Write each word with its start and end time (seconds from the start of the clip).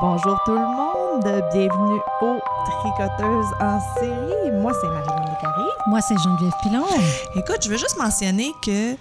Bonjour 0.00 0.40
tout 0.46 0.52
le 0.52 0.60
monde, 0.60 1.24
bienvenue 1.52 2.00
aux 2.22 2.38
Tricoteuses 2.64 3.52
en 3.60 3.78
série. 3.98 4.50
Moi, 4.50 4.72
c'est 4.80 4.86
Marie-Lynne 4.86 5.26
Descaries. 5.26 5.70
Moi, 5.88 6.00
c'est 6.00 6.16
Geneviève 6.16 6.54
Pilon. 6.62 6.86
Écoute, 7.36 7.58
je 7.62 7.68
veux 7.68 7.76
juste 7.76 7.98
mentionner 7.98 8.50
que 8.64 8.94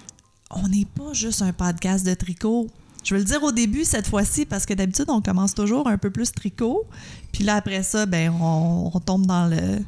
on 0.51 0.67
n'est 0.67 0.83
pas 0.83 1.13
juste 1.13 1.41
un 1.41 1.53
podcast 1.53 2.05
de 2.05 2.13
tricot. 2.13 2.67
Je 3.05 3.13
veux 3.13 3.19
le 3.21 3.25
dire 3.25 3.41
au 3.43 3.53
début 3.53 3.85
cette 3.85 4.07
fois-ci 4.07 4.45
parce 4.45 4.65
que 4.65 4.73
d'habitude, 4.73 5.05
on 5.07 5.21
commence 5.21 5.55
toujours 5.55 5.87
un 5.87 5.97
peu 5.97 6.09
plus 6.09 6.33
tricot. 6.33 6.85
Puis 7.31 7.45
là, 7.45 7.55
après 7.55 7.81
ça, 7.83 8.05
ben, 8.05 8.33
on, 8.41 8.91
on 8.93 8.99
tombe 8.99 9.25
dans 9.25 9.45
le, 9.45 9.79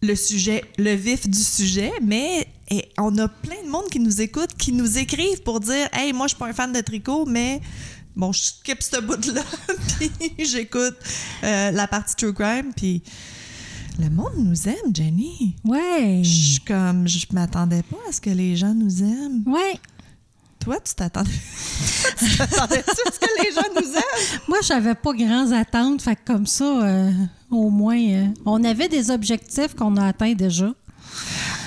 le 0.00 0.14
sujet, 0.14 0.62
le 0.78 0.92
vif 0.92 1.28
du 1.28 1.42
sujet. 1.42 1.90
Mais 2.02 2.46
et 2.70 2.88
on 2.98 3.18
a 3.18 3.26
plein 3.26 3.60
de 3.64 3.68
monde 3.68 3.88
qui 3.90 3.98
nous 3.98 4.20
écoute, 4.20 4.50
qui 4.56 4.72
nous 4.72 4.96
écrivent 4.96 5.42
pour 5.42 5.58
dire 5.58 5.88
Hey, 5.92 6.12
moi, 6.12 6.26
je 6.28 6.34
suis 6.34 6.38
pas 6.38 6.46
un 6.46 6.52
fan 6.52 6.72
de 6.72 6.80
tricot, 6.80 7.26
mais 7.26 7.60
bon, 8.20 8.32
je 8.32 8.42
skip 8.42 8.82
ce 8.82 9.00
bout-là, 9.00 9.42
puis 9.98 10.10
j'écoute 10.44 10.96
euh, 11.42 11.70
la 11.70 11.88
partie 11.88 12.14
True 12.14 12.34
Crime, 12.34 12.72
puis 12.76 13.02
le 13.98 14.10
monde 14.10 14.34
nous 14.36 14.68
aime, 14.68 14.94
Jenny. 14.94 15.56
Ouais. 15.64 16.20
Je 16.22 16.28
suis 16.28 16.60
comme, 16.60 17.08
je 17.08 17.26
m'attendais 17.32 17.82
pas 17.82 17.96
à 18.08 18.12
ce 18.12 18.20
que 18.20 18.30
les 18.30 18.56
gens 18.56 18.74
nous 18.74 19.02
aiment. 19.02 19.42
Ouais. 19.46 19.80
Toi, 20.60 20.78
tu 20.80 20.94
t'attendais. 20.94 21.30
tu 22.18 22.36
t'attendais-tu 22.36 22.90
à 22.90 23.12
ce 23.12 23.18
que 23.18 23.42
les 23.42 23.52
gens 23.54 23.68
nous 23.74 23.90
aiment? 23.94 24.40
Moi, 24.48 24.58
j'avais 24.62 24.94
pas 24.94 25.14
grandes 25.14 25.54
attentes. 25.54 26.02
Fait 26.02 26.16
que 26.16 26.20
comme 26.26 26.46
ça, 26.46 26.64
euh, 26.64 27.10
au 27.50 27.70
moins, 27.70 27.98
euh, 27.98 28.26
on 28.44 28.62
avait 28.64 28.88
des 28.88 29.10
objectifs 29.10 29.74
qu'on 29.74 29.96
a 29.96 30.08
atteints 30.08 30.34
déjà. 30.34 30.74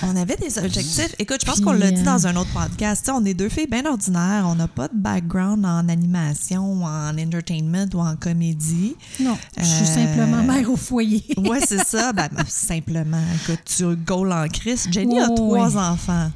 On 0.06 0.16
avait 0.16 0.36
des 0.36 0.58
objectifs. 0.58 1.16
Écoute, 1.20 1.38
je 1.42 1.46
pense 1.46 1.62
qu'on 1.62 1.72
l'a 1.72 1.92
dit 1.92 2.02
euh, 2.02 2.06
dans 2.06 2.28
un 2.28 2.36
autre 2.36 2.52
podcast. 2.52 3.10
On 3.14 3.24
est 3.26 3.34
deux 3.34 3.50
filles 3.50 3.68
bien 3.68 3.86
ordinaires. 3.86 4.46
On 4.48 4.56
n'a 4.56 4.68
pas 4.68 4.88
de 4.88 4.96
background 4.96 5.66
en 5.66 5.88
animation, 5.90 6.84
en 6.84 7.18
entertainment 7.18 7.86
ou 7.94 8.00
en 8.00 8.16
comédie. 8.16 8.96
Non, 9.20 9.38
je 9.58 9.64
suis 9.64 9.84
Euh, 9.86 10.08
simplement 10.08 10.44
mère 10.44 10.70
au 10.70 10.76
foyer. 10.76 11.24
Ouais, 11.38 11.60
c'est 11.66 11.84
ça. 11.86 12.14
Ben, 12.14 12.30
simplement, 12.48 13.22
écoute, 13.44 13.62
tu 13.66 13.96
goal 13.96 14.32
en 14.32 14.48
Christ. 14.48 14.88
Jenny 14.92 15.20
a 15.20 15.30
trois 15.30 15.78
enfants. 15.78 16.32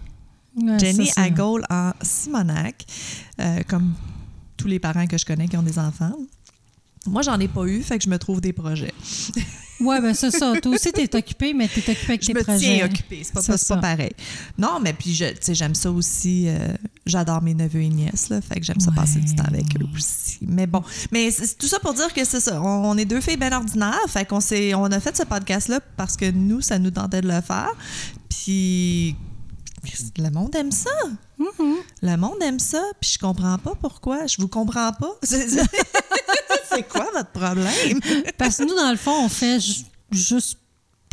Ouais, 0.55 0.79
Jenny 0.79 1.09
a 1.15 1.29
goal 1.29 1.63
en 1.69 1.91
Simonac, 2.01 2.85
euh, 3.39 3.59
comme 3.67 3.93
tous 4.57 4.67
les 4.67 4.79
parents 4.79 5.05
que 5.07 5.17
je 5.17 5.25
connais 5.25 5.47
qui 5.47 5.55
ont 5.57 5.61
des 5.63 5.77
enfants. 5.77 6.13
Moi, 7.05 7.21
j'en 7.21 7.39
ai 7.39 7.47
pas 7.47 7.65
eu, 7.65 7.81
fait 7.83 7.97
que 7.99 8.03
je 8.03 8.09
me 8.09 8.17
trouve 8.17 8.41
des 8.41 8.53
projets. 8.53 8.93
Ouais, 9.79 10.01
ben 10.01 10.13
c'est 10.13 10.31
ça. 10.31 10.53
Toi 10.61 10.73
aussi, 10.75 10.91
t'es 10.91 11.15
occupée, 11.15 11.53
mais 11.53 11.67
t'es 11.67 11.79
occupée 11.91 12.13
avec 12.13 12.21
Je 12.21 12.27
tes 12.27 12.33
me 12.33 12.43
projets. 12.43 12.59
tiens 12.77 12.85
occupée, 12.85 13.21
c'est 13.23 13.33
pas, 13.33 13.41
pas, 13.75 13.81
pareil. 13.81 14.13
Non, 14.57 14.79
mais 14.81 14.93
puis, 14.93 15.11
tu 15.15 15.23
sais, 15.39 15.53
j'aime 15.55 15.75
ça 15.75 15.91
aussi. 15.91 16.45
euh, 16.47 16.73
J'adore 17.05 17.41
mes 17.41 17.53
neveux 17.53 17.81
et 17.81 17.89
nièces, 17.89 18.29
là, 18.29 18.41
fait 18.41 18.59
que 18.59 18.65
j'aime 18.65 18.79
ça 18.79 18.91
passer 18.91 19.19
du 19.19 19.33
temps 19.35 19.45
avec 19.45 19.65
eux 19.79 19.85
aussi. 19.95 20.39
Mais 20.41 20.67
bon, 20.67 20.83
mais 21.11 21.29
c'est 21.31 21.57
tout 21.57 21.67
ça 21.67 21.79
pour 21.79 21.93
dire 21.93 22.13
que 22.13 22.25
c'est 22.25 22.39
ça. 22.41 22.61
On, 22.61 22.89
on 22.89 22.97
est 22.97 23.05
deux 23.05 23.21
filles 23.21 23.37
bien 23.37 23.51
ordinaires, 23.55 23.99
fait 24.07 24.25
qu'on 24.25 24.39
on 24.39 24.91
a 24.91 24.99
fait 24.99 25.15
ce 25.15 25.23
podcast-là 25.23 25.79
parce 25.95 26.17
que 26.17 26.29
nous, 26.31 26.61
ça 26.61 26.79
nous 26.79 26.91
tentait 26.91 27.21
de 27.21 27.27
le 27.27 27.39
faire. 27.41 27.71
Puis, 28.29 29.15
le 30.17 30.29
monde 30.31 30.53
aime 30.55 30.71
ça. 30.71 30.89
Mhm. 31.37 31.75
Le 32.01 32.15
monde 32.17 32.41
aime 32.41 32.59
ça, 32.59 32.81
puis 32.99 33.11
je 33.13 33.19
comprends 33.19 33.57
pas 33.57 33.73
pourquoi. 33.79 34.25
Je 34.27 34.35
vous 34.39 34.47
comprends 34.47 34.91
pas. 34.91 35.11
C'est 36.71 36.87
quoi 36.87 37.07
votre 37.13 37.31
problème? 37.31 37.99
Parce 38.37 38.57
que 38.57 38.63
nous, 38.63 38.75
dans 38.75 38.91
le 38.91 38.97
fond, 38.97 39.25
on 39.25 39.29
fait 39.29 39.59
ju- 39.59 39.83
juste 40.11 40.57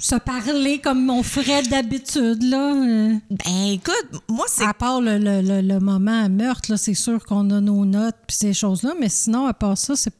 se 0.02 0.16
parler 0.16 0.80
comme 0.80 1.08
on 1.08 1.22
ferait 1.22 1.62
d'habitude, 1.62 2.42
là. 2.42 2.74
Euh, 2.74 3.14
Ben 3.30 3.64
écoute, 3.72 4.20
moi 4.28 4.44
c'est 4.48 4.64
À 4.66 4.74
part 4.74 5.00
le, 5.00 5.16
le, 5.18 5.40
le, 5.40 5.60
le 5.62 5.78
moment 5.80 6.28
meurtre, 6.28 6.70
là, 6.72 6.76
c'est 6.76 6.94
sûr 6.94 7.24
qu'on 7.24 7.48
a 7.50 7.60
nos 7.60 7.84
notes 7.86 8.16
puis 8.26 8.36
ces 8.36 8.52
choses-là, 8.52 8.92
mais 9.00 9.08
sinon, 9.08 9.46
à 9.46 9.54
part 9.54 9.78
ça, 9.78 9.96
c'est 9.96 10.12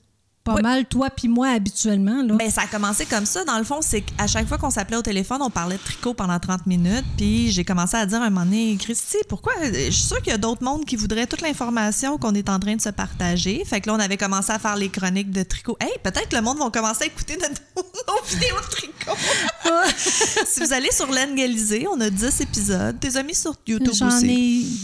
pas 0.44 0.54
Oui. 0.54 0.62
mal 0.62 0.84
toi 0.84 1.08
puis 1.10 1.26
moi 1.28 1.48
habituellement. 1.48 2.22
Là. 2.22 2.34
Ben, 2.34 2.50
ça 2.50 2.62
a 2.62 2.66
commencé 2.66 3.06
comme 3.06 3.24
ça. 3.26 3.44
Dans 3.44 3.58
le 3.58 3.64
fond, 3.64 3.80
c'est 3.80 4.02
qu'à 4.02 4.26
chaque 4.26 4.46
fois 4.46 4.58
qu'on 4.58 4.70
s'appelait 4.70 4.96
au 4.98 5.02
téléphone, 5.02 5.38
on 5.40 5.50
parlait 5.50 5.76
de 5.76 5.82
tricot 5.82 6.12
pendant 6.14 6.38
30 6.38 6.66
minutes. 6.66 7.04
Puis 7.16 7.50
j'ai 7.50 7.64
commencé 7.64 7.96
à 7.96 8.04
dire 8.06 8.20
à 8.20 8.26
un 8.26 8.30
moment 8.30 8.44
donné, 8.44 8.76
Christy, 8.78 9.16
pourquoi? 9.28 9.54
Je 9.62 9.90
suis 9.90 10.02
sûre 10.02 10.18
qu'il 10.18 10.28
y 10.32 10.34
a 10.34 10.38
d'autres 10.38 10.62
mondes 10.62 10.84
qui 10.84 10.96
voudraient 10.96 11.26
toute 11.26 11.40
l'information 11.40 12.18
qu'on 12.18 12.34
est 12.34 12.48
en 12.50 12.58
train 12.58 12.76
de 12.76 12.80
se 12.82 12.90
partager. 12.90 13.64
Fait 13.64 13.80
que 13.80 13.88
là, 13.88 13.94
on 13.96 14.00
avait 14.00 14.16
commencé 14.18 14.52
à 14.52 14.58
faire 14.58 14.76
les 14.76 14.90
chroniques 14.90 15.30
de 15.30 15.42
tricot. 15.42 15.76
Hey, 15.80 15.90
peut-être 16.02 16.28
que 16.28 16.36
le 16.36 16.42
monde 16.42 16.58
va 16.58 16.68
commencer 16.70 17.04
à 17.04 17.06
écouter 17.06 17.38
notre- 17.40 17.62
nos 17.76 18.22
vidéos 18.28 18.56
de 18.60 18.70
tricot. 18.70 19.16
si 19.96 20.60
vous 20.60 20.72
allez 20.72 20.90
sur 20.92 21.10
L'Engalisé, 21.10 21.86
on 21.90 22.00
a 22.00 22.10
10 22.10 22.40
épisodes. 22.42 22.96
T'es 23.00 23.22
mis 23.22 23.34
sur 23.34 23.54
YouTube 23.66 23.92
J'en 23.94 24.08
aussi. 24.08 24.26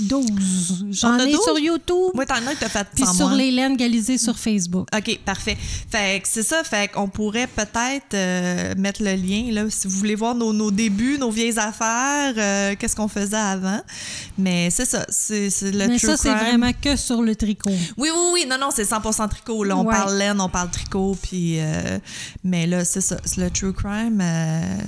ai 0.03 0.05
12. 0.07 0.87
J'en 0.93 1.19
ai 1.19 1.33
12? 1.33 1.43
sur 1.45 1.59
YouTube 1.59 2.13
Moi, 2.15 2.25
t'en 2.27 2.35
as 2.47 2.55
que 2.55 2.61
t'as 2.61 2.69
fait 2.69 2.87
puis 2.95 3.05
sur 3.07 3.29
moi. 3.29 3.37
les 3.37 3.51
laines 3.51 3.77
sur 4.19 4.39
Facebook. 4.39 4.89
OK, 4.97 5.19
parfait. 5.25 5.50
Fait 5.91 6.21
que 6.21 6.29
c'est 6.29 6.43
ça, 6.43 6.63
fait 6.65 6.89
qu'on 6.91 7.09
pourrait 7.09 7.47
peut-être 7.47 8.15
euh, 8.15 8.75
mettre 8.77 9.03
le 9.03 9.15
lien, 9.15 9.51
là, 9.53 9.65
si 9.71 9.87
vous 9.89 9.99
voulez 9.99 10.15
voir 10.15 10.35
nos, 10.35 10.53
nos 10.53 10.71
débuts, 10.71 11.19
nos 11.19 11.31
vieilles 11.31 11.59
affaires, 11.59 12.35
euh, 12.37 12.75
qu'est-ce 12.79 12.97
qu'on 12.97 13.09
faisait 13.09 13.37
avant. 13.37 13.81
Mais 14.39 14.71
c'est 14.71 14.85
ça, 14.87 15.05
c'est 15.09 15.51
c'est 15.51 15.71
le 15.73 15.89
mais 15.89 15.99
true 15.99 16.09
ça, 16.09 16.17
c'est 16.17 16.35
vraiment 16.35 16.73
que 16.73 16.97
sur 16.97 17.23
le 17.23 17.35
tricot. 17.37 17.71
Oui, 17.97 18.09
oui, 18.13 18.31
oui, 18.33 18.47
non, 18.49 18.57
non, 18.59 18.69
c'est 18.75 18.85
100% 18.85 19.29
tricot. 19.29 19.65
Là, 19.65 19.77
on 19.77 19.85
Ouais. 19.85 19.95
parle 19.95 20.17
laine, 20.17 20.41
on 20.41 20.49
parle 20.49 20.71
tricot, 20.71 21.17
puis... 21.23 21.57
euh, 21.61 21.99
mais 22.45 22.67
là, 22.67 22.85
c'est 22.85 23.01
ça, 23.01 23.17
c'est 23.25 23.41
le 23.41 23.51
true 23.51 23.73
crime, 23.73 24.23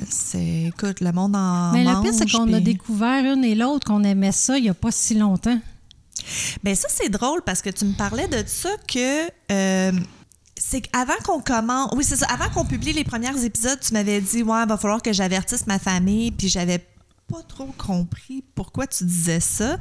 c'est... 0.08 0.64
Écoute, 0.68 1.00
le 1.00 1.12
monde 1.12 1.36
en 1.36 1.72
mais 1.72 1.84
le 1.84 1.90
mange, 1.92 2.02
pire, 2.04 2.14
c'est 2.14 2.30
qu'on 2.30 2.52
a 2.52 2.60
découvert 2.60 3.24
une 3.32 3.44
et 3.44 3.54
l'autre 3.54 3.86
qu'on 3.86 4.02
aimait 4.04 4.32
ça 4.32 4.58
il 4.58 4.64
y 4.64 4.68
a 4.68 4.74
pas 4.74 4.90
si 4.90 5.14
longtemps. 5.14 5.58
Ben 6.62 6.74
ça, 6.74 6.88
c'est 6.90 7.08
drôle 7.08 7.42
parce 7.44 7.62
que 7.62 7.70
tu 7.70 7.84
me 7.84 7.94
parlais 7.94 8.28
de 8.28 8.42
ça 8.46 8.70
que. 8.86 9.26
euh, 9.50 9.92
c'est 10.56 10.82
qu'avant 10.82 11.16
qu'on 11.24 11.40
commence. 11.40 11.90
Oui, 11.96 12.04
c'est 12.04 12.16
ça. 12.16 12.26
Avant 12.26 12.48
qu'on 12.50 12.64
publie 12.64 12.92
les 12.92 13.04
premiers 13.04 13.44
épisodes, 13.44 13.78
tu 13.80 13.92
m'avais 13.92 14.20
dit, 14.20 14.42
ouais, 14.42 14.66
va 14.66 14.76
falloir 14.76 15.02
que 15.02 15.12
j'avertisse 15.12 15.66
ma 15.66 15.78
famille, 15.78 16.30
puis 16.30 16.48
j'avais 16.48 16.78
pas 17.28 17.42
trop 17.48 17.72
compris 17.78 18.44
pourquoi 18.54 18.86
tu 18.86 19.04
disais 19.04 19.40
ça. 19.40 19.76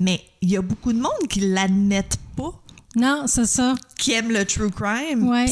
Mais 0.00 0.20
il 0.40 0.50
y 0.50 0.56
a 0.56 0.62
beaucoup 0.62 0.92
de 0.92 1.00
monde 1.00 1.28
qui 1.28 1.40
l'admettent 1.40 2.18
pas, 2.36 2.52
Non, 2.96 3.24
c'est 3.26 3.46
ça. 3.46 3.74
qui 3.98 4.12
aiment 4.12 4.30
le 4.32 4.44
true 4.44 4.70
crime. 4.70 5.28
Ouais. 5.28 5.46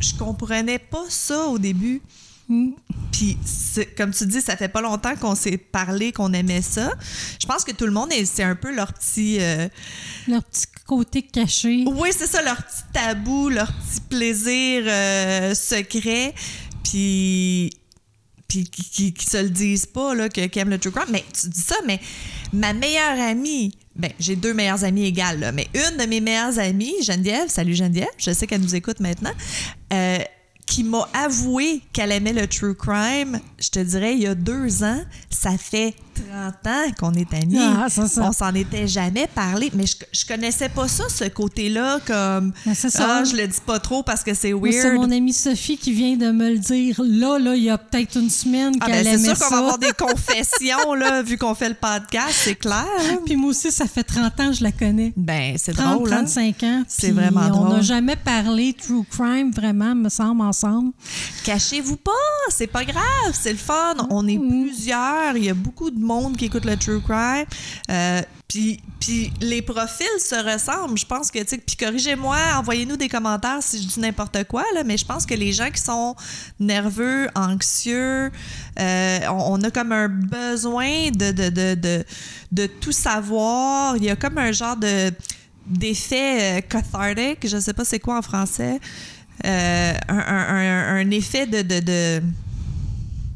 Puis 0.00 0.10
Je 0.12 0.14
comprenais 0.18 0.78
pas 0.78 1.04
ça 1.08 1.46
au 1.48 1.58
début. 1.58 2.00
Mm. 2.48 2.70
Puis, 3.12 3.36
comme 3.96 4.12
tu 4.12 4.26
dis, 4.26 4.40
ça 4.40 4.56
fait 4.56 4.68
pas 4.68 4.80
longtemps 4.80 5.14
qu'on 5.16 5.34
s'est 5.34 5.58
parlé, 5.58 6.12
qu'on 6.12 6.32
aimait 6.32 6.62
ça. 6.62 6.92
Je 7.40 7.46
pense 7.46 7.64
que 7.64 7.72
tout 7.72 7.84
le 7.86 7.92
monde, 7.92 8.12
est- 8.12 8.24
c'est 8.24 8.42
un 8.44 8.54
peu 8.56 8.74
leur 8.74 8.92
petit. 8.92 9.38
euh, 9.40 9.68
Leur 10.28 10.42
petit 10.44 10.66
côté 10.86 11.22
caché. 11.22 11.84
Oui, 11.86 12.10
c'est 12.16 12.26
ça, 12.26 12.42
leur 12.42 12.56
petit 12.56 12.82
tabou, 12.92 13.48
leur 13.50 13.66
petit 13.72 14.00
plaisir 14.08 14.84
euh, 14.86 15.54
secret, 15.54 16.34
puis 16.84 17.70
puis 18.46 18.64
qui, 18.64 18.82
qui, 18.82 19.12
qui 19.12 19.26
se 19.26 19.36
le 19.42 19.50
disent 19.50 19.84
pas, 19.84 20.14
là, 20.14 20.30
que, 20.30 20.46
qui 20.46 20.58
aiment 20.58 20.70
le 20.70 20.78
true 20.78 20.90
crime. 20.90 21.10
Mais 21.12 21.22
tu 21.38 21.50
dis 21.50 21.60
ça, 21.60 21.74
mais 21.86 22.00
ma 22.54 22.72
meilleure 22.72 23.20
amie, 23.20 23.76
ben, 23.94 24.10
j'ai 24.18 24.36
deux 24.36 24.54
meilleures 24.54 24.84
amies 24.84 25.04
égales, 25.04 25.38
là, 25.38 25.52
mais 25.52 25.68
une 25.74 25.98
de 25.98 26.06
mes 26.06 26.22
meilleures 26.22 26.58
amies, 26.58 26.94
Geneviève, 27.02 27.50
salut 27.50 27.74
Geneviève, 27.74 28.08
je 28.16 28.30
sais 28.32 28.46
qu'elle 28.46 28.62
nous 28.62 28.74
écoute 28.74 29.00
maintenant, 29.00 29.32
euh, 29.92 30.07
m'a 30.84 31.08
avoué 31.12 31.80
qu'elle 31.92 32.12
aimait 32.12 32.32
le 32.32 32.46
true 32.46 32.74
crime, 32.74 33.40
je 33.58 33.70
te 33.70 33.78
dirais, 33.78 34.14
il 34.14 34.20
y 34.20 34.26
a 34.26 34.34
deux 34.34 34.84
ans, 34.84 35.00
ça 35.30 35.56
fait 35.56 35.94
30 36.30 36.54
ans 36.66 36.92
qu'on 36.98 37.12
est 37.14 37.32
amis. 37.34 37.58
Ah, 37.58 37.86
c'est 37.88 38.06
ça. 38.08 38.22
On 38.28 38.32
s'en 38.32 38.54
était 38.54 38.86
jamais 38.86 39.28
parlé, 39.34 39.70
mais 39.74 39.86
je, 39.86 39.96
je 40.12 40.26
connaissais 40.26 40.68
pas 40.68 40.88
ça, 40.88 41.04
ce 41.08 41.24
côté-là, 41.28 41.98
comme 42.06 42.52
c'est 42.74 42.90
ça. 42.90 43.18
ah, 43.20 43.24
je 43.24 43.36
le 43.36 43.46
dis 43.46 43.60
pas 43.64 43.78
trop 43.78 44.02
parce 44.02 44.22
que 44.22 44.34
c'est 44.34 44.52
Moi, 44.52 44.70
C'est 44.72 44.82
weird. 44.90 44.94
mon 44.96 45.10
amie 45.10 45.32
Sophie 45.32 45.76
qui 45.78 45.92
vient 45.92 46.16
de 46.16 46.30
me 46.30 46.50
le 46.50 46.58
dire. 46.58 47.00
Là, 47.04 47.38
là, 47.38 47.54
il 47.54 47.64
y 47.64 47.70
a 47.70 47.78
peut-être 47.78 48.16
une 48.16 48.30
semaine 48.30 48.74
Ah, 48.80 48.86
qu'elle 48.86 49.04
ben, 49.04 49.18
c'est 49.18 49.24
aimait 49.26 49.34
sûr 49.34 49.38
qu'on 49.38 49.50
ça. 49.50 49.56
va 49.56 49.58
avoir 49.58 49.78
des 49.78 49.92
confessions, 49.98 50.94
là, 50.94 51.22
vu 51.22 51.36
qu'on 51.38 51.54
fait 51.54 51.68
le 51.68 51.74
podcast, 51.74 52.32
c'est 52.32 52.54
clair. 52.56 52.84
Puis 53.24 53.36
moi 53.36 53.50
aussi, 53.50 53.70
ça 53.70 53.86
fait 53.86 54.04
30 54.04 54.40
ans 54.40 54.46
que 54.48 54.52
je 54.54 54.62
la 54.62 54.72
connais. 54.72 55.12
Ben, 55.16 55.54
c'est 55.58 55.72
30, 55.72 55.94
drôle, 55.96 56.12
hein? 56.12 56.24
35 56.24 56.62
ans. 56.64 56.82
C'est 56.88 57.10
vraiment 57.12 57.42
On 57.46 57.48
drôle. 57.50 57.68
n'a 57.76 57.82
jamais 57.82 58.16
parlé 58.16 58.74
true 58.74 59.04
crime, 59.10 59.50
vraiment, 59.52 59.94
me 59.94 60.08
semble, 60.08 60.42
ensemble. 60.42 60.92
Cachez-vous 61.44 61.96
pas, 61.96 62.10
c'est 62.50 62.66
pas 62.66 62.84
grave, 62.84 63.32
c'est 63.32 63.52
le 63.52 63.58
fun. 63.58 63.94
On 64.10 64.26
est 64.26 64.38
Mm. 64.38 64.48
plusieurs, 64.48 65.36
il 65.36 65.44
y 65.44 65.48
a 65.50 65.54
beaucoup 65.54 65.90
de 65.90 65.98
monde 66.08 66.36
qui 66.36 66.46
écoute 66.46 66.64
le 66.64 66.76
true 66.76 67.00
crime. 67.00 67.44
Euh, 67.90 68.22
puis, 68.48 68.80
puis 68.98 69.30
les 69.42 69.60
profils 69.60 70.06
se 70.18 70.34
ressemblent. 70.34 70.98
Je 70.98 71.04
pense 71.04 71.30
que, 71.30 71.38
tu 71.40 71.48
sais, 71.48 71.58
puis 71.58 71.76
corrigez-moi, 71.76 72.36
envoyez-nous 72.56 72.96
des 72.96 73.08
commentaires 73.08 73.58
si 73.60 73.80
je 73.82 73.86
dis 73.86 74.00
n'importe 74.00 74.44
quoi, 74.44 74.64
là, 74.74 74.82
mais 74.84 74.96
je 74.96 75.04
pense 75.04 75.26
que 75.26 75.34
les 75.34 75.52
gens 75.52 75.70
qui 75.70 75.82
sont 75.82 76.16
nerveux, 76.58 77.28
anxieux, 77.34 78.32
euh, 78.80 79.18
on, 79.30 79.62
a 79.62 79.70
comme 79.70 79.92
un 79.92 80.08
besoin 80.08 81.10
de, 81.10 81.30
de, 81.30 81.50
de, 81.50 81.74
de, 81.74 82.04
de 82.52 82.66
tout 82.66 82.92
savoir. 82.92 83.96
Il 83.98 84.04
y 84.04 84.10
a 84.10 84.16
comme 84.16 84.38
un 84.38 84.52
genre 84.52 84.76
de 84.76 85.12
d'effet 85.66 86.30
euh, 86.40 86.60
cathartic, 86.62 87.46
je 87.46 87.58
sais 87.60 87.74
pas 87.74 87.84
c'est 87.84 88.00
quoi 88.00 88.16
en 88.16 88.22
français. 88.22 88.80
Un, 89.44 91.10
effet 91.10 91.46
de, 91.46 91.60
de- 91.62 92.22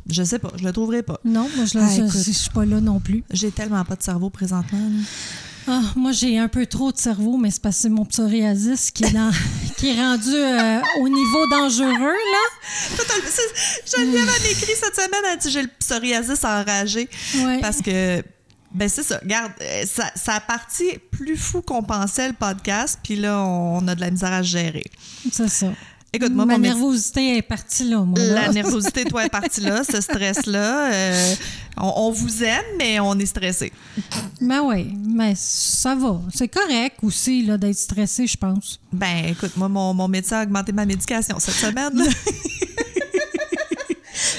Je 0.08 0.22
sais 0.22 0.38
pas, 0.38 0.50
je 0.56 0.64
le 0.64 0.72
trouverai 0.72 1.02
pas. 1.02 1.20
Non, 1.24 1.48
moi, 1.56 1.64
je 1.64 1.78
Ah, 1.78 1.82
ne 1.86 2.06
écoute. 2.08 2.20
suis 2.20 2.50
pas 2.50 2.64
là 2.64 2.80
non 2.80 2.98
plus. 3.00 3.22
J'ai 3.30 3.50
tellement 3.50 3.84
pas 3.84 3.94
de 3.96 4.02
cerveau 4.02 4.30
présentement. 4.30 4.78
Ah, 5.68 5.80
moi, 5.94 6.10
j'ai 6.10 6.38
un 6.38 6.48
peu 6.48 6.66
trop 6.66 6.90
de 6.90 6.98
cerveau, 6.98 7.36
mais 7.36 7.52
c'est 7.52 7.62
parce 7.62 7.76
que 7.76 7.82
c'est 7.82 7.88
mon 7.88 8.04
psoriasis 8.04 8.90
qui 8.90 9.04
est, 9.04 9.12
dans, 9.12 9.30
qui 9.76 9.90
est 9.90 9.94
rendu 9.94 10.34
euh, 10.34 10.80
au 11.00 11.08
niveau 11.08 11.46
dangereux, 11.48 11.86
là. 11.98 13.02
Geneviève 13.96 14.28
a 14.28 14.50
écrit 14.50 14.72
cette 14.74 14.94
semaine, 14.96 15.20
elle 15.32 15.38
dit 15.38 15.50
j'ai 15.50 15.62
le 15.62 15.70
psoriasis 15.78 16.44
enragé. 16.44 17.08
Ouais. 17.36 17.60
Parce 17.60 17.80
que, 17.80 18.22
ben 18.74 18.88
c'est 18.88 19.02
ça, 19.02 19.18
regarde, 19.22 19.52
euh, 19.60 19.84
ça, 19.86 20.10
ça 20.16 20.34
a 20.34 20.40
parti 20.40 20.84
plus 21.10 21.36
fou 21.36 21.62
qu'on 21.62 21.82
pensait 21.82 22.28
le 22.28 22.34
podcast, 22.34 22.98
puis 23.02 23.16
là, 23.16 23.38
on 23.40 23.86
a 23.86 23.94
de 23.94 24.00
la 24.00 24.10
misère 24.10 24.32
à 24.32 24.42
gérer. 24.42 24.84
C'est 25.30 25.48
ça. 25.48 25.68
Écoute, 26.14 26.32
moi, 26.32 26.44
Ma 26.44 26.58
nervosité 26.58 27.38
est 27.38 27.42
partie 27.42 27.84
là, 27.84 28.00
moi. 28.00 28.18
là. 28.18 28.42
La 28.46 28.52
nervosité, 28.52 29.04
toi, 29.04 29.24
est 29.24 29.30
partie 29.30 29.62
là, 29.62 29.82
ce 29.82 29.98
stress-là. 29.98 30.92
euh, 30.92 31.34
on, 31.78 31.90
on 31.96 32.10
vous 32.10 32.44
aime, 32.44 32.64
mais 32.78 33.00
on 33.00 33.18
est 33.18 33.24
stressé. 33.26 33.72
Mais 34.38 34.58
oui, 34.58 34.92
mais 35.06 35.32
ça 35.34 35.94
va. 35.94 36.20
C'est 36.34 36.48
correct 36.48 36.96
aussi 37.02 37.46
là, 37.46 37.56
d'être 37.56 37.78
stressé, 37.78 38.26
je 38.26 38.36
pense. 38.36 38.78
Ben, 38.92 39.24
écoute, 39.30 39.56
moi, 39.56 39.68
mon, 39.70 39.94
mon 39.94 40.06
médecin 40.06 40.40
a 40.40 40.42
augmenté 40.42 40.72
ma 40.72 40.84
médication 40.84 41.38
cette 41.38 41.54
semaine. 41.54 41.96
là. 41.96 42.04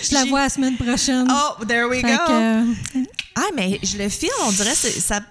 Je 0.04 0.14
la 0.14 0.26
vois 0.26 0.42
la 0.42 0.50
semaine 0.50 0.78
prochaine. 0.78 1.28
Oh, 1.30 1.64
there 1.66 1.88
we 1.88 2.02
Fait 2.02 2.12
go. 2.16 2.18
que, 2.28 2.32
euh, 3.00 3.04
Ah, 3.36 3.48
mais 3.56 3.80
je 3.84 3.98
le 3.98 4.10
file, 4.10 4.30
on 4.46 4.52
dirait, 4.52 4.76
ça, 4.76 5.22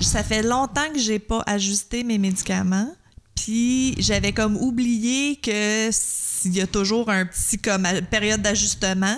ça 0.00 0.22
fait 0.22 0.42
longtemps 0.42 0.88
que 0.92 0.98
j'ai 0.98 1.18
pas 1.18 1.42
ajusté 1.46 2.02
mes 2.02 2.18
médicaments. 2.18 2.88
J'avais 3.98 4.32
comme 4.32 4.56
oublié 4.56 5.36
que 5.36 5.88
s'il 5.90 6.54
y 6.54 6.60
a 6.60 6.66
toujours 6.66 7.10
un 7.10 7.26
petit 7.26 7.58
comme 7.58 7.86
période 8.10 8.42
d'ajustement. 8.42 9.16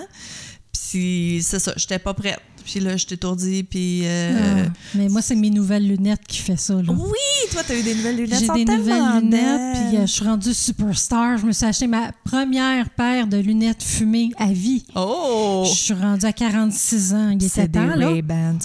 Puis 0.73 1.41
c'est 1.43 1.59
ça, 1.59 1.73
j'étais 1.75 1.99
pas 1.99 2.13
prête. 2.13 2.39
Puis 2.65 2.79
là, 2.79 2.97
je 2.97 3.05
t'étourdis, 3.05 3.63
puis... 3.63 4.01
euh, 4.05 4.65
ah, 4.67 4.71
mais 4.95 5.07
moi, 5.07 5.21
c'est 5.21 5.35
mes 5.35 5.49
nouvelles 5.51 5.87
lunettes 5.87 6.25
qui 6.27 6.39
fait 6.39 6.57
ça. 6.57 6.73
là. 6.73 6.81
Oui, 6.87 7.49
toi, 7.51 7.61
t'as 7.65 7.75
eu 7.77 7.83
des 7.83 7.93
nouvelles 7.95 8.17
lunettes. 8.17 8.39
J'ai 8.39 8.65
des 8.65 8.65
nouvelles 8.65 9.21
lunettes, 9.21 9.89
puis 9.89 9.97
euh, 9.97 10.01
je 10.01 10.11
suis 10.11 10.25
rendue 10.25 10.53
superstar. 10.53 11.37
Je 11.37 11.45
me 11.45 11.51
suis 11.51 11.65
acheté 11.65 11.87
ma 11.87 12.11
première 12.23 12.89
paire 12.89 13.27
de 13.27 13.37
lunettes 13.37 13.83
fumées 13.83 14.31
à 14.37 14.47
vie. 14.47 14.83
Oh! 14.95 15.63
Je 15.67 15.75
suis 15.75 15.93
rendue 15.93 16.25
à 16.25 16.33
46 16.33 17.13
ans. 17.13 17.29
Il 17.29 17.35
était 17.35 17.47
C'est 17.47 17.67
des 17.67 17.79
temps, 17.79 17.95
là. 17.95 18.09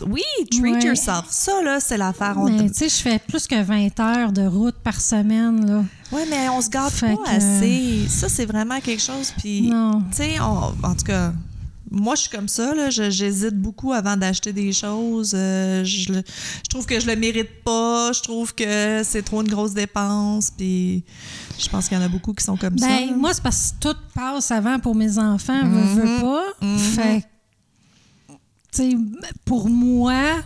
Oui, 0.08 0.22
treat 0.50 0.62
Ouais. 0.62 0.84
yourself. 0.86 1.26
Ça, 1.30 1.62
là, 1.62 1.78
c'est 1.80 1.98
l'affaire. 1.98 2.36
Mais 2.38 2.68
tu 2.70 2.74
sais, 2.74 2.88
je 2.88 2.96
fais 3.02 3.18
plus 3.18 3.46
que 3.46 3.62
20 3.62 4.00
heures 4.00 4.32
de 4.32 4.46
route 4.46 4.76
par 4.82 5.00
semaine, 5.00 5.66
là. 5.66 5.84
Oui, 6.12 6.22
mais 6.28 6.48
on 6.48 6.60
se 6.60 6.68
Fait 6.70 7.14
pas 7.14 7.22
que- 7.22 7.30
assez. 7.36 8.08
Ça, 8.08 8.28
c'est 8.28 8.46
vraiment 8.46 8.80
quelque 8.80 9.02
chose. 9.02 9.32
Puis, 9.38 9.62
Non. 9.70 10.02
tu 10.10 10.16
sais, 10.16 10.40
en 10.40 10.72
tout 10.94 11.04
cas, 11.04 11.32
moi, 11.90 12.14
je 12.14 12.20
suis 12.22 12.30
comme 12.30 12.48
ça. 12.48 12.74
là. 12.74 12.90
Je- 12.90 13.10
J'hésite 13.10 13.54
beaucoup 13.56 13.92
avant 13.92 14.16
d'acheter 14.16 14.52
des 14.52 14.72
choses. 14.72 15.32
Euh, 15.34 15.82
je, 15.84 16.12
le- 16.12 16.22
je 16.62 16.68
trouve 16.68 16.86
que 16.86 16.98
je 17.00 17.06
le 17.06 17.16
mérite 17.16 17.62
pas. 17.64 18.12
Je 18.12 18.20
trouve 18.22 18.54
que 18.54 19.02
c'est 19.04 19.22
trop 19.22 19.42
une 19.42 19.48
grosse 19.48 19.74
dépense. 19.74 20.50
Puis, 20.50 21.02
je 21.58 21.68
pense 21.68 21.88
qu'il 21.88 21.98
y 21.98 22.00
en 22.00 22.04
a 22.04 22.08
beaucoup 22.08 22.32
qui 22.32 22.44
sont 22.44 22.56
comme 22.56 22.78
ça. 22.78 22.86
Ben, 22.86 23.10
là. 23.10 23.16
moi, 23.16 23.34
c'est 23.34 23.42
parce 23.42 23.72
que 23.72 23.88
tout 23.92 23.96
passe 24.14 24.50
avant 24.50 24.78
pour 24.78 24.94
mes 24.94 25.18
enfants, 25.18 25.62
veux, 25.64 26.02
veux 26.02 26.20
pas. 26.20 26.44
Mhm. 26.66 26.78
Fait 26.78 27.20
que, 28.28 28.32
tu 28.72 28.90
sais, 28.92 28.96
pour 29.44 29.68
moi. 29.68 30.42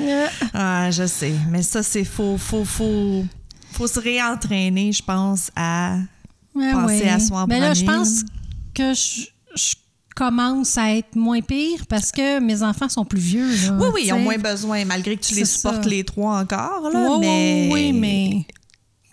euh, 0.00 0.26
Ah, 0.52 0.90
je 0.90 1.06
sais. 1.06 1.32
Mais 1.50 1.62
ça, 1.62 1.82
c'est 1.82 2.04
faux. 2.04 2.36
Faut, 2.38 2.64
faut, 2.64 3.24
faut 3.72 3.86
se 3.86 3.98
réentraîner, 4.00 4.92
je 4.92 5.02
pense, 5.02 5.50
à. 5.56 5.98
Penser 6.54 7.06
à 7.08 7.18
soi 7.20 7.42
en 7.42 7.46
Mais 7.46 7.60
là, 7.60 7.74
je 7.74 7.84
pense 7.84 8.22
que 8.74 8.94
je, 8.94 9.26
je 9.54 9.74
commence 10.16 10.76
à 10.78 10.92
être 10.96 11.14
moins 11.14 11.40
pire 11.42 11.86
parce 11.88 12.10
que 12.10 12.40
mes 12.40 12.62
enfants 12.64 12.88
sont 12.88 13.04
plus 13.04 13.20
vieux. 13.20 13.46
là, 13.48 13.76
Oui, 13.78 13.88
oui, 13.94 14.02
ils 14.06 14.12
ont 14.12 14.18
moins 14.18 14.38
besoin, 14.38 14.84
malgré 14.84 15.16
que 15.16 15.24
tu 15.24 15.34
les 15.34 15.44
supportes 15.44 15.84
ça. 15.84 15.88
les 15.90 16.02
trois 16.02 16.40
encore. 16.40 16.90
Là, 16.92 17.18
mais... 17.20 17.68
oui, 17.72 17.92
mais 17.92 18.44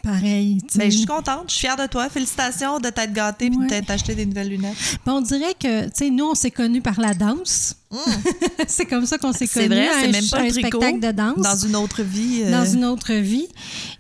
pareil. 0.04 0.58
Ben, 0.76 0.92
je 0.92 0.98
suis 0.98 1.06
contente, 1.06 1.46
je 1.48 1.54
suis 1.54 1.62
fière 1.62 1.78
de 1.78 1.86
toi. 1.88 2.10
Félicitations 2.10 2.80
de 2.80 2.90
t'être 2.90 3.14
gâtée 3.14 3.46
et 3.46 3.50
de 3.50 3.68
t'être 3.68 3.90
acheté 3.92 4.16
des 4.16 4.26
nouvelles 4.26 4.50
lunettes. 4.50 4.76
Ben, 5.06 5.14
on 5.14 5.22
dirait 5.22 5.54
que, 5.60 5.86
tu 5.86 5.92
sais, 5.94 6.10
nous, 6.10 6.26
on 6.26 6.36
s'est 6.36 6.52
connus 6.52 6.82
par 6.82 7.00
la 7.00 7.14
danse. 7.14 7.76
c'est 8.68 8.86
comme 8.86 9.06
ça 9.06 9.18
qu'on 9.18 9.32
s'est 9.34 9.46
Mm. 9.46 9.50
C'est 9.52 9.68
connus. 9.70 9.76
vrai, 9.76 9.90
c'est 10.02 10.12
même 10.12 10.28
pas 10.30 10.40
un 10.42 10.50
spectacle 10.50 11.00
de 11.00 11.12
danse. 11.12 11.38
Dans 11.38 11.56
une 11.68 11.76
autre 11.76 12.02
vie. 12.02 12.42
euh, 12.44 12.52
dans 12.52 12.66
une 12.66 12.86
autre 12.86 13.14
vie. 13.14 13.48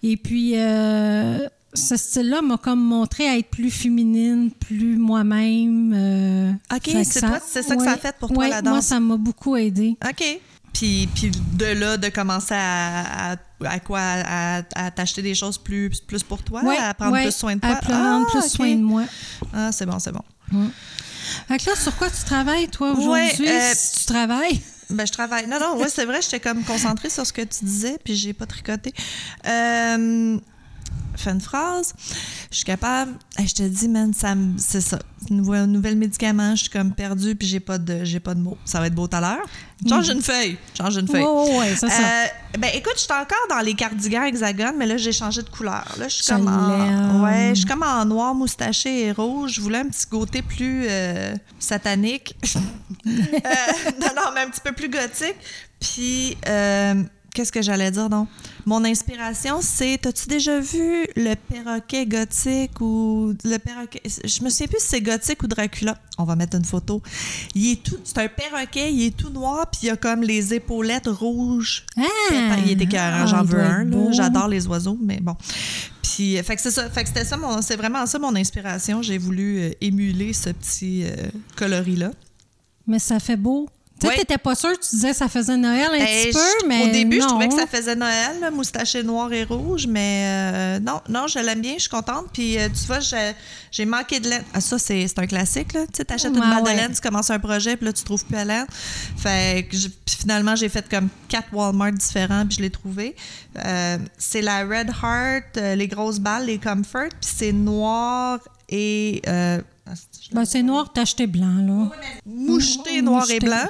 Et 0.04 0.18
puis, 0.18 0.54
euh, 0.56 1.48
ce 1.74 1.98
style-là 1.98 2.42
m'a 2.42 2.58
comme 2.58 2.80
montré 2.84 3.28
à 3.28 3.38
être 3.38 3.50
plus 3.50 3.72
féminine, 3.72 4.52
plus 4.52 4.98
moi-même. 4.98 5.94
euh, 5.96 6.52
OK, 6.75 6.81
c'est 6.86 7.04
ça 7.04 7.40
que 7.40 7.62
ça 7.84 7.92
a 7.92 7.98
fait 7.98 8.16
pour 8.20 8.30
toi, 8.30 8.38
ouais, 8.44 8.50
la 8.50 8.62
Moi, 8.62 8.72
danse? 8.74 8.86
ça 8.88 9.00
m'a 9.00 9.18
beaucoup 9.18 9.56
aidé. 9.56 9.98
OK. 10.08 10.40
Puis, 10.74 11.08
puis 11.14 11.31
de 11.54 11.66
là, 11.66 11.98
de 11.98 12.10
commencer 12.10 12.56
à, 12.56 13.34
à, 13.34 13.36
à 13.66 13.80
quoi? 13.80 14.00
À, 14.02 14.62
à 14.75 14.92
t'acheter 14.92 15.22
des 15.22 15.36
choses 15.36 15.58
plus, 15.58 15.90
plus 16.02 16.24
pour 16.24 16.42
toi? 16.42 16.64
Ouais, 16.64 16.78
à 16.78 16.94
prendre 16.96 17.22
plus 17.22 17.31
soin 17.36 17.56
de 17.56 17.62
toi? 17.62 17.70
À 17.72 17.75
prendre 17.75 18.25
Ah, 18.28 18.31
plus 18.40 18.50
soin 18.50 18.72
de 18.75 18.81
moi. 18.81 19.04
Ah, 19.54 19.72
c'est 19.72 19.86
bon, 19.86 20.00
c'est 20.00 20.12
bon. 20.12 20.24
Fait 21.48 21.58
que 21.60 21.70
là, 21.70 21.75
sur 21.75 21.96
quoi 21.96 22.10
tu 22.10 22.24
travailles, 22.25 22.68
toi, 22.70 22.92
aujourd'hui? 22.92 23.48
Euh, 23.48 23.72
si 23.75 24.00
tu 24.00 24.06
travailles? 24.06 24.62
Ben, 24.90 25.08
je 25.08 25.14
travaille. 25.14 25.48
Non, 25.48 25.60
non, 25.60 25.78
ouais, 25.78 25.88
c'est 25.90 26.06
vrai, 26.06 26.22
j'étais 26.22 26.42
comme 26.42 26.62
concentrée 26.64 27.10
sur 27.10 27.25
ce 27.25 27.34
que 27.34 27.42
tu 27.42 27.64
disais, 27.66 27.98
puis 28.04 28.16
j'ai 28.16 28.34
pas 28.34 28.46
tricoté. 28.46 28.94
Euh, 29.48 30.38
fais 31.24 31.31
une 31.31 31.42
phrase. 31.42 31.94
Je 32.52 32.58
suis 32.58 32.66
capable. 32.66 33.14
Hey, 33.38 33.48
je 33.48 33.56
te 33.56 33.64
dis, 33.64 33.88
man, 33.88 34.14
ça 34.14 34.34
c'est 34.58 34.81
ça. 34.81 35.00
Nouvel, 35.30 35.66
nouvel 35.66 35.96
médicament, 35.96 36.56
je 36.56 36.62
suis 36.64 36.70
comme 36.70 36.94
perdue, 36.94 37.36
puis 37.36 37.48
j'ai 37.48 37.60
pas 37.60 37.78
de 37.78 38.04
j'ai 38.04 38.20
pas 38.20 38.34
de 38.34 38.42
mots. 38.42 38.58
Ça 38.66 38.80
va 38.80 38.88
être 38.88 38.96
beau 38.96 39.08
tout 39.08 39.16
à 39.16 39.22
l'heure. 39.22 39.46
Change 39.88 40.10
une 40.10 40.22
feuille. 40.22 40.58
Change 40.78 40.98
une 40.98 41.08
feuille. 41.08 41.24
Oh, 41.25 41.60
ouais, 41.60 41.75
ça. 41.75 41.88
Euh, 41.88 42.25
ben 42.60 42.70
écoute, 42.74 42.94
je 42.96 43.02
suis 43.02 43.14
encore 43.14 43.48
dans 43.50 43.60
les 43.60 43.74
cardigans 43.74 44.24
hexagone, 44.24 44.75
mais 44.78 44.86
là 44.86 44.98
j'ai 44.98 45.12
changé 45.12 45.42
de 45.42 45.50
couleur. 45.50 45.86
Là, 45.98 46.08
je 46.08 46.16
suis 46.16 46.25
comme 46.25 46.48
en, 46.48 47.24
ouais, 47.24 47.50
je 47.50 47.60
suis 47.60 47.66
comme 47.66 47.84
en 47.84 48.04
noir 48.06 48.36
moustaché 48.36 49.08
et 49.08 49.12
rouge. 49.12 49.54
Je 49.54 49.62
voulais 49.62 49.80
un 49.80 49.88
petit 49.88 50.06
côté 50.06 50.42
plus 50.42 50.86
euh, 50.88 51.36
satanique. 51.60 52.36
Euh, 53.06 53.92
non, 54.00 54.08
non, 54.16 54.31
mais 54.34 54.42
un 54.42 54.50
petit 54.50 54.62
peu 54.62 54.72
plus 54.72 54.88
gothique. 54.88 55.36
Puis 55.80 56.38
euh, 56.48 57.04
qu'est-ce 57.34 57.52
que 57.52 57.62
j'allais 57.62 57.92
dire 57.92 58.10
donc? 58.10 58.28
Mon 58.66 58.84
inspiration, 58.86 59.60
c'est 59.62 60.00
t'as-tu 60.02 60.28
déjà 60.28 60.60
vu 60.60 61.06
le 61.16 61.36
perroquet 61.36 62.06
gothique 62.06 62.80
ou 62.82 63.34
le 63.44 63.58
perroquet 63.58 64.02
Je 64.06 64.44
me 64.44 64.50
souviens 64.50 64.68
plus 64.68 64.80
si 64.80 64.88
c'est 64.88 65.02
gothique 65.02 65.42
ou 65.44 65.48
Dracula. 65.48 65.98
On 66.18 66.24
va 66.24 66.36
mettre 66.36 66.56
une 66.58 66.66
photo. 66.66 67.02
Il 67.56 67.72
est 67.72 67.84
tout 67.84 67.98
c'est 68.04 68.18
un 68.20 68.28
perroquet, 68.28 68.94
il 68.94 69.08
est 69.08 69.18
tout 69.18 69.30
noir 69.30 69.68
puis 69.72 69.82
il 69.84 69.90
a 69.90 69.98
comme 69.98 70.22
les 70.24 70.54
épaulettes 70.54 71.08
rouges 71.08 71.86
Ah! 71.98 72.04
il 72.66 72.72
était 72.72 72.84
écœurant, 72.86 73.22
Ah, 73.24 73.26
j'en 73.26 73.44
veux 73.44 73.60
un. 73.62 73.84
là. 73.86 74.12
J'adore 74.12 74.48
les 74.48 74.68
oiseaux, 74.68 74.98
mais 75.02 75.20
bon. 75.22 75.36
Puis, 76.02 76.38
euh, 76.38 76.44
fait 76.44 76.56
que 76.56 76.62
c'est 76.62 76.70
ça. 76.70 76.88
Fait 76.92 77.02
que 77.04 77.08
c'était 77.10 77.25
ça, 77.25 77.38
mon- 77.38 77.62
c'est 77.63 77.75
vraiment 77.75 78.06
ça 78.06 78.20
mon 78.20 78.36
inspiration. 78.36 79.02
J'ai 79.02 79.18
voulu 79.18 79.60
euh, 79.60 79.72
émuler 79.82 80.32
ce 80.34 80.50
petit 80.52 81.06
euh, 81.06 81.16
coloris-là. 81.56 82.12
Mais 82.86 83.00
ça 83.00 83.20
fait 83.20 83.38
beau. 83.38 83.68
Tu 84.03 84.10
sais, 84.10 84.13
Ouais. 84.15 84.19
t'étais 84.19 84.38
pas 84.38 84.53
sûre, 84.55 84.74
tu 84.79 84.95
disais 84.95 85.12
que 85.12 85.15
ça 85.15 85.29
faisait 85.29 85.55
Noël 85.55 85.89
un 85.91 85.95
Eh, 85.95 86.00
petit 86.25 86.31
je- 86.31 86.38
peu, 86.62 86.67
mais 86.67 86.83
Au 86.83 86.91
début, 86.91 87.22
je 87.22 87.27
trouvais 87.27 87.48
que 87.48 87.55
ça 87.55 87.67
faisait 87.67 87.95
Noël, 87.95 88.39
là, 88.41 88.51
moustaché 88.51 89.01
noir 89.03 89.31
et 89.31 89.43
rouge, 89.45 89.88
mais 89.88 90.24
euh, 90.25 90.79
non, 90.79 91.00
non, 91.07 91.27
je 91.27 91.39
l'aime 91.39 91.62
bien, 91.62 91.74
je 91.75 91.81
suis 91.81 91.89
contente. 91.89 92.25
Puis 92.33 92.57
euh, 92.60 92.67
tu 92.69 92.86
vois, 92.88 93.00
j'ai 93.72 93.86
manqué 93.86 94.19
de 94.19 94.29
laine. 94.29 94.43
Ah, 94.53 94.60
ça, 94.62 94.77
c'est 94.77 95.07
un 95.17 95.25
classique, 95.27 95.74
là. 95.74 95.81
Tu 95.88 95.93
sais, 95.98 96.05
t'achètes 96.05 96.33
une 96.36 96.39
Ouais, 96.41 96.50
balle 96.50 96.63
de 96.63 96.69
laine, 96.81 96.91
tu 96.93 97.00
commences 97.01 97.29
un 97.29 97.39
projet, 97.39 97.77
puis 97.77 97.86
là, 97.86 97.93
tu 97.93 98.03
trouves 98.03 98.25
plus 98.25 98.36
la 98.36 98.45
laine. 98.45 98.65
Fait 99.17 99.67
que 99.69 99.75
puis 99.77 100.15
finalement, 100.19 100.55
j'ai 100.55 100.69
fait 100.69 100.88
comme 100.89 101.07
quatre 101.29 101.48
Walmart 101.53 101.93
différents, 101.93 102.45
puis 102.45 102.57
je 102.57 102.62
l'ai 102.62 102.69
trouvé. 102.69 103.15
Euh, 103.65 103.98
c'est 104.17 104.41
la 104.41 104.63
Red 104.65 104.89
Heart, 105.01 105.57
euh, 105.57 105.75
les 105.75 105.88
grosses 105.88 106.19
balles, 106.19 106.45
les 106.48 106.57
Comfort, 106.57 107.07
puis 107.10 107.31
c'est 107.38 107.51
noir 107.53 108.39
et. 108.69 109.22
euh, 109.27 109.62
Ben, 110.32 110.46
c'est 110.46 110.64
noir, 110.64 110.92
t'as 110.94 111.02
acheté 111.02 111.28
blanc, 111.28 111.58
là. 111.66 111.92
moucheté 112.26 113.02
Mou- 113.02 113.12
noir 113.12 113.30
et 113.30 113.40
blanc. 113.40 113.68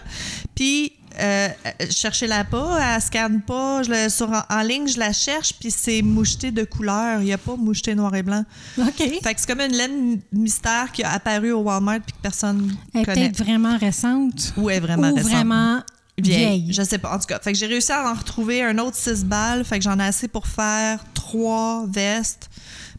Puis, 0.55 0.93
euh, 1.19 1.47
je 1.79 1.91
cherchais 1.91 2.25
la 2.27 2.43
pas, 2.43 2.95
elle 2.95 3.01
scanne 3.01 3.41
pas. 3.41 3.83
Je 3.83 3.91
le, 3.91 4.09
sur, 4.09 4.29
en, 4.49 4.61
ligne, 4.61 4.87
je 4.87 4.97
la 4.99 5.13
cherche, 5.13 5.53
puis 5.59 5.69
c'est 5.71 6.01
moucheté 6.01 6.51
de 6.51 6.63
couleur. 6.63 7.19
Il 7.21 7.25
n'y 7.25 7.33
a 7.33 7.37
pas 7.37 7.55
moucheté 7.55 7.93
noir 7.95 8.13
et 8.15 8.23
blanc. 8.23 8.43
OK. 8.79 8.95
Fait 8.97 9.19
que 9.33 9.39
c'est 9.39 9.47
comme 9.47 9.61
une 9.61 9.73
laine 9.75 10.19
mystère 10.31 10.91
qui 10.91 11.03
a 11.03 11.11
apparu 11.11 11.51
au 11.51 11.59
Walmart 11.61 11.99
puis 12.01 12.13
que 12.13 12.21
personne 12.21 12.75
Elle 12.93 13.05
connaît. 13.05 13.29
peut-être 13.29 13.43
vraiment 13.43 13.77
récente. 13.77 14.53
Ou 14.57 14.69
est 14.69 14.79
vraiment 14.79 15.11
ou 15.11 15.15
récente. 15.15 15.31
vraiment 15.31 15.81
Vieille. 16.17 16.37
vieille. 16.59 16.73
Je 16.73 16.83
sais 16.83 16.97
pas. 16.99 17.15
En 17.15 17.19
tout 17.19 17.25
cas, 17.27 17.39
fait 17.39 17.51
que 17.53 17.57
j'ai 17.57 17.65
réussi 17.67 17.91
à 17.91 18.11
en 18.11 18.13
retrouver 18.13 18.63
un 18.63 18.77
autre 18.79 18.95
6 18.97 19.25
balles. 19.25 19.63
Fait 19.65 19.77
que 19.79 19.83
j'en 19.83 19.99
ai 19.99 20.03
assez 20.03 20.27
pour 20.27 20.45
faire 20.47 21.03
trois 21.13 21.85
vestes 21.87 22.49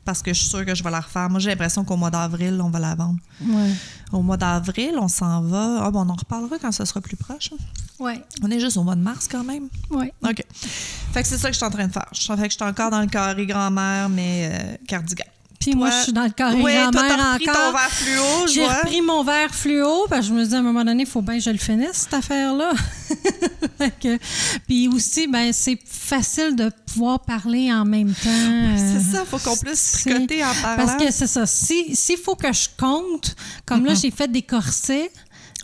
parce 0.04 0.22
que 0.22 0.32
je 0.32 0.38
suis 0.40 0.48
sûre 0.48 0.64
que 0.64 0.74
je 0.74 0.82
vais 0.82 0.90
la 0.90 1.00
refaire. 1.00 1.28
Moi, 1.30 1.40
j'ai 1.40 1.50
l'impression 1.50 1.84
qu'au 1.84 1.96
mois 1.96 2.10
d'avril, 2.10 2.60
on 2.62 2.70
va 2.70 2.78
la 2.78 2.94
vendre. 2.94 3.18
Ouais. 3.42 3.70
Au 4.12 4.20
mois 4.22 4.36
d'avril, 4.36 4.94
on 5.00 5.08
s'en 5.08 5.40
va. 5.42 5.84
Ah, 5.84 5.90
bon, 5.90 6.00
on 6.06 6.08
en 6.10 6.14
reparlera 6.14 6.56
quand 6.60 6.72
ça 6.72 6.84
sera 6.86 7.00
plus 7.00 7.16
proche. 7.16 7.50
hein. 7.52 7.56
Ouais. 7.98 8.22
On 8.42 8.50
est 8.50 8.60
juste 8.60 8.76
au 8.76 8.82
mois 8.82 8.96
de 8.96 9.00
mars 9.02 9.28
quand 9.30 9.44
même. 9.44 9.68
Ouais. 9.90 10.12
OK. 10.22 10.42
Fait 11.12 11.22
que 11.22 11.28
c'est 11.28 11.38
ça 11.38 11.48
que 11.48 11.54
je 11.54 11.58
suis 11.58 11.66
en 11.66 11.70
train 11.70 11.86
de 11.86 11.92
faire. 11.92 12.08
Fait 12.12 12.36
que 12.36 12.50
je 12.50 12.56
suis 12.56 12.64
encore 12.64 12.90
dans 12.90 13.00
le 13.00 13.06
carré 13.06 13.46
grand-mère, 13.46 14.08
mais 14.08 14.50
euh, 14.52 14.76
cardigan. 14.86 15.24
Puis 15.70 15.74
moi, 15.76 15.90
je 15.90 16.02
suis 16.04 16.12
dans 16.12 16.24
le 16.24 16.30
carré 16.30 16.60
toi, 16.60 16.70
grand-mère 16.70 17.12
encore. 17.12 17.54
ton 17.54 17.72
verre 17.72 17.90
fluo, 17.90 18.46
je 18.46 18.52
J'ai 18.52 18.66
repris 18.66 19.00
mon 19.02 19.24
verre 19.24 19.54
fluo 19.54 20.06
parce 20.08 20.22
que 20.22 20.26
je 20.28 20.32
me 20.34 20.44
dis 20.44 20.54
à 20.54 20.58
un 20.58 20.62
moment 20.62 20.84
donné, 20.84 21.02
il 21.04 21.08
faut 21.08 21.22
bien 21.22 21.36
que 21.38 21.42
je 21.44 21.50
le 21.50 21.58
finisse, 21.58 21.90
cette 21.92 22.14
affaire-là. 22.14 22.72
Puis 24.68 24.88
aussi, 24.88 25.26
ben, 25.26 25.52
c'est 25.52 25.78
facile 25.86 26.54
de 26.56 26.70
pouvoir 26.86 27.20
parler 27.20 27.72
en 27.72 27.84
même 27.84 28.12
temps. 28.12 28.28
euh, 28.30 28.76
C'est 28.76 29.16
ça, 29.16 29.24
faut 29.24 29.38
qu'on 29.38 29.56
puisse 29.56 29.92
tricoter 30.04 30.44
en 30.44 30.52
parlant. 30.62 30.84
Parce 30.86 31.02
que 31.02 31.10
c'est 31.12 31.26
ça. 31.26 31.46
Si- 31.46 31.94
S'il 31.94 32.18
faut 32.18 32.34
que 32.36 32.52
je 32.52 32.68
compte, 32.78 33.34
comme 33.66 33.84
là, 33.84 33.94
j'ai 33.94 34.10
fait 34.10 34.30
des 34.30 34.42
corsets. 34.42 35.10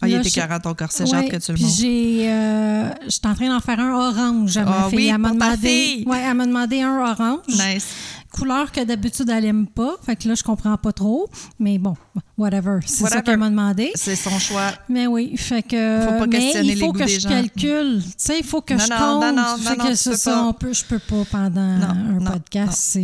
Ah, 0.03 0.09
il 0.09 0.15
était 0.15 0.31
j'ai- 0.31 0.41
40 0.41 0.63
ton 0.63 0.73
corset, 0.75 1.05
j'ai 1.05 1.15
Ouais, 1.15 1.29
que 1.29 1.37
tu 1.37 1.53
le 1.53 1.55
puis 1.57 1.65
montres. 1.65 1.77
j'ai, 1.79 2.25
euh, 2.31 2.89
j'étais 3.07 3.27
en 3.29 3.35
train 3.35 3.49
d'en 3.49 3.61
faire 3.61 3.79
un 3.81 3.93
orange 3.93 4.57
à 4.57 4.65
ma 4.65 4.85
Ah 4.87 4.89
fille. 4.89 4.97
oui, 4.97 5.07
elle 5.09 5.19
m'a 5.19 5.31
demandé, 5.31 6.05
ouais, 6.07 6.23
elle 6.27 6.35
m'a 6.35 6.47
demandé 6.47 6.81
un 6.81 6.99
orange. 7.01 7.41
Nice. 7.49 7.87
Couleur 8.33 8.71
que 8.73 8.83
d'habitude 8.85 9.29
elle 9.29 9.45
aime 9.45 9.67
pas. 9.67 9.97
Fait 10.05 10.17
que 10.17 10.29
là, 10.29 10.35
je 10.35 10.43
comprends 10.43 10.77
pas 10.77 10.93
trop. 10.93 11.29
Mais 11.59 11.79
bon, 11.79 11.95
whatever. 12.39 12.79
C'est 12.87 13.07
ça 13.07 13.23
qu'elle 13.23 13.39
m'a 13.39 13.51
demandé. 13.51 13.91
C'est 13.95 14.17
son 14.17 14.39
choix. 14.39 14.71
Mais 14.89 15.07
oui, 15.07 15.37
fait 15.37 15.63
que. 15.63 16.01
Faut 16.03 16.19
pas 16.19 16.27
mais 16.27 16.39
questionner 16.39 16.69
il 16.69 16.75
les 16.79 16.81
faut 16.81 16.93
que 16.93 17.07
je 17.07 17.21
gens. 17.21 17.29
calcule. 17.29 18.01
Tu 18.03 18.13
sais, 18.17 18.39
il 18.39 18.45
faut 18.45 18.61
que 18.63 18.75
Non, 18.75 18.81
je 18.81 18.89
compte. 18.89 19.23
non, 19.25 19.33
non, 19.35 19.57
fait 19.59 19.77
que 19.77 19.95
c'est 19.95 20.17
ça, 20.17 20.33
pas. 20.33 20.45
on 20.45 20.53
peut, 20.53 20.73
je 20.73 20.85
peux 20.85 20.99
pas 20.99 21.25
pendant 21.31 21.61
un 21.61 22.19
podcast. 22.25 22.97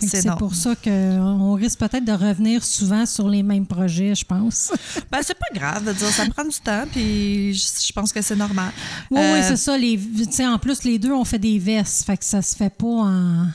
C'est 0.00 0.36
pour 0.38 0.54
ça 0.54 0.74
qu'on 0.76 1.54
risque 1.54 1.78
peut-être 1.78 2.04
de 2.04 2.12
revenir 2.12 2.64
souvent 2.64 3.06
sur 3.06 3.28
les 3.28 3.42
mêmes 3.42 3.66
projets, 3.66 4.14
je 4.14 4.24
pense. 4.24 4.72
Ben, 5.10 5.20
c'est 5.22 5.38
pas 5.38 5.46
grave 5.54 5.84
de 5.86 5.92
dire 5.92 6.08
ça 6.08 6.24
prend 6.26 6.44
du 6.44 6.56
temps, 6.62 6.84
puis 6.92 7.54
je, 7.54 7.66
je 7.86 7.92
pense 7.92 8.12
que 8.12 8.20
c'est 8.20 8.36
normal. 8.36 8.72
Oui, 9.10 9.18
Euh, 9.20 9.34
oui, 9.34 9.40
c'est 9.42 9.56
ça. 9.56 9.76
Les, 9.78 9.98
tu 9.98 10.24
sais, 10.30 10.46
en 10.46 10.58
plus, 10.58 10.82
les 10.84 10.98
deux 10.98 11.12
ont 11.12 11.24
fait 11.24 11.38
des 11.38 11.58
vestes. 11.58 12.04
Fait 12.04 12.16
que 12.16 12.24
ça 12.24 12.42
se 12.42 12.54
fait 12.56 12.68
pas 12.74 12.86
en, 12.86 13.46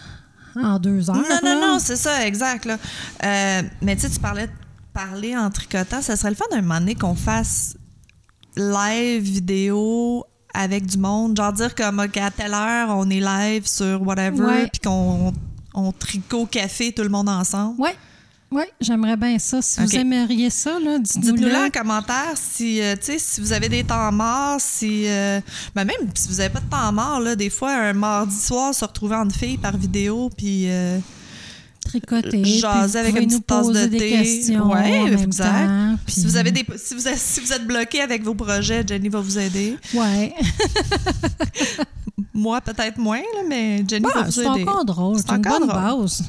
en 0.55 0.79
deux 0.79 1.10
heures. 1.10 1.15
Non, 1.15 1.39
non, 1.43 1.62
non, 1.62 1.79
c'est 1.79 1.95
ça, 1.95 2.25
exact. 2.25 2.65
Là. 2.65 2.77
Euh, 3.24 3.62
mais 3.81 3.95
tu 3.95 4.03
sais, 4.03 4.10
tu 4.10 4.19
parlais 4.19 4.48
de 4.48 4.53
parler 4.93 5.36
en 5.36 5.50
tricotant. 5.50 6.01
Ça 6.01 6.15
serait 6.15 6.29
le 6.29 6.36
fun 6.36 6.45
d'un 6.51 6.62
moment 6.62 6.79
donné 6.79 6.95
qu'on 6.95 7.15
fasse 7.15 7.75
live 8.55 9.24
vidéo 9.24 10.25
avec 10.53 10.86
du 10.86 10.98
monde. 10.98 11.36
Genre 11.36 11.53
dire 11.53 11.74
comme, 11.75 12.00
OK, 12.00 12.17
à 12.17 12.31
telle 12.31 12.53
heure, 12.53 12.89
on 12.89 13.10
est 13.10 13.19
live 13.19 13.67
sur 13.67 14.01
whatever, 14.05 14.67
puis 14.72 14.81
qu'on 14.81 15.33
on 15.74 15.91
tricote 15.91 16.41
au 16.41 16.45
café 16.45 16.91
tout 16.91 17.03
le 17.03 17.10
monde 17.10 17.29
ensemble. 17.29 17.81
Oui, 18.53 18.63
j'aimerais 18.79 19.17
bien 19.17 19.38
ça. 19.39 19.62
Si 19.62 19.79
vous 19.81 19.95
aimeriez 19.95 20.50
ça, 20.50 20.79
là, 20.79 21.00
dites-nous 21.00 21.31
Dites-nous 21.33 21.48
là 21.50 21.65
en 21.65 21.69
commentaire 21.69 22.33
si, 22.36 22.81
euh, 22.81 22.95
si 23.01 23.41
vous 23.41 23.51
avez 23.53 23.69
des 23.69 23.83
temps 23.83 24.12
morts, 24.12 24.57
si... 24.60 25.03
euh, 25.07 25.39
ben 25.75 25.86
même 25.86 25.95
si 26.13 26.27
vous 26.29 26.36
n'avez 26.36 26.50
pas 26.50 26.60
de 26.60 26.69
temps 26.69 26.91
mort, 26.91 27.19
là, 27.19 27.36
des 27.36 27.50
fois, 27.50 27.74
un 27.74 27.93
mardi 27.93 28.36
soir, 28.36 28.74
se 28.74 28.86
retrouver 28.86 29.15
en 29.15 29.29
fille 29.29 29.57
par 29.57 29.75
vidéo, 29.77 30.29
puis... 30.38 30.65
euh, 30.69 31.00
Tricoter. 31.86 32.43
jaser 32.45 33.00
avec 33.00 33.15
une 33.19 33.27
petite 33.27 33.45
tasse 33.45 33.67
de 33.67 33.86
thé. 33.88 34.55
même 34.55 35.17
exact. 35.19 35.67
temps. 35.67 35.98
si, 36.07 36.24
vous 36.25 36.38
avez 36.38 36.51
des, 36.51 36.65
si, 36.77 36.93
vous 36.95 37.01
si 37.17 37.39
vous 37.41 37.51
êtes 37.51 37.67
bloqué 37.67 38.00
avec 38.00 38.24
vos 38.24 38.33
projets, 38.36 38.86
Jenny 38.88 39.10
va 39.10 39.19
vous 39.19 39.38
aider. 39.38 39.77
Ouais. 39.93 40.33
Moi, 42.33 42.62
peut-être 42.62 42.98
moins, 42.98 43.17
là, 43.19 43.41
mais 43.48 43.83
Jenny 43.88 44.05
va 44.05 44.13
Bah, 44.13 44.24
vous 44.24 44.31
c'est 44.31 44.41
aider. 44.41 44.63
encore 44.63 44.86
drôle. 44.86 45.17
C'est 45.17 45.24
C'est 45.27 45.33
une 45.36 45.39
encore 45.45 45.60
bonne 45.60 45.67
drôle. 45.69 46.01
base. 46.03 46.24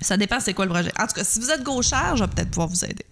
Ça 0.00 0.16
dépend 0.16 0.40
c'est 0.40 0.54
quoi 0.54 0.66
le 0.66 0.72
projet. 0.72 0.92
En 0.98 1.06
tout 1.06 1.14
cas, 1.14 1.24
si 1.24 1.40
vous 1.40 1.50
êtes 1.50 1.62
gauchère, 1.62 2.16
je 2.16 2.24
vais 2.24 2.30
peut-être 2.30 2.50
pouvoir 2.50 2.68
vous 2.68 2.84
aider. 2.84 3.04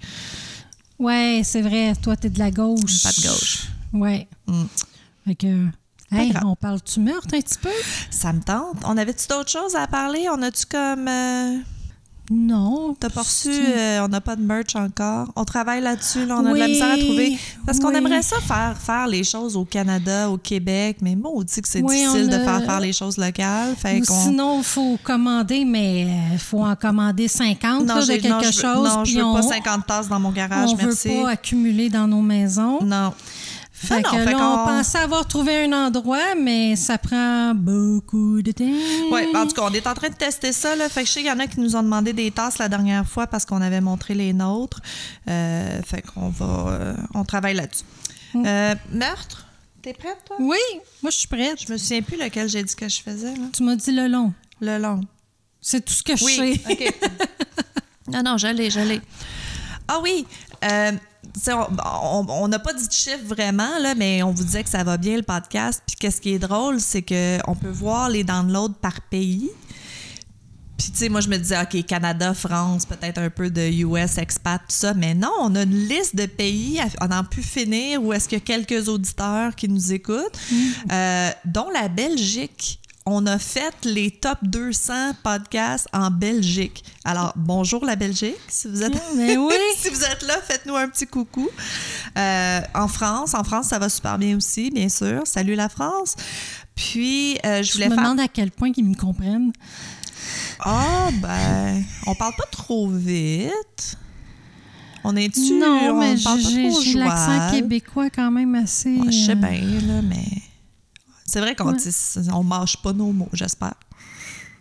Ouais, 0.98 1.42
c'est 1.44 1.62
vrai. 1.62 1.94
Toi, 2.02 2.16
t'es 2.16 2.30
de 2.30 2.38
la 2.38 2.50
gauche. 2.50 3.02
Pas 3.02 3.12
de 3.12 3.28
gauche. 3.28 3.68
Ouais. 3.92 4.26
Mm. 4.46 4.64
Fait 5.26 5.34
que. 5.34 5.66
Hey, 6.10 6.32
on 6.42 6.56
parle-tu 6.56 7.00
meurtre 7.00 7.34
un 7.34 7.40
petit 7.40 7.58
peu? 7.58 7.68
Ça 8.10 8.32
me 8.32 8.40
tente. 8.40 8.78
On 8.84 8.96
avait-tu 8.96 9.26
d'autres 9.28 9.50
choses 9.50 9.76
à 9.76 9.86
parler? 9.86 10.26
On 10.32 10.40
a-tu 10.40 10.64
comme... 10.64 11.06
euh, 11.06 11.58
Non. 12.30 12.94
T'as 12.98 13.10
pas 13.10 13.22
reçu, 13.22 13.50
euh, 13.50 14.00
on 14.04 14.08
n'a 14.08 14.20
pas 14.20 14.36
de 14.36 14.42
merch 14.42 14.76
encore. 14.76 15.28
On 15.36 15.44
travaille 15.44 15.80
là-dessus, 15.80 16.26
là, 16.26 16.36
on 16.38 16.46
a 16.46 16.52
de 16.52 16.58
la 16.58 16.68
misère 16.68 16.92
à 16.92 16.98
trouver. 16.98 17.38
Parce 17.64 17.78
qu'on 17.78 17.90
aimerait 17.90 18.22
ça 18.22 18.36
faire, 18.40 18.76
faire 18.78 19.06
les 19.06 19.24
choses 19.24 19.56
au 19.56 19.64
Canada, 19.64 20.28
au 20.30 20.36
Québec, 20.36 20.98
mais 21.00 21.16
moi, 21.16 21.30
on 21.34 21.42
dit 21.42 21.60
que 21.60 21.68
c'est 21.68 21.80
Oui, 21.82 21.96
difficile 21.96 22.28
on 22.32 22.38
de 22.38 22.44
faire 22.44 22.64
faire 22.64 22.80
les 22.80 22.92
choses 22.92 23.16
locales. 23.16 23.74
Fait 23.76 24.00
Ou 24.00 24.04
qu'on- 24.04 24.22
sinon, 24.22 24.58
il 24.58 24.64
faut 24.64 24.98
commander, 25.02 25.64
mais 25.64 26.06
il 26.32 26.38
faut 26.38 26.64
en 26.64 26.76
commander 26.76 27.28
50 27.28 27.86
là, 27.86 28.00
de 28.00 28.06
quelque 28.06 28.28
non, 28.28 28.42
chose. 28.42 28.96
Non, 28.96 29.04
je 29.04 29.16
veux 29.16 29.24
on, 29.24 29.34
pas 29.34 29.42
50 29.42 29.86
tasses 29.86 30.08
dans 30.08 30.20
mon 30.20 30.30
garage, 30.30 30.70
on 30.70 30.76
veut 30.76 30.86
merci. 30.86 31.08
pas 31.08 31.30
accumuler 31.30 31.88
dans 31.88 32.06
nos 32.06 32.22
maisons. 32.22 32.80
Non. 32.82 33.12
Fait 33.80 34.00
Non, 34.00 34.10
que 34.10 34.16
fait 34.24 34.32
là, 34.32 34.50
on 34.62 34.66
pensait 34.66 34.98
avoir 34.98 35.26
trouvé 35.28 35.64
un 35.64 35.72
endroit, 35.86 36.34
mais 36.36 36.74
ça 36.74 36.98
prend 36.98 37.54
beaucoup 37.54 38.42
de 38.42 38.50
temps. 38.50 38.64
Oui, 39.12 39.20
en 39.36 39.46
tout 39.46 39.54
cas, 39.54 39.62
on 39.66 39.72
est 39.72 39.86
en 39.86 39.94
train 39.94 40.08
de 40.08 40.14
tester 40.14 40.52
ça. 40.52 40.74
Là. 40.74 40.88
Fait 40.88 41.02
que 41.02 41.06
je 41.06 41.12
sais 41.12 41.20
qu'il 41.20 41.28
y 41.28 41.32
en 41.32 41.38
a 41.38 41.46
qui 41.46 41.60
nous 41.60 41.76
ont 41.76 41.82
demandé 41.84 42.12
des 42.12 42.30
tasses 42.32 42.58
la 42.58 42.68
dernière 42.68 43.06
fois 43.06 43.28
parce 43.28 43.44
qu'on 43.44 43.62
avait 43.62 43.80
montré 43.80 44.14
les 44.14 44.32
nôtres. 44.32 44.80
Euh, 45.28 45.80
fait 45.82 46.02
qu'on 46.02 46.28
va. 46.28 46.46
euh, 46.70 46.94
on 47.14 47.24
travaille 47.24 47.54
là-dessus. 47.54 47.84
Mm. 48.34 48.42
Euh, 48.46 48.74
meurtre? 48.92 49.46
T'es 49.80 49.92
prête, 49.92 50.18
toi? 50.26 50.36
Oui, 50.40 50.58
moi, 51.02 51.10
je 51.12 51.16
suis 51.16 51.28
prête. 51.28 51.62
Je 51.64 51.72
me 51.72 51.78
souviens 51.78 52.02
plus 52.02 52.16
lequel 52.18 52.48
j'ai 52.48 52.64
dit 52.64 52.74
que 52.74 52.88
je 52.88 53.00
faisais, 53.00 53.32
là. 53.32 53.44
Tu 53.52 53.62
m'as 53.62 53.76
dit 53.76 53.92
le 53.92 54.08
long. 54.08 54.32
Le 54.60 54.76
long. 54.78 55.00
C'est 55.60 55.84
tout 55.84 55.92
ce 55.92 56.02
que 56.02 56.16
je 56.16 56.24
Oui. 56.24 56.60
sais. 56.66 56.72
OK. 56.72 56.94
non, 58.12 58.22
non, 58.24 58.36
je 58.38 58.48
l'ai, 58.48 58.70
je 58.70 58.80
l'ai. 58.80 59.00
Ah 59.86 60.00
oui. 60.02 60.26
On 61.46 62.48
n'a 62.48 62.58
pas 62.58 62.72
dit 62.72 62.86
de 62.86 62.92
chiffre 62.92 63.24
vraiment, 63.24 63.78
là, 63.80 63.94
mais 63.94 64.22
on 64.22 64.30
vous 64.32 64.44
disait 64.44 64.64
que 64.64 64.70
ça 64.70 64.84
va 64.84 64.96
bien 64.96 65.16
le 65.16 65.22
podcast. 65.22 65.82
Puis 65.86 65.96
qu'est-ce 65.96 66.20
qui 66.20 66.34
est 66.34 66.38
drôle, 66.38 66.80
c'est 66.80 67.02
qu'on 67.02 67.54
peut 67.54 67.70
voir 67.70 68.08
les 68.08 68.24
downloads 68.24 68.74
par 68.80 69.00
pays. 69.02 69.50
Puis, 70.76 70.92
tu 70.92 70.96
sais, 70.98 71.08
moi, 71.08 71.20
je 71.20 71.28
me 71.28 71.36
disais, 71.36 71.60
OK, 71.60 71.84
Canada, 71.86 72.34
France, 72.34 72.86
peut-être 72.86 73.18
un 73.18 73.30
peu 73.30 73.50
de 73.50 73.62
US, 73.84 74.16
expat, 74.16 74.60
tout 74.60 74.66
ça. 74.68 74.94
Mais 74.94 75.12
non, 75.12 75.32
on 75.40 75.54
a 75.56 75.62
une 75.64 75.88
liste 75.88 76.14
de 76.14 76.26
pays, 76.26 76.78
à- 76.80 76.86
on 77.04 77.08
n'en 77.08 77.24
pu 77.24 77.42
finir, 77.42 78.00
où 78.00 78.12
est-ce 78.12 78.28
qu'il 78.28 78.38
y 78.38 78.40
a 78.40 78.44
quelques 78.44 78.88
auditeurs 78.88 79.56
qui 79.56 79.68
nous 79.68 79.92
écoutent, 79.92 80.38
euh, 80.92 81.30
dont 81.44 81.68
la 81.70 81.88
Belgique. 81.88 82.78
On 83.10 83.24
a 83.24 83.38
fait 83.38 83.86
les 83.86 84.10
top 84.10 84.36
200 84.42 85.12
podcasts 85.22 85.88
en 85.94 86.10
Belgique. 86.10 86.84
Alors, 87.06 87.32
bonjour 87.36 87.82
la 87.86 87.96
Belgique, 87.96 88.36
si 88.48 88.68
vous 88.68 88.82
êtes, 88.82 88.92
Mais 89.16 89.34
oui. 89.38 89.54
si 89.78 89.88
vous 89.88 90.04
êtes 90.04 90.20
là, 90.24 90.34
faites-nous 90.46 90.76
un 90.76 90.86
petit 90.90 91.06
coucou. 91.06 91.48
Euh, 92.18 92.60
en 92.74 92.86
France, 92.86 93.32
en 93.32 93.44
France, 93.44 93.68
ça 93.68 93.78
va 93.78 93.88
super 93.88 94.18
bien 94.18 94.36
aussi, 94.36 94.70
bien 94.70 94.90
sûr. 94.90 95.22
Salut 95.24 95.54
la 95.54 95.70
France. 95.70 96.16
Puis, 96.74 97.38
euh, 97.46 97.62
je 97.62 97.68
Je 97.68 97.72
voulais 97.72 97.88
me 97.88 97.94
faire... 97.94 98.04
demande 98.04 98.20
à 98.20 98.28
quel 98.28 98.50
point 98.50 98.72
ils 98.76 98.84
me 98.84 98.94
comprennent. 98.94 99.54
Ah, 100.60 101.08
ben, 101.14 101.82
on 102.06 102.14
parle 102.14 102.34
pas 102.36 102.48
trop 102.52 102.90
vite. 102.90 103.96
On 105.02 105.16
est-tu. 105.16 105.54
non, 105.54 105.92
on 105.92 105.98
mais 105.98 106.14
j'ai 106.18 106.92
l'accent 106.98 107.52
québécois 107.52 108.10
quand 108.10 108.30
même 108.30 108.54
assez. 108.54 108.98
Ouais, 108.98 109.10
je 109.10 109.18
sais 109.18 109.32
euh, 109.32 109.34
bien, 109.36 109.80
là, 109.94 110.02
mais. 110.02 110.42
C'est 111.30 111.40
vrai 111.40 111.54
qu'on 111.54 111.74
Ouais. 111.74 111.78
on 112.32 112.42
mâche 112.42 112.78
pas 112.78 112.92
nos 112.92 113.12
mots, 113.12 113.28
j'espère. 113.32 113.74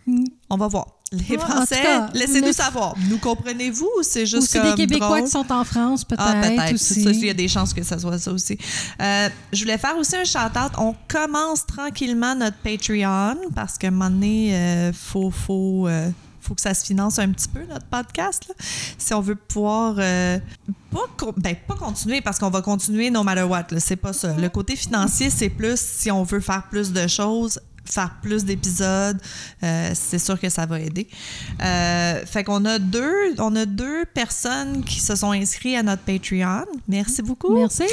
Mm. 0.06 0.24
On 0.50 0.56
va 0.56 0.68
voir. 0.68 0.86
Les 1.10 1.36
Ouais, 1.36 1.38
Français, 1.38 1.82
laissez-nous 2.12 2.52
savoir. 2.52 2.94
Nous 3.08 3.16
comprenez-vous 3.16 3.88
ou 3.98 4.02
c'est 4.02 4.26
juste 4.26 4.48
c'est 4.48 4.58
comme 4.60 4.70
des 4.72 4.76
Québécois 4.76 5.06
drôle? 5.08 5.22
qui 5.24 5.30
sont 5.30 5.50
en 5.50 5.64
France, 5.64 6.04
peut-être. 6.04 6.22
Ah, 6.26 6.34
peut-être. 6.42 6.94
Il 6.96 7.24
y 7.24 7.30
a 7.30 7.34
des 7.34 7.48
chances 7.48 7.72
que 7.72 7.82
ça 7.82 7.98
soit 7.98 8.18
ça 8.18 8.30
aussi. 8.30 8.58
Euh, 9.00 9.30
je 9.50 9.62
voulais 9.62 9.78
faire 9.78 9.96
aussi 9.96 10.16
un 10.16 10.24
shout-out. 10.24 10.72
On 10.76 10.94
commence 11.08 11.64
tranquillement 11.64 12.34
notre 12.34 12.58
Patreon 12.58 13.36
parce 13.54 13.78
qu'à 13.78 13.88
un 13.88 13.90
moment 13.90 14.10
donné, 14.10 14.88
il 14.88 14.92
faut, 14.92 15.30
faut, 15.30 15.88
euh, 15.88 16.10
faut 16.48 16.54
que 16.54 16.60
ça 16.60 16.74
se 16.74 16.84
finance 16.84 17.18
un 17.18 17.30
petit 17.30 17.48
peu, 17.48 17.60
notre 17.68 17.86
podcast. 17.86 18.46
là. 18.48 18.54
Si 18.96 19.12
on 19.14 19.20
veut 19.20 19.36
pouvoir. 19.36 19.96
euh, 19.98 20.38
pas, 20.90 21.32
ben, 21.36 21.54
pas 21.66 21.74
continuer 21.74 22.22
parce 22.22 22.38
qu'on 22.38 22.50
va 22.50 22.62
continuer 22.62 23.10
no 23.10 23.22
matter 23.22 23.42
what. 23.42 23.66
C'est 23.78 23.96
pas 23.96 24.14
ça. 24.14 24.34
Le 24.34 24.48
côté 24.48 24.74
financier, 24.74 25.28
c'est 25.28 25.50
plus 25.50 25.78
si 25.78 26.10
on 26.10 26.22
veut 26.22 26.40
faire 26.40 26.68
plus 26.70 26.92
de 26.92 27.06
choses 27.06 27.60
faire 27.90 28.16
plus 28.22 28.44
d'épisodes, 28.44 29.18
euh, 29.62 29.90
c'est 29.94 30.18
sûr 30.18 30.38
que 30.38 30.48
ça 30.48 30.66
va 30.66 30.80
aider. 30.80 31.08
Euh, 31.62 32.24
fait 32.26 32.44
qu'on 32.44 32.64
a 32.64 32.78
deux, 32.78 33.34
on 33.38 33.54
a 33.56 33.66
deux 33.66 34.04
personnes 34.06 34.84
qui 34.84 35.00
se 35.00 35.16
sont 35.16 35.32
inscrites 35.32 35.76
à 35.76 35.82
notre 35.82 36.02
Patreon. 36.02 36.66
Merci 36.86 37.22
beaucoup. 37.22 37.56
Merci. 37.56 37.84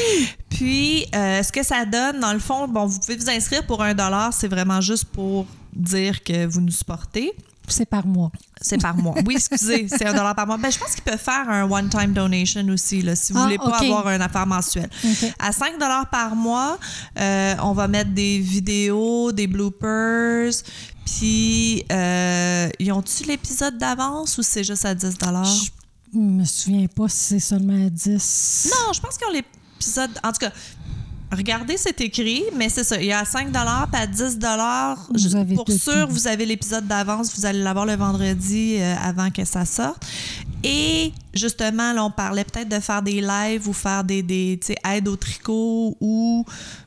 Puis, 0.50 1.06
euh, 1.16 1.42
ce 1.44 1.52
que 1.52 1.64
ça 1.64 1.86
donne, 1.86 2.20
dans 2.20 2.34
le 2.34 2.40
fond, 2.40 2.68
bon, 2.68 2.86
vous 2.86 3.00
pouvez 3.00 3.18
vous 3.18 3.30
inscrire 3.30 3.66
pour 3.66 3.82
un 3.82 3.94
dollar, 3.94 4.34
c'est 4.34 4.48
vraiment 4.48 4.82
juste 4.82 5.06
pour 5.06 5.46
dire 5.74 6.24
que 6.24 6.46
vous 6.46 6.62
nous 6.62 6.72
supportez. 6.72 7.34
C'est 7.68 7.86
par 7.86 8.06
mois. 8.06 8.32
C'est 8.62 8.82
par 8.82 8.96
mois. 8.98 9.16
Oui, 9.26 9.36
excusez, 9.36 9.88
c'est 9.90 10.06
un 10.06 10.14
dollar 10.14 10.36
par 10.36 10.48
mois. 10.48 10.58
Ben, 10.58 10.72
je 10.72 10.78
pense 10.80 10.92
qu'ils 10.96 11.04
peuvent 11.04 11.20
faire 11.20 11.50
un 11.50 11.70
one-time 11.70 12.14
donation 12.14 12.68
aussi, 12.70 13.02
là, 13.02 13.16
si 13.16 13.34
vous 13.34 13.40
Ah, 13.40 13.44
voulez 13.44 13.58
pas 13.58 13.78
avoir 13.78 14.10
une 14.10 14.22
affaire 14.22 14.46
mensuelle. 14.48 14.90
À 15.40 15.52
5 15.52 15.74
dollars 15.80 16.10
par 16.10 16.36
mois, 16.36 16.78
euh, 17.20 17.56
on 17.62 17.74
va 17.74 17.88
mettre 17.88 18.12
des 18.12 18.40
vidéos, 18.40 19.32
des 19.32 19.48
bloopers. 19.48 20.52
Puis, 21.06 21.84
euh, 21.92 22.70
ils 22.80 22.92
ont-tu 22.92 23.24
l'épisode 23.26 23.78
d'avance 23.78 24.38
ou 24.38 24.44
c'est 24.44 24.64
juste 24.64 24.86
à 24.86 24.96
10 24.96 25.18
dollars? 25.18 25.46
Je 26.14 26.20
me 26.20 26.46
souviens 26.46 26.88
pas 26.88 27.08
si 27.10 27.18
c'est 27.18 27.40
seulement 27.40 27.86
à 27.86 27.90
10. 27.90 28.70
Non, 28.72 28.94
je 28.94 29.00
pense 29.02 29.18
qu'ils 29.18 29.28
ont 29.28 29.32
l'épisode. 29.32 30.12
En 30.24 30.32
tout 30.32 30.40
cas, 30.40 30.52
regardez, 31.36 31.78
c'est 31.78 32.00
écrit, 32.02 32.44
mais 32.56 32.70
c'est 32.70 32.84
ça. 32.84 33.00
Il 33.00 33.06
y 33.06 33.12
a 33.12 33.20
à 33.20 33.26
5 33.26 33.52
puis 33.52 34.02
à 34.02 34.08
10 34.08 34.40
Vous 35.14 35.36
avez 35.36 35.56
Pour 35.56 35.70
sûr, 35.70 36.08
tout. 36.08 36.14
vous 36.14 36.28
avez 36.28 36.46
l'épisode 36.46 36.88
d'avance. 36.88 37.38
Vous 37.38 37.46
allez 37.46 37.62
l'avoir 37.62 37.86
le 37.86 37.96
vendredi 37.96 38.78
euh, 38.80 38.96
avant 39.04 39.30
que 39.30 39.46
ça 39.46 39.66
sorte. 39.66 40.06
Et 40.64 41.12
justement, 41.34 41.94
là, 41.94 42.04
on 42.04 42.12
parlait 42.12 42.44
peut-être 42.44 42.70
de 42.70 42.80
faire 42.80 43.02
des 43.02 43.22
lives 43.22 43.68
ou 43.68 43.74
faire 43.74 44.04
des, 44.04 44.24
des 44.24 44.60
aides 44.84 45.08
au 45.08 45.16
tricot 45.16 45.96
ou 46.00 46.46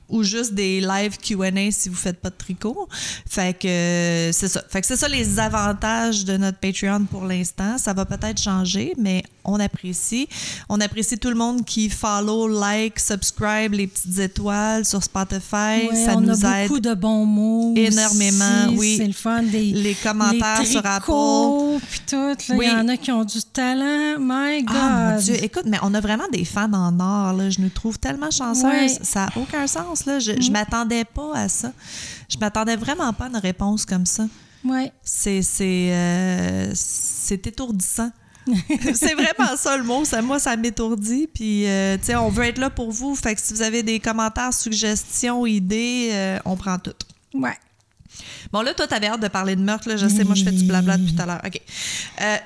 ou 0.08 0.22
juste 0.22 0.54
des 0.54 0.80
live 0.80 1.18
Q&A 1.18 1.70
si 1.70 1.88
vous 1.88 1.94
faites 1.96 2.18
pas 2.20 2.30
de 2.30 2.34
tricot. 2.36 2.88
Fait 3.28 3.56
que 3.58 3.68
euh, 3.68 4.32
c'est 4.32 4.48
ça. 4.48 4.62
Fait 4.68 4.80
que 4.80 4.86
c'est 4.86 4.96
ça 4.96 5.08
les 5.08 5.38
avantages 5.38 6.24
de 6.24 6.36
notre 6.36 6.58
Patreon 6.58 7.04
pour 7.04 7.24
l'instant. 7.24 7.76
Ça 7.78 7.92
va 7.92 8.04
peut-être 8.04 8.40
changer, 8.40 8.94
mais 8.98 9.22
on 9.44 9.60
apprécie. 9.60 10.28
On 10.68 10.80
apprécie 10.80 11.18
tout 11.18 11.28
le 11.30 11.34
monde 11.34 11.64
qui 11.64 11.88
follow, 11.90 12.48
like, 12.48 12.98
subscribe, 12.98 13.72
les 13.72 13.86
petites 13.86 14.18
étoiles 14.18 14.84
sur 14.84 15.02
Spotify. 15.02 15.88
Ouais, 15.90 16.04
ça 16.06 16.16
on 16.16 16.20
nous 16.20 16.44
a 16.44 16.60
aide 16.62 16.68
beaucoup 16.68 16.80
de 16.80 16.94
bons 16.94 17.24
mots. 17.26 17.74
énormément, 17.76 18.66
aussi. 18.68 18.76
oui. 18.78 18.94
C'est 18.98 19.06
le 19.06 19.12
fun. 19.12 19.42
Des, 19.42 19.62
les 19.72 19.94
commentaires 19.94 20.60
les 20.60 20.66
sur 20.66 20.84
Apple. 20.84 21.02
tricots, 21.04 21.80
puis 21.90 22.00
tout. 22.08 22.34
Il 22.50 22.54
Oui. 22.56 22.66
y 22.66 22.70
en 22.70 22.88
a 22.88 22.96
qui 22.96 23.10
ont 23.12 23.24
du 23.24 23.42
talent. 23.42 24.16
My 24.18 24.62
God. 24.62 24.76
Ah 24.78 25.12
mon 25.14 25.20
Dieu, 25.20 25.42
écoute, 25.42 25.64
mais 25.66 25.78
on 25.82 25.94
a 25.94 26.00
vraiment 26.00 26.28
des 26.32 26.44
fans 26.44 26.72
en 26.72 26.98
or. 27.00 27.32
Là. 27.34 27.50
Je 27.50 27.60
nous 27.60 27.68
trouve 27.70 27.98
tellement 27.98 28.30
chanceuses. 28.30 28.64
Ouais. 28.64 28.88
Ça 29.02 29.26
n'a 29.26 29.32
aucun 29.42 29.66
sens. 29.66 29.97
Là. 30.06 30.18
Je, 30.18 30.32
je 30.40 30.48
Mm. 30.48 30.52
m'attendais 30.52 31.04
pas 31.04 31.32
à 31.36 31.48
ça. 31.48 31.72
Je 32.28 32.36
m'attendais 32.38 32.76
vraiment 32.76 33.12
pas 33.12 33.26
à 33.26 33.28
une 33.28 33.36
réponse 33.36 33.84
comme 33.84 34.06
ça. 34.06 34.26
Ouais. 34.64 34.92
C'est 35.02 35.42
c'est 35.42 35.90
euh, 35.92 36.72
c'est 36.74 37.46
étourdissant. 37.46 38.10
c'est 38.94 39.12
vraiment 39.14 39.56
ça 39.56 39.76
le 39.76 39.84
mot. 39.84 40.04
Ça, 40.06 40.22
moi, 40.22 40.38
ça 40.38 40.56
m'étourdit. 40.56 41.28
Puis, 41.32 41.66
euh, 41.68 41.98
tu 41.98 42.04
sais, 42.06 42.16
on 42.16 42.30
veut 42.30 42.44
être 42.44 42.56
là 42.58 42.70
pour 42.70 42.90
vous. 42.90 43.14
Fait 43.14 43.34
que 43.34 43.40
si 43.42 43.52
vous 43.52 43.60
avez 43.60 43.82
des 43.82 44.00
commentaires, 44.00 44.54
suggestions, 44.54 45.44
idées, 45.44 46.08
euh, 46.12 46.38
on 46.46 46.56
prend 46.56 46.78
tout. 46.78 46.94
Ouais. 47.34 47.56
Bon, 48.50 48.62
là, 48.62 48.72
toi, 48.72 48.86
t'avais 48.86 49.08
hâte 49.08 49.20
de 49.20 49.28
parler 49.28 49.54
de 49.54 49.60
meurtre. 49.60 49.86
Là. 49.88 49.96
Je 49.98 50.08
sais, 50.08 50.24
moi, 50.24 50.34
je 50.34 50.44
fais 50.44 50.50
du 50.50 50.64
blabla 50.64 50.96
depuis 50.96 51.14
tout 51.14 51.20
à 51.22 51.26
l'heure. 51.26 51.42
OK. 51.44 51.60
Euh, 52.22 52.36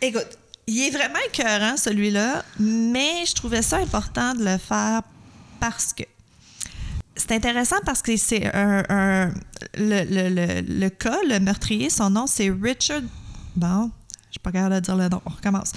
écoute, 0.00 0.38
il 0.68 0.80
est 0.86 0.90
vraiment 0.90 1.18
écœurant, 1.26 1.76
celui-là, 1.76 2.44
mais 2.60 3.26
je 3.26 3.34
trouvais 3.34 3.62
ça 3.62 3.78
important 3.78 4.32
de 4.34 4.44
le 4.44 4.58
faire 4.58 5.02
parce 5.58 5.92
que 5.92 6.04
c'est 7.16 7.32
intéressant 7.32 7.76
parce 7.84 8.02
que 8.02 8.16
c'est 8.16 8.52
un, 8.54 8.82
un- 8.88 9.34
le, 9.76 10.04
le, 10.04 10.28
le, 10.34 10.60
le 10.80 10.88
cas, 10.90 11.18
le 11.28 11.38
meurtrier, 11.40 11.90
son 11.90 12.10
nom, 12.10 12.26
c'est 12.26 12.50
Richard. 12.50 13.02
Bon, 13.56 13.90
je 14.28 14.32
suis 14.32 14.40
pas 14.40 14.52
capable 14.52 14.74
de 14.76 14.80
dire 14.80 14.96
le 14.96 15.08
nom. 15.08 15.20
On 15.26 15.30
recommence. 15.30 15.72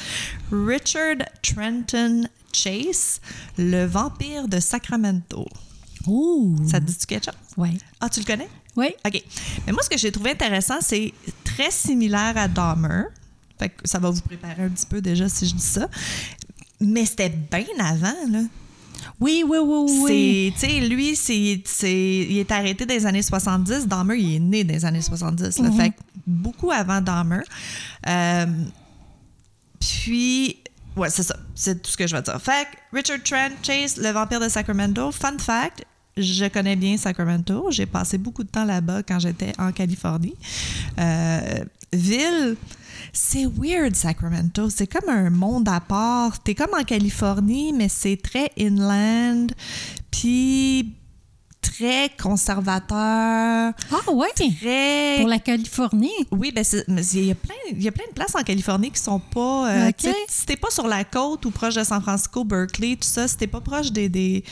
Richard 0.52 1.18
Trenton 1.44 2.24
Chase, 2.54 3.22
le 3.58 3.86
vampire 3.86 4.48
de 4.48 4.60
Sacramento. 4.60 5.46
Ouh. 6.08 6.56
Ça 6.68 6.80
te 6.80 6.86
dit 6.86 6.96
quelque 7.06 7.26
chose? 7.26 7.34
Ouais. 7.58 7.74
Ah, 8.00 8.10
tu 8.10 8.20
le 8.22 8.26
connais? 8.26 8.50
Oui. 8.76 8.88
OK. 9.06 9.24
Mais 9.66 9.74
moi, 9.74 9.84
ce 9.84 9.90
que 9.90 9.98
j'ai 9.98 10.12
trouvé 10.12 10.32
intéressant, 10.32 10.78
c'est 10.82 11.14
très 11.44 11.70
similaire 11.72 12.34
à 12.38 12.48
Dahmer. 12.48 13.04
Fait 13.60 13.70
que 13.70 13.88
ça 13.88 14.00
va 14.00 14.10
vous 14.12 14.22
préparer 14.22 14.64
un 14.64 14.70
petit 14.70 14.86
peu 14.86 15.02
déjà 15.02 15.28
si 15.28 15.48
je 15.48 15.56
dis 15.56 15.62
ça. 15.64 15.90
Mais 16.80 17.06
c'était 17.06 17.30
bien 17.30 17.66
avant, 17.80 18.14
là. 18.32 18.42
Oui, 19.20 19.44
oui, 19.48 19.58
oui, 19.62 20.00
oui. 20.02 20.54
Tu 20.54 20.68
sais, 20.68 20.80
lui, 20.82 21.16
c'est, 21.16 21.62
il 21.92 22.38
est 22.38 22.52
arrêté 22.52 22.86
dans 22.86 22.94
les 22.94 23.06
années 23.06 23.22
70. 23.22 23.88
Dahmer, 23.88 24.18
il 24.18 24.36
est 24.36 24.40
né 24.40 24.64
dans 24.64 24.74
les 24.74 24.86
années 24.86 25.02
70. 25.02 25.60
là. 25.60 25.70
Mhm. 25.70 25.78
Fait 25.78 25.94
beaucoup 26.26 26.72
avant 26.72 27.02
Dahmer. 27.02 27.42
Euh, 28.08 28.46
puis, 29.80 30.58
ouais, 30.96 31.10
c'est 31.10 31.24
ça. 31.24 31.38
C'est 31.56 31.82
tout 31.82 31.92
ce 31.92 31.98
que 31.98 32.08
je 32.08 32.16
vais 32.16 32.22
dire. 32.22 32.42
Fait 32.42 32.68
Richard 32.94 33.24
Trent 33.24 33.56
Chase, 33.64 33.98
le 33.98 34.12
vampire 34.12 34.40
de 34.40 34.50
Sacramento. 34.50 35.12
Fun 35.12 35.38
fact, 35.40 35.84
je 36.18 36.46
connais 36.48 36.76
bien 36.76 36.98
Sacramento. 36.98 37.68
J'ai 37.72 37.86
passé 37.86 38.18
beaucoup 38.18 38.44
de 38.44 38.50
temps 38.50 38.66
là-bas 38.66 39.04
quand 39.04 39.20
j'étais 39.20 39.54
en 39.58 39.72
Californie. 39.72 40.36
Euh, 41.00 41.64
ville, 41.94 42.56
c'est 43.18 43.46
weird, 43.46 43.96
Sacramento. 43.96 44.70
C'est 44.70 44.88
comme 44.88 45.10
un 45.10 45.30
monde 45.30 45.68
à 45.70 45.80
part. 45.80 46.42
T'es 46.44 46.56
comme 46.56 46.74
en 46.80 46.84
Californie, 46.84 47.74
mais 47.74 47.90
c'est 47.90 48.18
très 48.18 48.52
inland. 48.60 49.48
Puis 50.12 50.94
très 51.62 52.10
conservateur. 52.22 53.74
Ah, 53.92 54.12
ouais? 54.12 54.28
Très. 54.36 55.18
Pour 55.20 55.28
la 55.28 55.40
Californie? 55.40 56.12
Oui, 56.32 56.52
ben 56.52 56.64
il 57.14 57.26
y, 57.26 57.32
a 57.32 57.36
plein, 57.36 57.56
il 57.72 57.84
y 57.84 57.88
a 57.88 57.92
plein 57.92 58.06
de 58.08 58.14
places 58.14 58.36
en 58.36 58.44
Californie 58.44 58.92
qui 58.92 59.02
sont 59.02 59.20
pas. 59.20 59.70
euh, 59.72 59.90
Ok. 59.90 59.96
tu 59.98 60.08
sais, 60.08 60.16
Si 60.30 60.46
t'es 60.46 60.56
pas 60.56 60.70
sur 60.70 60.88
la 60.88 61.04
côte 61.04 61.46
ou 61.46 61.52
proche 61.52 61.76
de 61.76 61.84
San 61.84 62.02
Francisco, 62.02 62.44
Berkeley, 62.44 62.96
tout 62.96 63.08
ça, 63.08 63.28
si 63.28 63.36
t'es 63.38 63.48
pas 63.48 63.62
proche 63.62 63.92
des. 63.92 64.10
des... 64.10 64.44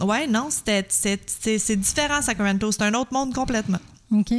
Ouais, 0.00 0.26
non, 0.26 0.48
c'est 0.50 1.76
différent, 1.76 2.22
Sacramento. 2.22 2.70
C'est 2.70 2.82
un 2.82 2.94
autre 2.94 3.12
monde 3.12 3.34
complètement. 3.34 3.78
OK. 4.12 4.32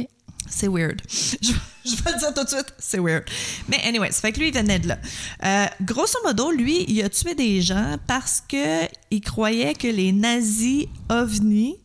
C'est 0.50 0.68
weird. 0.68 1.00
Je, 1.08 1.52
je 1.84 2.02
vais 2.02 2.12
le 2.12 2.18
dire 2.18 2.34
tout 2.34 2.44
de 2.44 2.48
suite, 2.48 2.74
c'est 2.78 2.98
weird. 2.98 3.24
Mais 3.68 3.80
anyway, 3.84 4.10
ça 4.12 4.20
fait 4.20 4.32
que 4.32 4.40
lui, 4.40 4.48
il 4.48 4.54
venait 4.54 4.78
de 4.78 4.88
là. 4.88 4.98
Euh, 5.44 5.66
grosso 5.82 6.18
modo, 6.24 6.50
lui, 6.50 6.84
il 6.88 7.02
a 7.02 7.08
tué 7.08 7.34
des 7.34 7.62
gens 7.62 7.96
parce 8.06 8.42
que 8.46 8.86
il 9.10 9.20
croyait 9.20 9.74
que 9.74 9.88
les 9.88 10.12
nazis 10.12 10.86
ovnis 11.08 11.76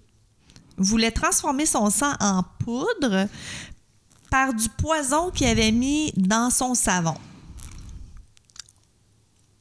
voulaient 0.77 1.11
transformer 1.11 1.65
son 1.65 1.89
sang 1.89 2.13
en 2.19 2.43
poudre 2.59 3.27
par 4.29 4.53
du 4.53 4.67
poison 4.69 5.29
qu'il 5.29 5.47
avait 5.47 5.71
mis 5.71 6.11
dans 6.17 6.49
son 6.49 6.73
savon. 6.73 7.15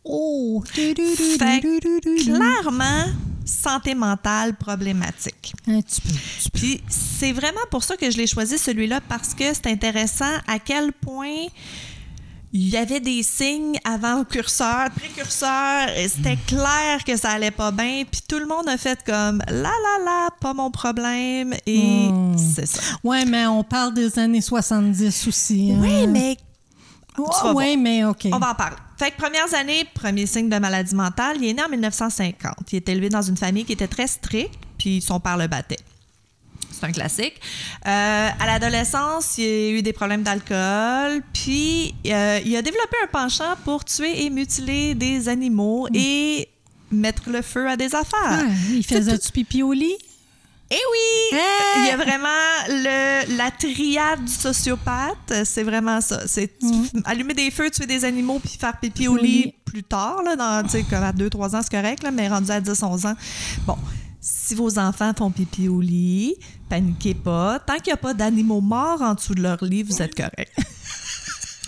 Oh. 0.04 0.64
Fait 0.66 0.94
que, 0.94 2.24
clairement, 2.24 3.04
santé 3.52 3.94
mentale 3.94 4.54
problématique. 4.56 5.54
Un 5.68 5.80
petit 5.80 6.00
peu. 6.00 6.08
un 6.10 6.12
petit 6.12 6.50
peu. 6.50 6.58
Puis 6.58 6.82
c'est 6.88 7.32
vraiment 7.32 7.60
pour 7.70 7.84
ça 7.84 7.96
que 7.96 8.10
je 8.10 8.16
l'ai 8.16 8.26
choisi 8.26 8.58
celui-là 8.58 9.00
parce 9.08 9.34
que 9.34 9.44
c'est 9.54 9.66
intéressant 9.68 10.32
à 10.46 10.58
quel 10.58 10.92
point 10.92 11.46
il 12.54 12.68
y 12.68 12.76
avait 12.76 13.00
des 13.00 13.22
signes 13.22 13.78
avant-curseurs, 13.82 14.90
précurseurs, 14.90 15.88
et 15.96 16.06
c'était 16.06 16.36
clair 16.46 17.02
que 17.06 17.16
ça 17.16 17.30
allait 17.30 17.50
pas 17.50 17.70
bien, 17.70 18.02
puis 18.10 18.20
tout 18.28 18.38
le 18.38 18.44
monde 18.46 18.68
a 18.68 18.76
fait 18.76 18.98
comme 19.06 19.42
la 19.48 19.62
la 19.62 20.04
la, 20.04 20.28
pas 20.38 20.52
mon 20.52 20.70
problème, 20.70 21.54
et 21.64 22.10
c'est 22.36 22.66
ça. 22.66 22.82
Ouais, 23.02 23.24
mais 23.24 23.46
on 23.46 23.64
parle 23.64 23.94
des 23.94 24.18
années 24.18 24.42
70 24.42 25.26
aussi. 25.28 25.72
hein. 25.72 25.78
Oui, 25.80 26.06
mais 26.06 26.36
Oh, 27.18 27.52
ouais, 27.52 27.76
mais 27.76 28.04
OK. 28.04 28.26
On 28.32 28.38
va 28.38 28.52
en 28.52 28.54
parler. 28.54 28.76
Fait 29.02 29.10
que 29.10 29.16
premières 29.16 29.52
années, 29.54 29.84
premier 29.94 30.26
signe 30.26 30.48
de 30.48 30.56
maladie 30.58 30.94
mentale, 30.94 31.36
il 31.40 31.48
est 31.48 31.54
né 31.54 31.62
en 31.64 31.68
1950. 31.68 32.54
Il 32.70 32.76
est 32.76 32.88
élevé 32.88 33.08
dans 33.08 33.20
une 33.22 33.36
famille 33.36 33.64
qui 33.64 33.72
était 33.72 33.88
très 33.88 34.06
stricte, 34.06 34.54
puis 34.78 35.00
son 35.00 35.18
père 35.18 35.36
le 35.36 35.48
battait. 35.48 35.80
C'est 36.70 36.84
un 36.86 36.92
classique. 36.92 37.34
Euh, 37.84 38.28
à 38.38 38.46
l'adolescence, 38.46 39.38
il 39.38 39.44
a 39.44 39.70
eu 39.70 39.82
des 39.82 39.92
problèmes 39.92 40.22
d'alcool, 40.22 41.20
puis 41.32 41.96
euh, 42.06 42.38
il 42.44 42.54
a 42.54 42.62
développé 42.62 42.96
un 43.02 43.08
penchant 43.08 43.56
pour 43.64 43.84
tuer 43.84 44.24
et 44.24 44.30
mutiler 44.30 44.94
des 44.94 45.28
animaux 45.28 45.88
et 45.92 46.48
mettre 46.92 47.28
le 47.28 47.42
feu 47.42 47.68
à 47.68 47.76
des 47.76 47.96
affaires. 47.96 48.06
Ah, 48.22 48.44
il 48.70 48.86
faisait 48.86 49.18
tout- 49.18 49.26
du 49.26 49.32
pipi 49.32 49.64
au 49.64 49.72
lit? 49.72 49.96
Eh 50.74 50.80
oui! 50.92 51.38
Ah! 51.38 51.74
Il 51.80 51.86
y 51.86 51.90
a 51.90 51.96
vraiment 51.96 52.28
le, 52.68 53.36
la 53.36 53.50
triade 53.50 54.24
du 54.24 54.32
sociopathe, 54.32 55.44
c'est 55.44 55.62
vraiment 55.64 56.00
ça. 56.00 56.26
C'est 56.26 56.50
Mm. 56.62 56.84
allumer 57.04 57.34
des 57.34 57.50
feux, 57.50 57.70
tuer 57.70 57.86
des 57.86 58.04
animaux, 58.06 58.38
puis 58.38 58.56
faire 58.58 58.78
pipi 58.80 59.06
au 59.08 59.16
lit 59.16 59.54
plus 59.66 59.82
tard, 59.82 60.22
là, 60.24 60.34
dans, 60.36 60.62
comme 60.88 61.02
à 61.02 61.12
2-3 61.12 61.56
ans, 61.56 61.60
c'est 61.62 61.70
correct, 61.70 62.02
là, 62.02 62.10
mais 62.10 62.26
rendu 62.28 62.50
à 62.50 62.60
10-11 62.60 63.06
ans. 63.06 63.14
Bon, 63.66 63.76
si 64.20 64.54
vos 64.54 64.78
enfants 64.78 65.12
font 65.16 65.30
pipi 65.30 65.68
au 65.68 65.80
lit, 65.80 66.36
paniquez 66.70 67.14
pas. 67.14 67.58
Tant 67.58 67.74
qu'il 67.76 67.86
n'y 67.88 67.92
a 67.92 67.96
pas 67.98 68.14
d'animaux 68.14 68.60
morts 68.62 69.02
en 69.02 69.14
dessous 69.14 69.34
de 69.34 69.42
leur 69.42 69.62
lit, 69.64 69.82
vous 69.82 70.00
êtes 70.00 70.14
correct. 70.14 70.52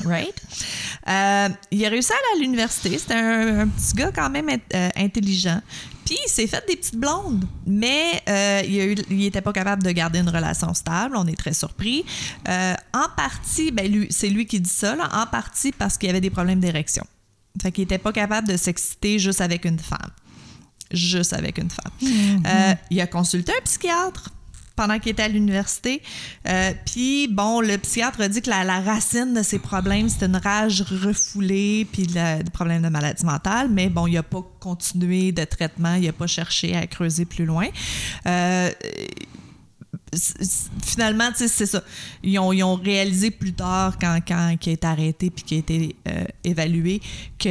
Right? 0.04 0.34
Euh, 1.08 1.48
il 1.70 1.84
a 1.86 1.88
réussi 1.88 2.10
à 2.12 2.16
aller 2.16 2.40
à 2.40 2.44
l'université. 2.44 2.98
C'était 2.98 3.14
un, 3.14 3.60
un 3.60 3.68
petit 3.68 3.94
gars 3.94 4.10
quand 4.12 4.28
même 4.28 4.48
euh, 4.50 4.88
intelligent. 4.96 5.60
Puis 6.04 6.16
il 6.26 6.28
s'est 6.30 6.46
fait 6.46 6.64
des 6.68 6.76
petites 6.76 6.96
blondes, 6.96 7.44
mais 7.66 8.22
euh, 8.28 8.62
il, 8.66 8.80
a 8.80 8.84
eu- 8.86 8.96
il 9.10 9.24
était 9.24 9.40
pas 9.40 9.52
capable 9.52 9.82
de 9.82 9.90
garder 9.90 10.18
une 10.18 10.28
relation 10.28 10.72
stable. 10.74 11.16
On 11.16 11.26
est 11.26 11.36
très 11.38 11.54
surpris. 11.54 12.04
Euh, 12.48 12.74
en 12.92 13.06
partie, 13.16 13.70
ben 13.70 13.90
lui, 13.90 14.06
c'est 14.10 14.28
lui 14.28 14.46
qui 14.46 14.60
dit 14.60 14.70
ça, 14.70 14.94
là, 14.96 15.08
en 15.12 15.26
partie 15.26 15.72
parce 15.72 15.96
qu'il 15.98 16.10
avait 16.10 16.20
des 16.20 16.30
problèmes 16.30 16.60
d'érection. 16.60 17.04
Fait 17.62 17.72
qu'il 17.72 17.84
était 17.84 17.98
pas 17.98 18.12
capable 18.12 18.48
de 18.48 18.56
s'exciter 18.56 19.18
juste 19.18 19.40
avec 19.40 19.64
une 19.64 19.78
femme. 19.78 20.10
Juste 20.90 21.32
avec 21.32 21.58
une 21.58 21.70
femme. 21.70 21.92
Euh, 22.46 22.74
il 22.90 23.00
a 23.00 23.06
consulté 23.06 23.52
un 23.52 23.62
psychiatre 23.64 24.30
pendant 24.76 24.98
qu'il 24.98 25.12
était 25.12 25.22
à 25.22 25.28
l'université. 25.28 26.02
Euh, 26.48 26.72
Puis, 26.86 27.28
bon, 27.28 27.60
le 27.60 27.78
psychiatre 27.78 28.20
a 28.20 28.28
dit 28.28 28.42
que 28.42 28.50
la, 28.50 28.80
racine 28.80 29.34
de 29.34 29.42
ses 29.42 29.58
problèmes, 29.58 30.08
c'était 30.08 30.26
une 30.26 30.36
rage 30.36 30.82
refoulée, 30.82 31.86
puis 31.92 32.06
des 32.06 32.50
problèmes 32.52 32.82
de 32.82 32.88
maladie 32.88 33.24
mentale. 33.24 33.68
Mais 33.70 33.88
bon, 33.88 34.06
il 34.06 34.14
n'a 34.14 34.22
pas 34.22 34.42
continué 34.60 35.32
de 35.32 35.44
traitement, 35.44 35.94
il 35.94 36.06
n'a 36.06 36.12
pas 36.12 36.26
cherché 36.26 36.74
à 36.74 36.86
creuser 36.86 37.24
plus 37.24 37.44
loin. 37.44 37.68
Euh, 38.26 38.70
finalement, 40.82 41.30
c'est 41.34 41.48
ça. 41.48 41.82
Ils 42.22 42.38
ont, 42.38 42.52
ils 42.52 42.62
ont 42.62 42.74
réalisé 42.76 43.30
plus 43.30 43.52
tard, 43.52 43.98
quand, 43.98 44.18
quand 44.26 44.56
il 44.64 44.68
a 44.68 44.72
été 44.72 44.86
arrêté 44.86 45.30
puis 45.30 45.44
qu'il 45.44 45.56
a 45.56 45.60
été 45.60 45.96
euh, 46.08 46.24
évalué, 46.44 47.00
qu'il 47.38 47.50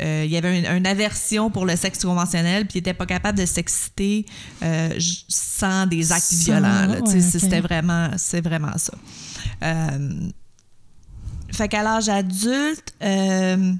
y 0.00 0.36
avait 0.36 0.58
une, 0.60 0.66
une 0.66 0.86
aversion 0.86 1.50
pour 1.50 1.66
le 1.66 1.76
sexe 1.76 2.02
conventionnel 2.04 2.66
puis 2.66 2.78
il 2.78 2.82
n'était 2.82 2.94
pas 2.94 3.06
capable 3.06 3.38
de 3.38 3.46
s'exciter 3.46 4.26
euh, 4.62 4.90
sans 5.28 5.86
des 5.86 6.12
actes 6.12 6.24
Sans- 6.24 6.44
violents. 6.44 7.00
ouais. 7.04 7.20
C'était 7.20 7.60
vraiment, 7.60 8.10
c'est 8.16 8.40
vraiment 8.40 8.76
ça. 8.76 8.94
Euh, 9.62 10.28
fait 11.52 11.68
qu'à 11.68 11.82
l'âge 11.82 12.08
adulte, 12.08 12.94
euh, 13.02 13.72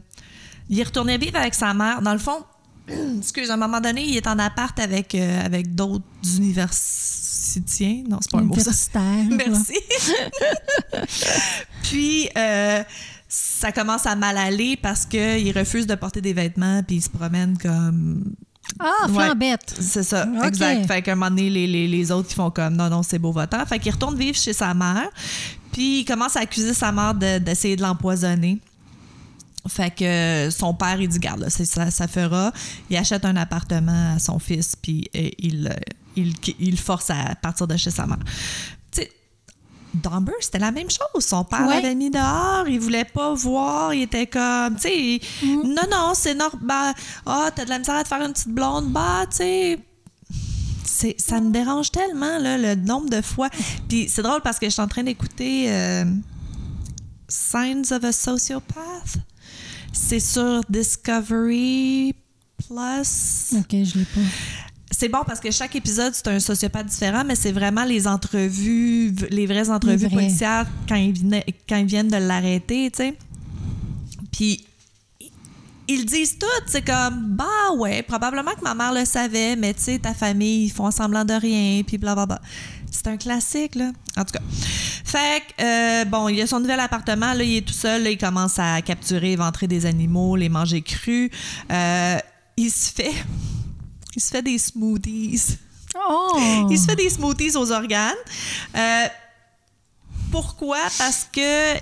il 0.68 0.78
est 0.80 0.84
retourné 0.84 1.18
vivre 1.18 1.36
avec 1.36 1.54
sa 1.54 1.74
mère. 1.74 2.02
Dans 2.02 2.12
le 2.12 2.18
fond, 2.18 2.44
excuse, 3.18 3.50
à 3.50 3.54
un 3.54 3.56
moment 3.56 3.80
donné, 3.80 4.04
il 4.04 4.16
est 4.16 4.26
en 4.26 4.38
appart 4.38 4.78
avec, 4.78 5.14
euh, 5.14 5.44
avec 5.44 5.74
d'autres 5.74 6.04
universitiens. 7.56 8.02
Non, 8.08 8.18
c'est 8.20 8.30
pas 8.30 8.38
un 8.38 8.42
mot, 8.42 8.58
ça. 8.58 8.72
Merci. 9.30 9.74
Puis, 11.82 12.28
euh, 12.36 12.82
ça 13.28 13.72
commence 13.72 14.06
à 14.06 14.14
mal 14.16 14.36
aller 14.38 14.76
parce 14.76 15.04
qu'il 15.06 15.56
refuse 15.56 15.86
de 15.86 15.94
porter 15.94 16.20
des 16.20 16.32
vêtements 16.32 16.82
puis 16.82 16.96
il 16.96 17.02
se 17.02 17.08
promène 17.10 17.58
comme... 17.58 18.24
Ah, 18.80 19.06
Ouais. 19.08 19.26
flambette. 19.26 19.74
C'est 19.78 20.02
ça, 20.02 20.26
exact. 20.44 20.86
Fait 20.86 21.02
qu'à 21.02 21.12
un 21.12 21.14
moment 21.16 21.30
donné, 21.30 21.50
les, 21.50 21.66
les, 21.66 21.86
les 21.86 22.10
autres, 22.10 22.28
ils 22.30 22.34
font 22.34 22.50
comme 22.50 22.74
non, 22.76 22.88
non, 22.88 23.02
c'est 23.02 23.18
beau 23.18 23.30
votant. 23.30 23.64
Fait 23.66 23.78
qu'il 23.78 23.92
retourne 23.92 24.16
vivre 24.16 24.36
chez 24.36 24.52
sa 24.54 24.72
mère. 24.72 25.08
Puis 25.72 26.00
il 26.00 26.04
commence 26.04 26.36
à 26.36 26.40
accuser 26.40 26.72
sa 26.72 26.90
mère 26.90 27.14
de- 27.14 27.38
d'essayer 27.38 27.76
de, 27.76 27.82
l'empoisonner. 27.82 28.60
Fait 29.68 29.90
que 29.94 30.48
son 30.50 30.72
père, 30.74 31.00
il 31.00 31.08
dit 31.08 31.18
Garde, 31.18 31.40
là, 31.40 31.50
ça, 31.50 31.90
ça 31.90 32.08
fera. 32.08 32.52
Il 32.90 32.96
achète 32.96 33.24
un 33.24 33.36
appartement 33.36 34.14
à 34.14 34.18
son 34.18 34.38
fils, 34.38 34.76
puis 34.76 35.08
euh, 35.16 35.28
il, 35.38 35.68
euh, 35.68 35.74
il, 36.16 36.78
force 36.78 37.10
à 37.10 37.34
partir 37.40 37.66
de 37.66 37.76
chez 37.76 37.90
sa 37.90 38.06
mère. 38.06 38.18
Dumber, 39.94 40.32
c'était 40.40 40.58
la 40.58 40.72
même 40.72 40.88
chose. 40.90 41.24
Son 41.24 41.44
père 41.44 41.68
Ouais. 41.68 41.80
l'avait 41.80 41.94
mis 41.94 42.10
dehors, 42.10 42.66
il 42.66 42.80
voulait 42.80 43.04
pas 43.04 43.32
voir, 43.32 43.94
il 43.94 44.02
était 44.02 44.26
comme, 44.26 44.74
tu 44.74 44.80
sais, 44.82 44.98
il- 44.98 45.20
non, 45.62 45.82
non, 45.88 46.12
c'est 46.14 46.34
normal. 46.34 46.94
Ah, 47.24 47.50
t'as 47.54 47.64
de 47.64 47.70
la 47.70 47.78
misère 47.78 47.94
à 47.94 48.02
te 48.02 48.08
faire 48.08 48.20
une 48.20 48.32
petite 48.32 48.48
blonde, 48.48 48.90
bah, 48.92 49.24
tu 49.30 49.36
sais. 49.36 49.78
Ça 51.18 51.40
me 51.40 51.52
dérange 51.52 51.92
tellement, 51.92 52.38
là, 52.38 52.58
le 52.58 52.74
nombre 52.74 53.08
de 53.08 53.22
fois. 53.22 53.48
Puis 53.88 54.08
c'est 54.08 54.22
drôle 54.22 54.40
parce 54.42 54.58
que 54.58 54.66
je 54.66 54.70
suis 54.72 54.82
en 54.82 54.88
train 54.88 55.04
d'écouter 55.04 55.66
euh, 55.70 56.04
Signs 57.28 57.92
of 57.92 58.02
a 58.02 58.10
Sociopath. 58.10 59.18
C'est 59.92 60.18
sur 60.20 60.62
Discovery 60.68 62.14
Plus. 62.66 63.54
OK, 63.56 63.70
je 63.70 63.98
l'ai 63.98 64.04
pas. 64.06 64.20
C'est 64.96 65.08
bon 65.08 65.20
parce 65.26 65.40
que 65.40 65.50
chaque 65.50 65.74
épisode, 65.76 66.14
c'est 66.14 66.28
un 66.28 66.38
sociopathe 66.40 66.86
différent, 66.86 67.24
mais 67.26 67.34
c'est 67.34 67.52
vraiment 67.52 67.84
les 67.84 68.06
entrevues, 68.06 69.12
les 69.30 69.46
vraies 69.46 69.68
entrevues 69.70 70.06
policières 70.14 70.66
quand 70.88 70.94
ils, 70.94 71.12
venaient- 71.18 71.44
quand 71.68 71.76
ils 71.76 71.86
viennent 71.86 72.08
de 72.08 72.16
l'arrêter, 72.16 72.90
tu 72.92 72.98
sais. 72.98 73.14
Puis 74.30 74.64
ils 75.88 76.06
disent 76.06 76.38
tout, 76.38 76.46
c'est 76.66 76.82
comme 76.84 77.34
bah 77.36 77.44
ouais, 77.76 78.02
probablement 78.02 78.52
que 78.52 78.62
ma 78.62 78.74
mère 78.74 78.92
le 78.94 79.04
savait, 79.04 79.56
mais 79.56 79.74
tu 79.74 79.82
sais 79.82 79.98
ta 79.98 80.14
famille 80.14 80.66
ils 80.66 80.70
font 80.70 80.90
semblant 80.90 81.24
de 81.24 81.34
rien, 81.34 81.82
puis 81.86 81.98
blablabla. 81.98 82.40
C'est 82.90 83.08
un 83.08 83.16
classique 83.16 83.74
là. 83.74 83.90
En 84.16 84.24
tout 84.24 84.32
cas, 84.32 84.40
fait 85.04 85.42
que 85.58 85.62
euh, 85.64 86.04
bon, 86.06 86.28
il 86.28 86.40
a 86.40 86.46
son 86.46 86.60
nouvel 86.60 86.80
appartement, 86.80 87.34
là 87.34 87.42
il 87.42 87.56
est 87.58 87.66
tout 87.66 87.74
seul, 87.74 88.04
là, 88.04 88.10
il 88.10 88.18
commence 88.18 88.58
à 88.58 88.80
capturer, 88.82 89.32
éventrer 89.32 89.66
des 89.66 89.84
animaux, 89.86 90.36
les 90.36 90.48
manger 90.48 90.80
crus. 90.82 91.30
Euh, 91.70 92.18
il 92.56 92.70
se 92.70 92.92
fait, 92.92 93.12
il 94.16 94.22
se 94.22 94.30
fait 94.30 94.42
des 94.42 94.58
smoothies. 94.58 95.58
Oh! 96.08 96.66
Il 96.70 96.78
se 96.78 96.86
fait 96.86 96.96
des 96.96 97.08
smoothies 97.08 97.56
aux 97.56 97.70
organes. 97.70 98.16
Euh, 98.76 99.06
pourquoi? 100.32 100.78
Parce 100.98 101.28
que 101.32 101.76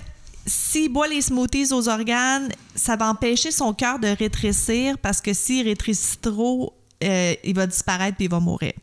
s'il 0.45 0.89
boit 0.89 1.07
les 1.07 1.21
smoothies 1.21 1.73
aux 1.73 1.89
organes, 1.89 2.49
ça 2.75 2.95
va 2.95 3.09
empêcher 3.09 3.51
son 3.51 3.73
cœur 3.73 3.97
de 3.97 4.07
rétrécir 4.07 4.97
parce 4.99 5.21
que 5.21 5.33
s'il 5.33 5.67
rétrécit 5.67 6.17
trop, 6.17 6.73
euh, 7.03 7.33
il 7.43 7.55
va 7.55 7.65
disparaître 7.65 8.17
puis 8.17 8.25
il 8.25 8.31
va 8.31 8.39
mourir. 8.39 8.73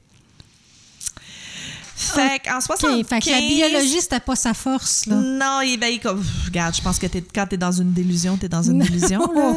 Fait 2.00 2.40
qu'en 2.44 2.56
OK, 2.58 2.62
75... 2.62 3.04
fait 3.08 3.20
que 3.20 3.30
la 3.30 3.40
biologie, 3.40 4.00
c'était 4.00 4.20
pas 4.20 4.36
sa 4.36 4.54
force, 4.54 5.06
là. 5.06 5.16
Non, 5.16 5.60
il, 5.62 5.78
ben, 5.78 5.88
il 5.88 6.00
comme, 6.00 6.24
regarde, 6.46 6.74
je 6.74 6.80
pense 6.80 6.98
que 6.98 7.06
t'es- 7.06 7.22
quand 7.34 7.46
tu 7.46 7.54
es 7.56 7.58
dans 7.58 7.72
une 7.72 7.92
délusion, 7.92 8.36
tu 8.38 8.46
es 8.46 8.48
dans 8.48 8.62
une 8.62 8.78
délusion. 8.82 9.20
là. 9.34 9.54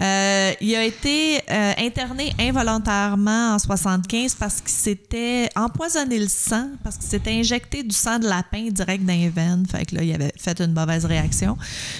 Euh, 0.00 0.52
il 0.60 0.74
a 0.76 0.84
été 0.84 1.40
euh, 1.50 1.72
interné 1.78 2.32
involontairement 2.38 3.54
en 3.54 3.58
75 3.58 4.34
parce 4.36 4.60
qu'il 4.60 4.70
s'était 4.70 5.48
empoisonné 5.56 6.18
le 6.18 6.28
sang, 6.28 6.68
parce 6.84 6.96
qu'il 6.96 7.08
s'était 7.08 7.32
injecté 7.32 7.82
du 7.82 7.94
sang 7.94 8.18
de 8.18 8.28
lapin 8.28 8.68
direct 8.70 9.04
dans 9.04 9.12
les 9.12 9.28
veines. 9.28 9.66
Fait 9.70 9.84
que 9.84 9.96
là, 9.96 10.02
il 10.02 10.14
avait 10.14 10.32
fait 10.38 10.60
une 10.60 10.72
mauvaise 10.72 11.04
réaction. 11.04 11.56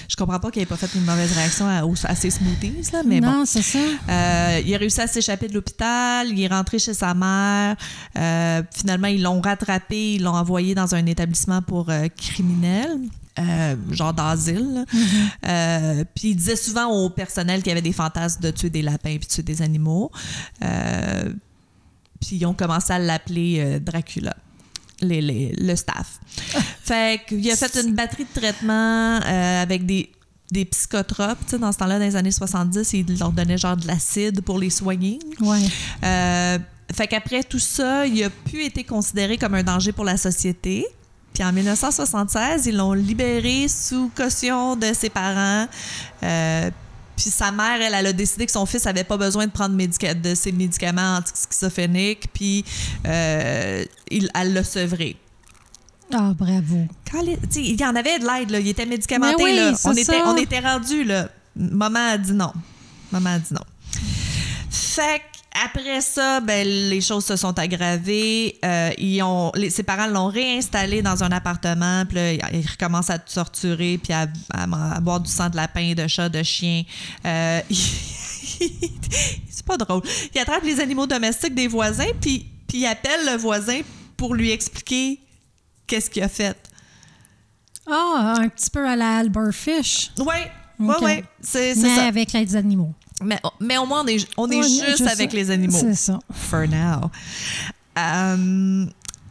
Je 0.07 0.15
comprends 0.15 0.39
pas 0.39 0.49
qu'il 0.51 0.61
ait 0.61 0.65
pas 0.65 0.77
fait 0.77 0.89
une 0.95 1.03
mauvaise 1.05 1.33
réaction 1.33 1.67
à, 1.67 1.81
à 2.09 2.15
ses 2.15 2.29
smoothies, 2.29 2.73
là, 2.93 3.01
mais 3.05 3.19
bon. 3.19 3.27
non, 3.31 3.45
c'est 3.45 3.61
ça. 3.61 3.79
Euh, 4.09 4.61
il 4.65 4.73
a 4.73 4.77
réussi 4.77 5.01
à 5.01 5.07
s'échapper 5.07 5.47
de 5.47 5.53
l'hôpital, 5.53 6.27
il 6.29 6.41
est 6.41 6.47
rentré 6.47 6.79
chez 6.79 6.93
sa 6.93 7.13
mère. 7.13 7.75
Finalement, 8.73 9.07
ils 9.07 9.21
l'ont 9.21 9.41
rattrapé, 9.41 9.72
ils 9.89 10.23
l'ont 10.23 10.35
envoyé 10.35 10.75
dans 10.75 10.95
un 10.95 11.05
établissement 11.05 11.61
pour 11.61 11.89
euh, 11.89 12.07
criminels. 12.15 12.99
euh, 13.39 13.75
genre 13.91 14.13
d'asile. 14.13 14.73
là. 14.73 14.85
Euh, 15.47 16.03
puis 16.15 16.29
il 16.29 16.35
disait 16.35 16.55
souvent 16.55 16.87
au 16.87 17.09
personnel 17.09 17.61
qu'il 17.63 17.69
y 17.69 17.71
avait 17.71 17.81
des 17.81 17.91
fantasmes 17.93 18.41
de 18.41 18.51
tuer 18.51 18.69
des 18.69 18.81
lapins 18.83 19.17
puis 19.17 19.27
de 19.27 19.33
tuer 19.33 19.43
des 19.43 19.61
animaux. 19.61 20.11
Euh, 20.63 21.33
puis 22.21 22.37
ils 22.37 22.45
ont 22.45 22.53
commencé 22.53 22.93
à 22.93 22.99
l'appeler 22.99 23.79
Dracula, 23.79 24.35
les, 25.01 25.19
les- 25.21 25.53
le 25.57 25.75
staff. 25.75 26.19
fait 26.83 27.21
qu'il 27.27 27.49
a 27.51 27.55
fait 27.55 27.81
une 27.83 27.93
batterie 27.95 28.25
de 28.33 28.39
traitement 28.39 29.17
avec 29.17 29.85
des, 29.85 30.11
des 30.51 30.65
psychotropes. 30.65 31.55
Dans 31.59 31.71
ce 31.71 31.77
temps-là, 31.79 31.97
dans 31.99 32.05
les 32.05 32.15
années 32.15 32.31
70, 32.31 32.93
il 32.93 33.17
leur 33.17 33.31
donnait 33.31 33.57
genre 33.57 33.75
de 33.77 33.87
l'acide 33.87 34.41
pour 34.41 34.59
les 34.59 34.69
soigner. 34.69 35.17
Ouais. 35.41 35.59
Fait 36.95 37.07
qu'après 37.07 37.43
tout 37.43 37.59
ça, 37.59 38.05
il 38.05 38.23
a 38.23 38.29
pu 38.29 38.63
été 38.63 38.83
considéré 38.83 39.37
comme 39.37 39.55
un 39.55 39.63
danger 39.63 39.91
pour 39.91 40.05
la 40.05 40.17
société. 40.17 40.85
Puis 41.33 41.43
en 41.43 41.51
1976, 41.51 42.67
ils 42.67 42.75
l'ont 42.77 42.93
libéré 42.93 43.67
sous 43.67 44.11
caution 44.15 44.75
de 44.75 44.93
ses 44.93 45.09
parents. 45.09 45.67
Euh, 46.21 46.69
puis 47.15 47.29
sa 47.31 47.51
mère, 47.51 47.81
elle, 47.81 47.93
elle 47.95 48.05
a 48.07 48.13
décidé 48.13 48.45
que 48.45 48.51
son 48.51 48.65
fils 48.67 48.85
avait 48.85 49.03
pas 49.03 49.17
besoin 49.17 49.47
de 49.47 49.51
prendre 49.51 49.75
médica- 49.75 50.13
de 50.19 50.35
ses 50.35 50.51
médicaments 50.51 51.17
antischizophréniques, 51.17 52.27
puis 52.33 52.63
euh, 53.07 53.83
il, 54.11 54.29
elle 54.35 54.53
l'a 54.53 54.63
sevré. 54.63 55.15
Ah, 56.13 56.33
bravo. 56.37 56.87
Quand 57.11 57.21
les- 57.23 57.37
tu 57.37 57.47
sais, 57.49 57.61
il 57.63 57.79
y 57.81 57.85
en 57.85 57.95
avait 57.95 58.19
de 58.19 58.25
l'aide, 58.25 58.51
il 58.51 58.67
était 58.67 58.85
médicamenté. 58.85 59.43
Oui, 59.43 59.55
là. 59.55 59.73
On, 59.85 59.91
était, 59.93 60.03
ça. 60.03 60.23
on 60.27 60.37
était 60.37 60.59
rendu 60.59 61.03
là. 61.03 61.29
Maman 61.55 61.99
a 62.13 62.17
dit 62.19 62.33
non. 62.33 62.51
Maman 63.11 63.31
a 63.31 63.39
dit 63.39 63.53
non. 63.53 63.61
Fait 64.69 65.21
après 65.65 66.01
ça, 66.01 66.39
ben, 66.39 66.67
les 66.67 67.01
choses 67.01 67.25
se 67.25 67.35
sont 67.35 67.57
aggravées. 67.59 68.57
Euh, 68.63 68.91
ils 68.97 69.21
ont, 69.21 69.51
les- 69.55 69.69
ses 69.69 69.83
parents 69.83 70.07
l'ont 70.07 70.27
réinstallé 70.27 71.01
dans 71.01 71.23
un 71.23 71.31
appartement. 71.31 72.05
Puis 72.05 72.15
là, 72.15 72.33
il 72.53 72.65
recommence 72.67 73.09
à 73.09 73.19
torturer 73.19 73.99
puis 74.01 74.13
à, 74.13 74.27
à- 74.53 74.95
à 74.95 74.99
boire 74.99 75.19
du 75.19 75.29
sang 75.29 75.49
de 75.49 75.55
lapin, 75.55 75.93
de 75.93 76.07
chat, 76.07 76.29
de 76.29 76.41
chien. 76.43 76.83
Euh, 77.25 77.61
c'est 77.69 79.65
pas 79.65 79.77
drôle. 79.77 80.01
Il 80.33 80.39
attrape 80.39 80.63
les 80.63 80.79
animaux 80.79 81.07
domestiques 81.07 81.55
des 81.55 81.67
voisins 81.67 82.11
puis, 82.21 82.45
puis 82.67 82.79
il 82.79 82.85
appelle 82.85 83.25
le 83.25 83.37
voisin 83.37 83.81
pour 84.17 84.35
lui 84.35 84.51
expliquer 84.51 85.19
qu'est-ce 85.87 86.09
qu'il 86.09 86.23
a 86.23 86.29
fait. 86.29 86.57
Ah, 87.89 88.35
un 88.39 88.47
petit 88.49 88.69
peu 88.69 88.87
à 88.87 88.95
la 88.95 89.17
Albert 89.17 89.53
Fish, 89.53 90.11
Ouais, 90.19 90.49
Ok. 90.79 90.99
ouais, 91.01 91.05
ouais. 91.05 91.23
C'est 91.41 91.75
ça. 91.75 92.05
avec 92.05 92.31
les 92.33 92.55
animaux. 92.55 92.93
Mais, 93.23 93.39
mais 93.59 93.77
au 93.77 93.85
moins, 93.85 94.03
on 94.03 94.07
est, 94.07 94.27
on 94.37 94.49
est 94.49 94.57
Ouais, 94.57 94.67
juste 94.87 95.07
avec 95.07 95.33
les 95.33 95.49
animaux. 95.51 95.77
C'est 95.79 95.95
ça. 95.95 96.19
For 96.31 96.67
now. 96.67 97.09
Euh, 97.97 98.85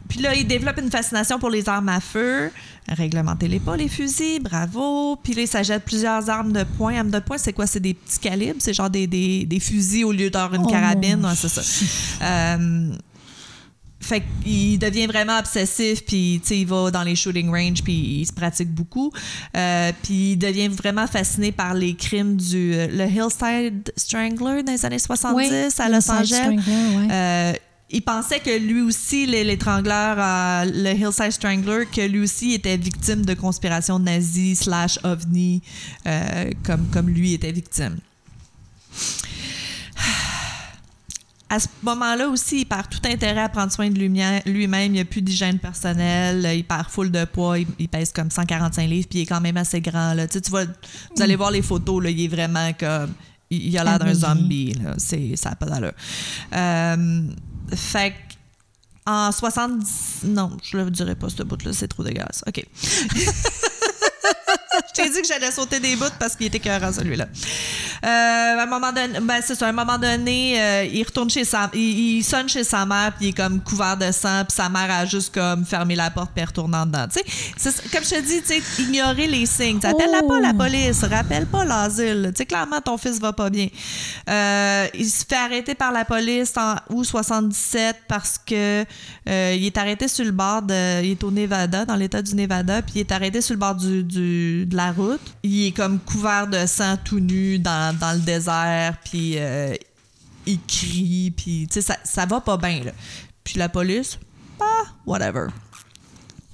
puis 0.09 0.19
là, 0.21 0.35
il 0.35 0.45
développe 0.47 0.77
une 0.79 0.91
fascination 0.91 1.39
pour 1.39 1.49
les 1.49 1.67
armes 1.67 1.89
à 1.89 1.99
feu. 1.99 2.51
Réglementez-les 2.87 3.59
pas, 3.59 3.77
les 3.77 3.87
fusils, 3.87 4.39
bravo. 4.41 5.15
Puis 5.23 5.33
là, 5.33 5.41
il 5.43 5.47
s'achète 5.47 5.83
plusieurs 5.85 6.29
armes 6.29 6.51
de 6.51 6.63
poing. 6.63 6.97
Armes 6.97 7.09
de 7.11 7.19
poing, 7.19 7.37
c'est 7.37 7.53
quoi? 7.53 7.65
C'est 7.65 7.79
des 7.79 7.93
petits 7.93 8.19
calibres? 8.19 8.59
C'est 8.59 8.73
genre 8.73 8.89
des, 8.89 9.07
des, 9.07 9.45
des 9.45 9.59
fusils 9.59 10.03
au 10.05 10.11
lieu 10.11 10.29
d'avoir 10.29 10.53
une 10.55 10.65
Oh, 10.67 10.69
carabine? 10.69 11.25
Ouais, 11.25 11.33
c'est 11.35 11.47
ça. 11.49 11.61
Euh, 12.21 12.91
fait 14.03 14.23
qu'il 14.43 14.77
devient 14.79 15.07
vraiment 15.07 15.39
obsessif, 15.39 16.03
puis 16.05 16.41
il 16.49 16.67
va 16.67 16.91
dans 16.91 17.03
les 17.03 17.15
shooting 17.15 17.49
range, 17.49 17.83
puis 17.83 17.93
il 17.93 18.25
se 18.25 18.33
pratique 18.33 18.69
beaucoup. 18.69 19.11
Euh, 19.55 19.91
puis 20.03 20.33
il 20.33 20.37
devient 20.37 20.67
vraiment 20.67 21.07
fasciné 21.07 21.51
par 21.51 21.73
les 21.73 21.95
crimes 21.95 22.35
du 22.35 22.73
euh, 22.73 22.87
le 22.87 23.05
Hillside 23.05 23.91
Strangler 23.95 24.63
dans 24.63 24.71
les 24.71 24.85
années 24.85 24.99
70 24.99 25.35
Oui, 25.35 25.49
à 25.77 25.89
Los 25.89 26.11
Angeles. 26.11 26.55
Ouais. 26.57 27.07
Euh, 27.11 27.53
il 27.89 28.01
pensait 28.01 28.39
que 28.39 28.57
lui 28.57 28.81
aussi, 28.81 29.27
l'étrangleur, 29.27 30.15
euh, 30.17 30.65
le 30.65 30.93
Hillside 30.93 31.31
Strangler, 31.31 31.85
que 31.85 32.01
lui 32.01 32.21
aussi 32.21 32.53
était 32.53 32.77
victime 32.77 33.23
de 33.23 33.35
conspiration 33.35 33.99
nazie 33.99 34.55
slash 34.55 34.97
ovni, 35.03 35.61
comme, 36.63 36.87
comme 36.91 37.09
lui 37.09 37.33
était 37.33 37.51
victime. 37.51 37.97
À 41.53 41.59
ce 41.59 41.67
moment-là 41.83 42.29
aussi, 42.29 42.61
il 42.61 42.65
perd 42.65 42.89
tout 42.89 43.07
intérêt 43.07 43.41
à 43.41 43.49
prendre 43.49 43.71
soin 43.71 43.87
de 43.87 43.99
lui-même. 43.99 44.41
lui-même. 44.47 44.85
Il 44.85 44.93
n'y 44.93 44.99
a 45.01 45.05
plus 45.05 45.21
d'hygiène 45.21 45.59
personnelle. 45.59 46.49
Il 46.57 46.63
perd 46.63 46.89
full 46.89 47.11
de 47.11 47.25
poids. 47.25 47.59
Il, 47.59 47.67
il 47.77 47.87
pèse 47.87 48.11
comme 48.11 48.31
145 48.31 48.87
livres, 48.87 49.07
puis 49.07 49.19
il 49.19 49.21
est 49.21 49.25
quand 49.27 49.39
même 49.39 49.57
assez 49.57 49.79
grand. 49.79 50.15
Là. 50.15 50.25
Tu, 50.25 50.33
sais, 50.33 50.41
tu 50.41 50.49
vas, 50.49 50.65
vous 50.65 51.21
allez 51.21 51.35
voir 51.35 51.51
les 51.51 51.61
photos, 51.61 52.03
là, 52.03 52.09
il 52.09 52.21
est 52.21 52.27
vraiment 52.27 52.73
comme... 52.73 53.13
Il, 53.51 53.67
il 53.67 53.77
a 53.77 53.83
l'air 53.83 53.99
d'un 53.99 54.15
zombie. 54.15 54.73
Là. 54.73 54.95
C'est, 54.97 55.35
ça 55.35 55.51
n'a 55.51 55.55
pas 55.55 55.67
d'allure. 55.67 55.93
Euh, 56.55 57.27
fait 57.75 58.13
que 58.13 58.15
en 59.05 59.31
70... 59.31 60.23
Non, 60.23 60.57
je 60.63 60.75
ne 60.75 60.85
le 60.85 60.89
dirai 60.89 61.13
pas, 61.13 61.29
ce 61.29 61.43
bout-là. 61.43 61.71
C'est 61.71 61.87
trop 61.87 62.03
dégueulasse. 62.03 62.43
OK. 62.47 62.65
je 64.95 65.01
t'ai 65.01 65.09
dit 65.09 65.21
que 65.21 65.27
j'allais 65.27 65.51
sauter 65.51 65.79
des 65.79 65.95
bouts 65.95 66.05
parce 66.19 66.35
qu'il 66.35 66.47
était 66.47 66.59
cœur 66.59 66.81
celui-là. 66.93 67.25
Euh, 68.05 68.07
à 68.07 68.63
un 68.63 68.65
moment 68.65 68.91
donné, 68.91 69.19
ben, 69.21 69.39
c'est 69.45 69.55
ça, 69.55 69.65
à 69.65 69.69
un 69.69 69.73
moment 69.73 69.97
donné, 69.97 70.61
euh, 70.61 70.85
il 70.85 71.03
retourne 71.03 71.29
chez 71.29 71.45
sa 71.45 71.69
il, 71.73 72.17
il 72.17 72.23
sonne 72.23 72.49
chez 72.49 72.63
sa 72.63 72.85
mère, 72.85 73.13
puis 73.17 73.27
il 73.27 73.29
est 73.29 73.33
comme 73.33 73.61
couvert 73.61 73.95
de 73.97 74.11
sang, 74.11 74.43
puis 74.47 74.55
sa 74.55 74.67
mère 74.69 74.91
a 74.91 75.05
juste 75.05 75.33
comme 75.33 75.65
fermé 75.65 75.95
la 75.95 76.09
porte, 76.11 76.31
puis 76.35 76.43
retourne 76.43 76.75
en 76.75 76.85
dedans. 76.85 77.07
Tu 77.11 77.21
sais, 77.57 77.71
comme 77.91 78.03
je 78.03 78.09
te 78.09 78.21
dis, 78.21 78.41
tu 78.41 78.47
sais, 78.61 78.81
ignorer 78.81 79.27
les 79.27 79.45
signes. 79.45 79.79
Tu 79.79 79.87
appelles 79.87 80.09
Oh. 80.21 80.27
pas 80.27 80.39
la 80.39 80.53
police, 80.53 81.03
rappelle 81.03 81.45
pas 81.47 81.65
l'asile. 81.65 82.31
Tu 82.35 82.39
sais, 82.39 82.45
clairement, 82.45 82.79
ton 82.81 82.97
fils 82.97 83.19
va 83.19 83.33
pas 83.33 83.49
bien. 83.49 83.67
Euh, 84.29 84.87
il 84.93 85.09
se 85.09 85.25
fait 85.27 85.35
arrêter 85.35 85.73
par 85.75 85.91
la 85.91 86.05
police 86.05 86.53
en 86.57 86.75
août 86.89 87.03
77 87.03 87.95
parce 88.07 88.37
que 88.37 88.85
il 89.25 89.65
est 89.65 89.77
arrêté 89.77 90.07
sur 90.07 90.25
le 90.25 90.31
bord 90.31 90.61
de. 90.61 91.01
Il 91.03 91.11
est 91.11 91.23
au 91.23 91.31
Nevada, 91.31 91.85
dans 91.85 91.95
l'état 91.95 92.21
du 92.21 92.35
Nevada, 92.35 92.81
puis 92.81 92.93
il 92.95 92.99
est 93.01 93.11
arrêté 93.11 93.41
sur 93.41 93.53
le 93.53 93.59
bord 93.59 93.75
du, 93.75 94.03
du- 94.03 94.65
de 94.65 94.75
la 94.75 94.82
route. 94.91 95.21
Il 95.43 95.67
est 95.67 95.71
comme 95.71 95.99
couvert 95.99 96.47
de 96.47 96.65
sang 96.65 96.97
tout 97.03 97.19
nu 97.19 97.59
dans, 97.59 97.97
dans 97.97 98.13
le 98.13 98.19
désert, 98.19 98.97
puis 99.03 99.35
euh, 99.37 99.75
il 100.45 100.59
crie, 100.61 101.33
puis 101.35 101.67
tu 101.67 101.75
sais, 101.75 101.81
ça, 101.81 101.97
ça 102.03 102.25
va 102.25 102.41
pas 102.41 102.57
bien. 102.57 102.81
Puis 103.43 103.57
la 103.57 103.69
police, 103.69 104.17
ah, 104.59 104.83
whatever. 105.05 105.47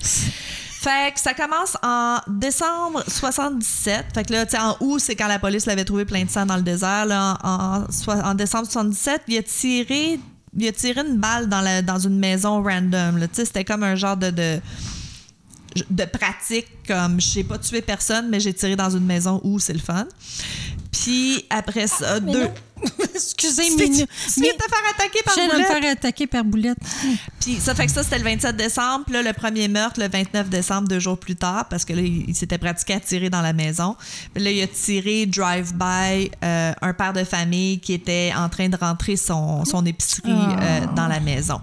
Fait 0.02 1.14
que 1.14 1.20
ça 1.20 1.34
commence 1.34 1.76
en 1.84 2.20
décembre 2.28 3.04
77. 3.06 4.06
Fait 4.14 4.24
que 4.24 4.32
là, 4.32 4.46
tu 4.46 4.52
sais, 4.52 4.60
en 4.60 4.78
août, 4.80 5.00
c'est 5.00 5.16
quand 5.16 5.28
la 5.28 5.38
police 5.38 5.66
l'avait 5.66 5.84
trouvé 5.84 6.06
plein 6.06 6.24
de 6.24 6.30
sang 6.30 6.46
dans 6.46 6.56
le 6.56 6.62
désert. 6.62 7.06
Là, 7.06 7.38
en, 7.44 7.84
en 8.08 8.34
décembre 8.34 8.66
77, 8.66 9.24
il 9.28 9.38
a 9.38 9.44
tiré, 9.44 10.20
il 10.58 10.68
a 10.68 10.72
tiré 10.72 11.02
une 11.02 11.18
balle 11.18 11.50
dans, 11.50 11.60
la, 11.60 11.82
dans 11.82 12.00
une 12.00 12.18
maison 12.18 12.64
random. 12.64 13.20
Tu 13.20 13.28
sais, 13.34 13.46
c'était 13.46 13.66
comme 13.66 13.84
un 13.84 13.96
genre 13.96 14.16
de, 14.16 14.62
de 15.90 16.06
pratique, 16.06 16.68
comme 16.88 17.20
je 17.22 17.38
n'ai 17.40 17.44
pas 17.44 17.58
tué 17.58 17.82
personne, 17.82 18.30
mais 18.30 18.40
j'ai 18.40 18.54
tiré 18.54 18.76
dans 18.76 18.90
une 18.90 19.06
maison 19.06 19.40
où 19.44 19.60
c'est 19.60 19.74
le 19.74 19.80
fun. 19.80 20.08
Puis 20.92 21.46
après 21.50 21.88
ça, 21.88 22.20
Mais 22.20 22.32
deux. 22.34 22.50
Excusez, 23.14 23.76
mais 23.78 23.86
tu 23.90 23.92
viens 23.94 24.54
de 24.54 24.58
te 24.58 24.70
faire 24.70 24.90
attaquer 24.96 25.20
par 25.26 25.34
Je 25.36 25.40
viens 25.42 25.48
de 25.50 25.54
me 25.54 25.58
boulette. 25.58 25.82
faire 25.84 25.92
attaquer 25.92 26.28
par 26.28 26.44
boulette. 26.46 26.78
Puis 27.42 27.58
ça 27.60 27.76
fait 27.76 27.86
que 27.86 27.92
ça, 27.92 28.04
c'était 28.04 28.18
le 28.18 28.24
27 28.24 28.56
décembre. 28.56 29.04
Puis 29.06 29.14
là, 29.14 29.22
le 29.22 29.34
premier 29.34 29.68
meurtre, 29.68 30.00
le 30.00 30.08
29 30.08 30.50
décembre, 30.50 30.88
deux 30.88 31.00
jours 31.00 31.20
plus 31.20 31.36
tard, 31.36 31.68
parce 31.68 31.84
que 31.84 31.94
là, 31.94 32.02
il, 32.02 32.34
s'était 32.34 32.58
pratiqué 32.58 32.94
à 32.94 33.00
tirer 33.02 33.30
dans 33.30 33.42
la 33.42 33.52
maison. 33.54 33.98
Puis 34.34 34.44
là, 34.44 34.52
il 34.52 34.62
a 34.62 34.68
tiré 34.68 35.26
drive-by 35.26 36.32
euh, 36.44 36.72
un 36.82 36.94
père 36.94 37.12
de 37.14 37.24
famille 37.26 37.80
qui 37.80 37.94
était 37.94 38.32
en 38.36 38.48
train 38.50 38.70
de 38.70 38.78
rentrer 38.78 39.18
son, 39.18 39.66
son 39.66 39.86
épicerie 39.86 40.32
Ah. 40.32 40.60
euh, 40.64 40.80
dans 40.96 41.08
la 41.08 41.20
maison. 41.20 41.60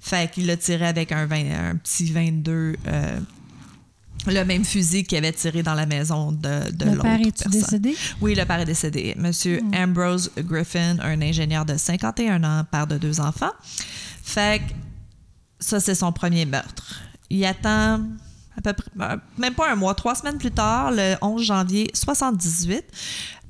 Fait 0.00 0.30
qu'il 0.30 0.46
l'a 0.46 0.56
tiré 0.56 0.86
avec 0.86 1.10
un, 1.12 1.26
20 1.26 1.70
un 1.70 1.76
petit 1.76 2.10
22... 2.12 2.76
euh, 2.86 3.18
le 4.26 4.44
même 4.44 4.64
fusil 4.64 5.04
qu'il 5.04 5.18
avait 5.18 5.32
tiré 5.32 5.62
dans 5.62 5.74
la 5.74 5.86
maison 5.86 6.32
de, 6.32 6.70
de 6.72 6.84
Le 6.84 6.90
l'autre 6.92 7.02
père 7.02 7.18
personne. 7.20 7.52
décédé? 7.52 7.96
Oui, 8.20 8.34
le 8.34 8.44
père 8.44 8.60
est 8.60 8.64
décédé. 8.66 9.14
Monsieur 9.16 9.60
Ambrose 9.74 10.30
Griffin, 10.38 10.98
un 11.00 11.20
ingénieur 11.22 11.64
de 11.64 11.76
51 11.76 12.42
ans, 12.44 12.64
père 12.70 12.86
de 12.86 12.98
deux 12.98 13.20
enfants. 13.20 13.52
Fait 14.22 14.60
que 14.60 14.72
ça, 15.58 15.80
c'est 15.80 15.94
son 15.94 16.12
premier 16.12 16.44
meurtre. 16.46 17.00
Il 17.30 17.44
attend 17.44 18.00
à 18.56 18.62
peu 18.62 18.72
près, 18.72 18.90
euh, 19.00 19.16
même 19.38 19.54
pas 19.54 19.70
un 19.72 19.76
mois, 19.76 19.94
trois 19.94 20.14
semaines 20.14 20.38
plus 20.38 20.50
tard, 20.50 20.90
le 20.92 21.14
11 21.22 21.42
janvier 21.42 21.90
78. 21.94 22.84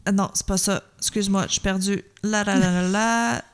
Euh, 0.08 0.12
Non, 0.12 0.30
c'est 0.34 0.46
pas 0.46 0.56
ça. 0.58 0.82
Excuse-moi, 0.98 1.44
je 1.46 1.52
suis 1.52 1.60
perdue. 1.60 2.02
La 2.22 2.44
la 2.44 2.56
la 2.56 2.70
la 2.82 2.88
la. 2.88 3.44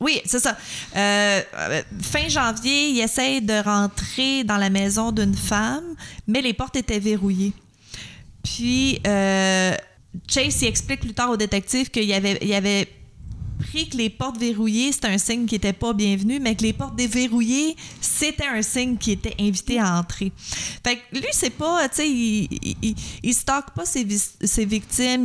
Oui, 0.00 0.20
c'est 0.24 0.40
ça. 0.40 0.56
Euh, 0.96 1.40
euh, 1.54 1.82
fin 2.02 2.28
janvier, 2.28 2.88
il 2.88 3.00
essaye 3.00 3.40
de 3.40 3.62
rentrer 3.62 4.44
dans 4.44 4.56
la 4.56 4.70
maison 4.70 5.12
d'une 5.12 5.34
femme, 5.34 5.94
mais 6.26 6.42
les 6.42 6.52
portes 6.52 6.76
étaient 6.76 6.98
verrouillées. 6.98 7.52
Puis, 8.42 9.00
euh, 9.06 9.74
Chase 10.28 10.62
explique 10.62 11.00
plus 11.00 11.14
tard 11.14 11.30
au 11.30 11.36
détective 11.36 11.90
qu'il 11.90 12.12
avait, 12.12 12.38
il 12.42 12.52
avait 12.52 12.88
que 13.72 13.96
les 13.96 14.10
portes 14.10 14.38
verrouillées, 14.38 14.92
c'était 14.92 15.08
un 15.08 15.18
signe 15.18 15.46
qui 15.46 15.54
n'était 15.56 15.72
pas 15.72 15.92
bienvenu, 15.92 16.38
mais 16.40 16.54
que 16.54 16.62
les 16.62 16.72
portes 16.72 16.96
déverrouillées, 16.96 17.76
c'était 18.00 18.46
un 18.46 18.62
signe 18.62 18.96
qui 18.96 19.12
était 19.12 19.34
invité 19.40 19.78
à 19.80 19.98
entrer. 19.98 20.32
Fait 20.84 20.96
que 20.96 21.00
lui, 21.18 21.26
c'est 21.32 21.50
pas, 21.50 21.88
tu 21.88 21.96
sais, 21.96 22.08
il, 22.08 22.48
il, 22.62 22.76
il, 22.82 22.94
il 23.22 23.34
stocke 23.34 23.70
pas 23.74 23.84
ses, 23.84 24.06
ses 24.42 24.64
victimes, 24.64 25.24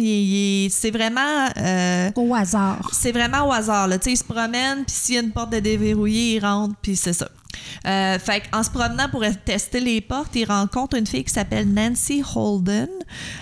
c'est 0.70 0.92
vraiment... 0.92 1.50
euh, 1.58 2.12
Au 2.16 2.34
hasard. 2.34 2.90
c'est 2.94 3.12
vraiment 3.12 3.48
au 3.48 3.52
hasard. 3.52 3.88
Là. 3.88 3.98
Tu 4.00 4.06
sais, 4.06 4.12
Il 4.12 4.18
se 4.18 4.24
promène, 4.24 4.86
puis 4.86 4.96
s'il 4.96 5.16
y 5.16 5.18
a 5.18 5.22
une 5.22 5.32
porte 5.32 5.52
de 5.52 5.60
déverrouillée, 5.60 6.36
il 6.36 6.40
rentre, 6.40 6.76
puis 6.82 6.96
c'est 6.96 7.14
ça. 7.14 7.30
Euh, 7.86 8.20
fait 8.20 8.44
en 8.54 8.64
se 8.64 8.70
promenant 8.70 9.10
pour 9.10 9.24
tester 9.46 9.80
les 9.80 10.02
portes, 10.02 10.36
il 10.36 10.46
rencontre 10.46 10.98
une 10.98 11.08
fille 11.08 11.24
qui 11.24 11.34
s'appelle 11.34 11.72
Nancy 11.72 12.24
Holden, 12.36 12.90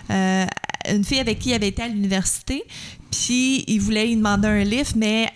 euh, 0.10 0.46
une 0.90 1.04
fille 1.04 1.20
avec 1.20 1.40
qui 1.40 1.50
il 1.50 1.54
avait 1.54 1.70
été 1.70 1.84
à 1.84 1.88
l'université. 1.88 2.64
Puis 3.12 3.64
il 3.68 3.80
voulait 3.80 4.06
lui 4.06 4.16
demander 4.16 4.48
un 4.48 4.64
lift, 4.64 4.96
mais 4.96 5.30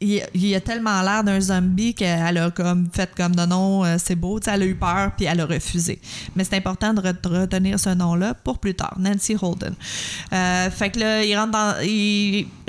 il, 0.00 0.54
a 0.54 0.60
tellement 0.60 1.02
l'air 1.02 1.24
d'un 1.24 1.40
zombie 1.40 1.92
qu'elle 1.92 2.38
a 2.38 2.50
comme 2.50 2.88
fait 2.92 3.10
comme 3.16 3.34
non, 3.34 3.46
non, 3.46 3.84
euh, 3.84 3.96
c'est 3.98 4.14
beau. 4.14 4.38
Elle 4.46 4.62
a 4.62 4.66
eu 4.66 4.74
peur, 4.74 5.12
puis 5.16 5.26
elle 5.26 5.40
a 5.40 5.46
refusé. 5.46 6.00
Mais 6.36 6.44
c'est 6.44 6.56
important 6.56 6.94
de 6.94 7.00
re- 7.00 7.20
de 7.20 7.28
retenir 7.40 7.80
ce 7.80 7.90
nom-là 7.90 8.34
pour 8.34 8.58
plus 8.58 8.74
tard, 8.74 8.96
Nancy 8.98 9.36
Holden. 9.40 9.74
Fait 10.30 10.90
que 10.90 11.00
là. 11.00 11.24
Il 11.24 11.36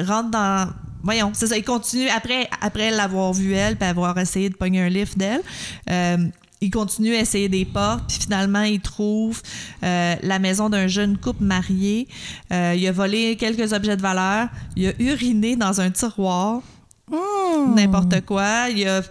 rentre 0.05 0.31
dans 0.31 0.69
Voyons, 1.03 1.31
c'est 1.33 1.47
ça. 1.47 1.57
Il 1.57 1.63
continue, 1.63 2.09
après, 2.09 2.49
après 2.61 2.91
l'avoir 2.91 3.33
vue 3.33 3.53
elle, 3.53 3.75
puis 3.75 3.87
avoir 3.87 4.17
essayé 4.17 4.49
de 4.49 4.55
pogner 4.55 4.81
un 4.81 4.89
lift 4.89 5.17
d'elle, 5.17 5.41
euh, 5.89 6.17
il 6.61 6.71
continue 6.71 7.15
à 7.15 7.21
essayer 7.21 7.47
des 7.47 7.63
portes, 7.63 8.03
puis 8.07 8.17
finalement, 8.19 8.63
il 8.63 8.81
trouve 8.81 9.41
euh, 9.83 10.15
la 10.21 10.39
maison 10.39 10.69
d'un 10.69 10.87
jeune 10.87 11.17
couple 11.17 11.43
marié. 11.43 12.07
Euh, 12.51 12.75
il 12.77 12.85
a 12.85 12.91
volé 12.91 13.37
quelques 13.37 13.71
objets 13.71 13.95
de 13.95 14.01
valeur. 14.01 14.49
Il 14.75 14.87
a 14.87 14.91
uriné 14.99 15.55
dans 15.55 15.79
un 15.79 15.89
tiroir, 15.89 16.61
Hmm. 17.09 17.73
n'importe 17.75 18.21
quoi. 18.21 18.69
Il 18.69 18.87
a 18.87 19.01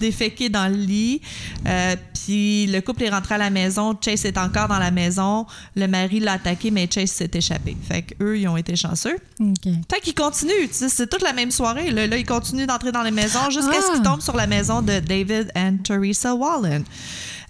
déféqué 0.00 0.48
dans 0.48 0.68
le 0.68 0.76
lit. 0.76 1.20
Euh, 1.66 1.96
puis 2.24 2.66
le 2.66 2.80
couple 2.80 3.04
est 3.04 3.10
rentré 3.10 3.34
à 3.36 3.38
la 3.38 3.50
maison. 3.50 3.96
Chase 4.04 4.24
est 4.24 4.38
encore 4.38 4.68
dans 4.68 4.78
la 4.78 4.90
maison. 4.90 5.46
Le 5.76 5.86
mari 5.86 6.20
l'a 6.20 6.32
attaqué, 6.34 6.70
mais 6.70 6.88
Chase 6.92 7.10
s'est 7.10 7.30
échappé. 7.32 7.76
Fait 7.88 8.02
qu'eux, 8.02 8.38
ils 8.38 8.48
ont 8.48 8.56
été 8.56 8.76
chanceux. 8.76 9.16
OK. 9.40 9.72
Fait 9.90 10.00
qu'il 10.02 10.14
continue, 10.14 10.52
tu 10.68 10.74
sais, 10.74 10.88
c'est 10.88 11.06
toute 11.08 11.22
la 11.22 11.32
même 11.32 11.50
soirée. 11.50 11.90
Là, 11.90 12.06
Là, 12.06 12.16
il 12.16 12.26
continue 12.26 12.66
d'entrer 12.66 12.92
dans 12.92 13.02
les 13.02 13.10
maisons 13.10 13.50
jusqu'à 13.50 13.80
ce 13.80 13.86
Ah. 13.90 13.94
qu'il 13.94 14.02
tombe 14.02 14.20
sur 14.20 14.36
la 14.36 14.46
maison 14.46 14.82
de 14.82 14.98
David 15.00 15.50
and 15.56 15.78
Teresa 15.84 16.34
Wallen. 16.34 16.84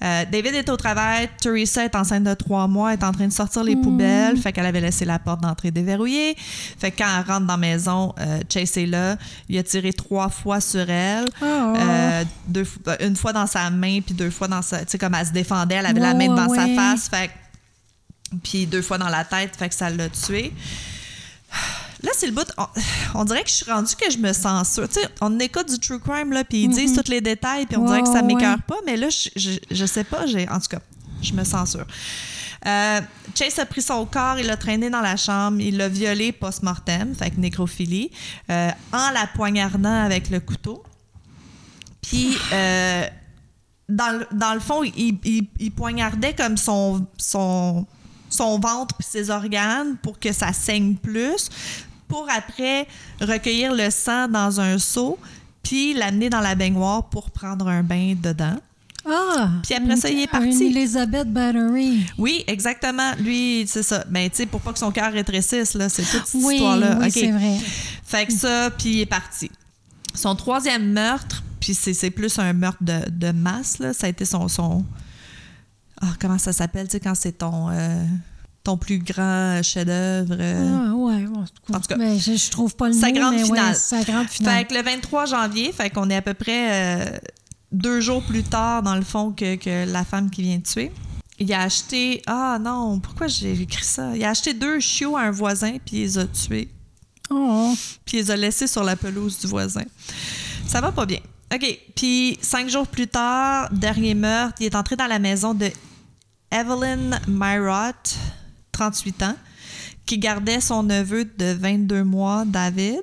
Euh, 0.03 0.25
David 0.31 0.55
est 0.55 0.69
au 0.69 0.77
travail, 0.77 1.29
Teresa 1.41 1.85
est 1.85 1.95
enceinte 1.97 2.23
de 2.25 2.35
trois 2.35 2.69
mois, 2.69 2.93
est 2.93 3.03
en 3.03 3.11
train 3.13 3.27
de 3.27 3.33
sortir 3.33 3.65
les 3.65 3.75
poubelles, 3.75 4.37
fait 4.37 4.53
qu'elle 4.53 4.67
avait 4.67 4.81
laissé 4.81 5.05
la 5.05 5.19
porte 5.19 5.41
d'entrée 5.41 5.71
déverrouillée. 5.73 6.37
Fait 6.39 6.91
que 6.93 6.99
quand 6.99 7.09
elle 7.09 7.27
rentre 7.27 7.47
dans 7.47 7.55
la 7.55 7.57
maison, 7.57 8.15
euh, 8.21 8.41
Chase 8.49 8.77
est 8.77 8.87
là, 8.87 9.17
il 9.49 9.59
a 9.59 9.63
tiré 9.63 9.93
trois 9.93 10.29
fois 10.29 10.61
sur 10.61 10.89
elle, 10.89 11.27
Ah. 11.43 11.73
Euh, 11.77 12.25
deux, 12.47 12.65
une 13.01 13.17
fois 13.17 13.33
dans 13.33 13.47
sa 13.47 13.69
main, 13.71 14.01
puis 14.01 14.15
deux 14.15 14.31
fois 14.31 14.47
dans 14.49 14.63
sa... 14.63 14.81
Tu 14.81 14.93
sais, 14.93 14.99
comme 14.99 15.15
elle 15.15 15.27
se 15.27 15.33
défendait, 15.33 15.75
elle 15.77 15.87
avait 15.87 16.01
la 16.01 16.15
main 16.15 16.29
devant 16.29 16.47
ouais, 16.49 16.57
sa 16.57 16.67
face, 16.75 17.09
fait 17.09 17.29
que- 17.29 18.37
puis 18.43 18.67
deux 18.67 18.83
fois 18.83 18.99
dans 18.99 19.09
la 19.09 19.25
tête, 19.25 19.57
fait 19.57 19.69
que 19.69 19.75
ça 19.75 19.91
l'a 19.91 20.09
tué. 20.11 20.53
Là, 22.03 22.11
c'est 22.15 22.27
le 22.27 22.33
bout. 22.33 22.47
On, 22.57 22.67
on 23.21 23.25
dirait 23.25 23.43
que 23.43 23.49
je 23.51 23.55
suis 23.55 23.71
rendue 23.71 23.95
que 23.97 24.11
je 24.11 24.19
me 24.19 24.33
censure. 24.33 24.89
Tu 24.89 25.01
sais, 25.01 25.09
on 25.21 25.39
écoute 25.41 25.69
du 25.69 25.79
true 25.79 25.99
crime, 25.99 26.33
là, 26.33 26.45
puis 26.45 26.63
ils 26.65 26.69
disent 26.71 26.95
tous 26.95 27.11
les 27.11 27.21
détails, 27.21 27.67
puis 27.67 27.77
on 27.77 27.85
dirait 27.87 28.03
que 28.03 28.09
ça 28.13 28.23
m'écœure 28.23 28.57
ouais. 28.57 28.63
pas, 28.67 28.77
mais 28.87 28.97
là, 28.97 29.09
je, 29.11 29.29
je, 29.35 29.51
je 29.71 29.85
sais 29.87 30.05
pas. 30.05 30.23
En 30.51 30.61
tout 30.61 30.69
cas, 30.69 30.81
je 31.23 31.33
me 31.33 31.43
censure. 31.45 31.87
Euh, 32.67 33.01
Chase 33.37 33.59
a 33.61 33.67
pris 33.67 33.83
son 33.83 34.05
corps, 34.05 34.39
il 34.39 34.47
l'a 34.47 34.57
traîné 34.57 34.91
dans 34.91 35.01
la 35.01 35.17
chambre, 35.17 35.61
il 35.61 35.77
l'a 35.77 35.89
violé 35.89 36.33
post-mortem, 36.33 37.15
fait 37.15 37.31
que 37.31 37.39
nécrophilie, 37.41 38.11
euh, 38.51 38.71
en 38.93 39.11
la 39.11 39.27
poignardant 39.29 40.03
avec 40.05 40.29
le 40.31 40.41
couteau. 40.41 40.83
Puis, 42.03 42.37
euh, 42.53 43.07
dans, 43.89 44.19
le, 44.19 44.27
dans 44.37 44.55
le 44.55 44.61
fond, 44.61 44.83
il, 44.83 45.19
il- 45.25 45.47
il 45.59 45.71
poignardait 45.73 46.35
comme 46.35 46.57
son, 46.57 47.07
son, 47.17 47.87
son 48.29 48.59
ventre 48.59 48.95
puis 48.97 49.07
ses 49.09 49.31
organes 49.31 49.97
pour 50.03 50.19
que 50.19 50.33
ça 50.33 50.53
saigne 50.53 50.97
plus, 50.97 51.49
pour 52.09 52.27
après 52.31 52.87
recueillir 53.21 53.75
le 53.75 53.91
sang 53.91 54.29
dans 54.29 54.61
un 54.61 54.79
seau, 54.79 55.19
puis 55.63 55.95
l'amener 55.95 56.31
dans 56.31 56.41
la 56.41 56.55
baignoire 56.55 57.09
pour 57.11 57.31
prendre 57.31 57.69
un 57.69 57.83
bain 57.83 58.15
dedans. 58.21 58.57
Ah! 59.11 59.51
Puis 59.63 59.75
après 59.75 59.97
ça, 59.97 60.11
il 60.11 60.21
est 60.21 60.27
parti. 60.27 60.49
Une 60.49 60.77
Elizabeth 60.77 61.33
Battery. 61.33 62.05
Oui, 62.19 62.45
exactement. 62.47 63.13
Lui, 63.21 63.65
c'est 63.67 63.83
ça. 63.83 64.05
Mais 64.11 64.29
tu 64.29 64.37
sais, 64.37 64.47
pour 64.47 64.61
pas 64.61 64.73
que 64.73 64.79
son 64.79 64.91
cœur 64.91 65.13
rétrécisse, 65.13 65.75
là, 65.75 65.89
c'est 65.89 66.03
toute 66.03 66.27
cette 66.27 66.43
Oui, 66.43 66.55
histoire-là. 66.57 66.99
oui, 67.01 67.11
c'est 67.11 67.31
vrai. 67.31 67.59
Fait 68.05 68.27
que 68.27 68.33
ça, 68.33 68.71
puis 68.71 68.89
il 68.91 69.01
est 69.01 69.07
parti. 69.07 69.51
Son 70.15 70.35
troisième 70.35 70.93
meurtre, 70.93 71.43
puis 71.61 71.75
c'est 71.75 72.11
plus 72.11 72.39
un 72.39 72.53
meurtre 72.53 72.83
de, 72.83 73.09
de 73.11 73.31
masse, 73.33 73.79
là. 73.79 73.93
Ça 73.93 74.07
a 74.07 74.11
été 74.11 74.25
son. 74.25 74.49
son 74.49 74.85
ah, 76.01 76.07
comment 76.21 76.39
ça 76.39 76.53
s'appelle, 76.53 76.87
tu 76.87 76.93
sais, 76.93 77.01
quand 77.01 77.15
c'est 77.15 77.33
ton, 77.39 77.71
euh, 77.71 78.05
ton 78.69 78.77
plus 78.77 78.99
grand 78.99 79.63
chef-d'œuvre. 79.63 80.37
euh. 80.39 80.89
Ah, 80.91 80.95
ouais, 80.95 81.23
bon, 81.25 81.45
En 81.73 81.81
tout 81.81 81.89
cas, 81.89 81.97
mais 81.97 82.19
je, 82.19 82.37
je 82.37 82.51
trouve 82.51 82.77
pas 82.77 82.89
le 82.89 82.93
sa 82.95 83.09
mot, 83.09 83.15
grande 83.15 83.35
mais 83.35 83.41
ouais, 83.43 83.47
finale. 83.47 83.75
sa 83.75 84.03
grande 84.05 84.29
finale. 84.29 84.59
Fait 84.59 84.65
que 84.67 84.75
le 84.75 84.83
23 84.83 85.25
janvier, 85.27 85.73
fait 85.73 85.89
qu'on 85.89 86.11
est 86.11 86.17
à 86.17 86.21
peu 86.23 86.35
près 86.35 87.07
euh, 87.07 87.19
deux 87.73 88.01
jours 88.01 88.23
plus 88.25 88.43
tard, 88.43 88.83
dans 88.83 88.95
le 88.95 89.03
fond, 89.03 89.33
que, 89.33 89.57
que 89.57 89.91
la 89.91 90.05
femme 90.05 90.31
qui 90.31 90.43
vient 90.43 90.59
de 90.59 90.63
tuer. 90.65 90.93
il 91.39 91.51
a 91.55 91.63
acheté. 91.63 92.21
Ah 92.27 92.59
non, 92.61 92.99
pourquoi 93.01 93.27
j'ai 93.27 93.53
écrit 93.53 93.85
ça? 93.85 94.15
Il 94.15 94.23
a 94.25 94.31
acheté 94.31 94.53
deux 94.53 94.81
chiots 94.81 95.17
à 95.17 95.23
un 95.23 95.31
voisin, 95.31 95.77
puis 95.85 95.97
il 95.97 96.01
les 96.03 96.19
a 96.19 96.27
tués. 96.27 96.69
Oh. 97.31 97.73
Puis 98.05 98.19
il 98.19 98.21
les 98.25 98.31
a 98.31 98.37
laissés 98.37 98.67
sur 98.67 98.85
la 98.85 98.97
pelouse 98.97 99.39
du 99.39 99.47
voisin. 99.47 99.85
Ça 100.67 100.81
va 100.83 100.93
pas 100.93 101.07
bien. 101.07 101.21
OK. 101.55 101.79
Puis 101.97 102.39
cinq 102.43 102.69
jours 102.69 102.87
plus 102.87 103.07
tard, 103.07 103.71
dernier 103.73 104.13
meurtre, 104.15 104.57
il 104.61 104.67
est 104.67 104.75
entré 104.77 104.95
dans 104.97 105.07
la 105.07 105.19
maison 105.19 105.55
de 105.55 105.71
Evelyn 106.51 107.19
Myrott, 107.29 108.17
38 108.79 109.23
ans, 109.25 109.35
qui 110.07 110.19
gardait 110.19 110.61
son 110.61 110.85
neveu 110.85 111.25
de 111.25 111.53
22 111.53 112.05
mois, 112.05 112.45
David. 112.47 113.03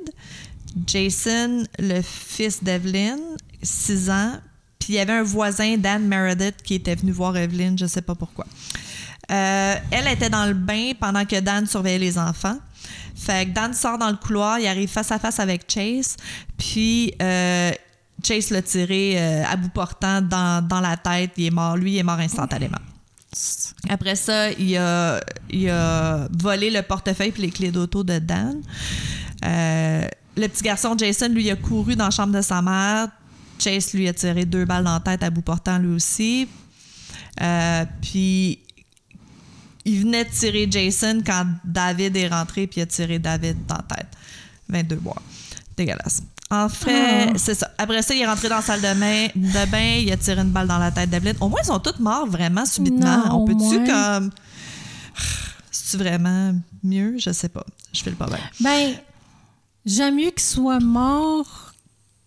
Jason, 0.88 1.64
le 1.80 2.02
fils 2.02 2.64
d'Evelyn, 2.64 3.18
6 3.62 4.10
ans. 4.10 4.32
Puis 4.80 4.94
il 4.94 4.96
y 4.96 5.00
avait 5.00 5.14
un 5.14 5.24
voisin, 5.24 5.78
Dan 5.78 6.08
Meredith, 6.08 6.62
qui 6.64 6.76
était 6.76 6.96
venu 6.96 7.12
voir 7.12 7.36
Evelyn, 7.36 7.76
je 7.78 7.86
sais 7.86 8.02
pas 8.02 8.16
pourquoi. 8.16 8.46
Euh, 9.32 9.76
elle 9.92 10.08
était 10.08 10.30
dans 10.30 10.46
le 10.46 10.54
bain 10.54 10.92
pendant 11.00 11.26
que 11.26 11.40
Dan 11.40 11.66
surveillait 11.66 12.00
les 12.00 12.18
enfants. 12.18 12.58
Fait 13.16 13.48
que 13.48 13.52
Dan 13.52 13.74
sort 13.74 13.98
dans 13.98 14.10
le 14.10 14.18
couloir, 14.18 14.60
il 14.60 14.68
arrive 14.68 14.90
face 14.90 15.12
à 15.12 15.20
face 15.20 15.40
avec 15.40 15.64
Chase, 15.72 16.16
puis 16.58 17.14
euh, 17.22 17.72
Chase 18.24 18.50
l'a 18.52 18.62
tiré 18.62 19.16
euh, 19.18 19.44
à 19.46 19.56
bout 19.56 19.70
portant 19.70 20.22
dans, 20.22 20.66
dans 20.66 20.82
la 20.82 20.98
tête. 20.98 21.32
Il 21.38 21.46
est 21.46 21.52
mort. 21.52 21.76
Lui, 21.76 21.94
il 21.94 21.98
est 21.98 22.04
mort 22.04 22.20
instantanément. 22.20 22.78
Après 23.90 24.16
ça, 24.16 24.52
il 24.52 24.78
a, 24.78 25.20
volé 26.32 26.72
le 26.72 26.82
portefeuille 26.82 27.34
et 27.38 27.42
les 27.42 27.50
clés 27.50 27.72
d'auto 27.72 28.04
de 28.04 28.20
Dan. 28.20 28.62
Euh, 29.44 30.08
le 30.38 30.48
petit 30.48 30.64
garçon 30.64 30.96
Jason, 30.98 31.30
lui, 31.30 31.50
a 31.50 31.56
couru 31.56 31.96
dans 31.96 32.06
la 32.06 32.12
chambre 32.12 32.34
de 32.34 32.42
sa 32.42 32.62
mère. 32.62 33.10
Chase 33.60 33.94
lui 33.94 34.08
a 34.08 34.14
tiré 34.14 34.46
deux 34.46 34.66
balles 34.66 34.84
dans 34.84 34.94
la 34.94 35.00
tête 35.00 35.24
à 35.24 35.30
bout 35.30 35.42
portant 35.42 35.78
lui 35.78 35.94
aussi. 35.94 36.48
Euh, 37.42 37.86
puis 38.02 38.60
il 39.86 40.02
venait 40.02 40.26
de 40.26 40.30
tirer 40.30 40.68
Jason 40.70 41.22
quand 41.26 41.46
David 41.64 42.18
est 42.18 42.28
rentré 42.28 42.68
puis 42.68 42.82
a 42.82 42.86
tiré 42.86 43.20
David 43.20 43.66
dans 43.66 43.76
la 43.76 43.96
tête. 43.96 44.08
22 44.68 44.98
mois. 44.98 45.22
Dégueulasse. 45.78 46.22
En 46.64 46.70
fait, 46.70 47.28
Oh. 47.30 47.34
c'est 47.38 47.56
ça. 47.56 47.70
Après 47.78 48.02
ça, 48.02 48.14
il 48.14 48.22
est 48.22 48.26
rentré 48.28 48.48
dans 48.50 48.56
la 48.58 48.62
salle 48.62 48.82
de 48.82 48.94
bain, 49.00 49.28
de 49.36 49.72
bain, 49.72 49.96
il 50.02 50.12
a 50.12 50.18
tiré 50.18 50.42
une 50.42 50.52
balle 50.52 50.68
dans 50.68 50.78
la 50.78 50.92
tête 50.92 51.10
d'Evelyn. 51.10 51.34
Au 51.42 51.50
moins, 51.50 51.60
ils 51.64 51.68
sont 51.68 51.80
tous 51.80 52.00
morts 52.00 52.28
vraiment 52.28 52.66
subitement. 52.66 53.26
Non, 53.28 53.42
On 53.42 53.46
peut-tu 53.46 53.84
comme. 53.86 54.32
C'est-tu 55.72 55.98
vraiment 56.04 56.54
mieux? 56.84 57.16
Je 57.18 57.32
sais 57.32 57.50
pas. 57.50 57.66
Je 57.94 58.02
fais 58.04 58.10
le 58.10 58.16
pas 58.16 58.28
bien. 58.28 58.40
Ben, 58.60 58.94
j'aime 59.86 60.16
mieux 60.16 60.32
qu'il 60.32 60.42
soit 60.42 60.80
mort 60.80 61.74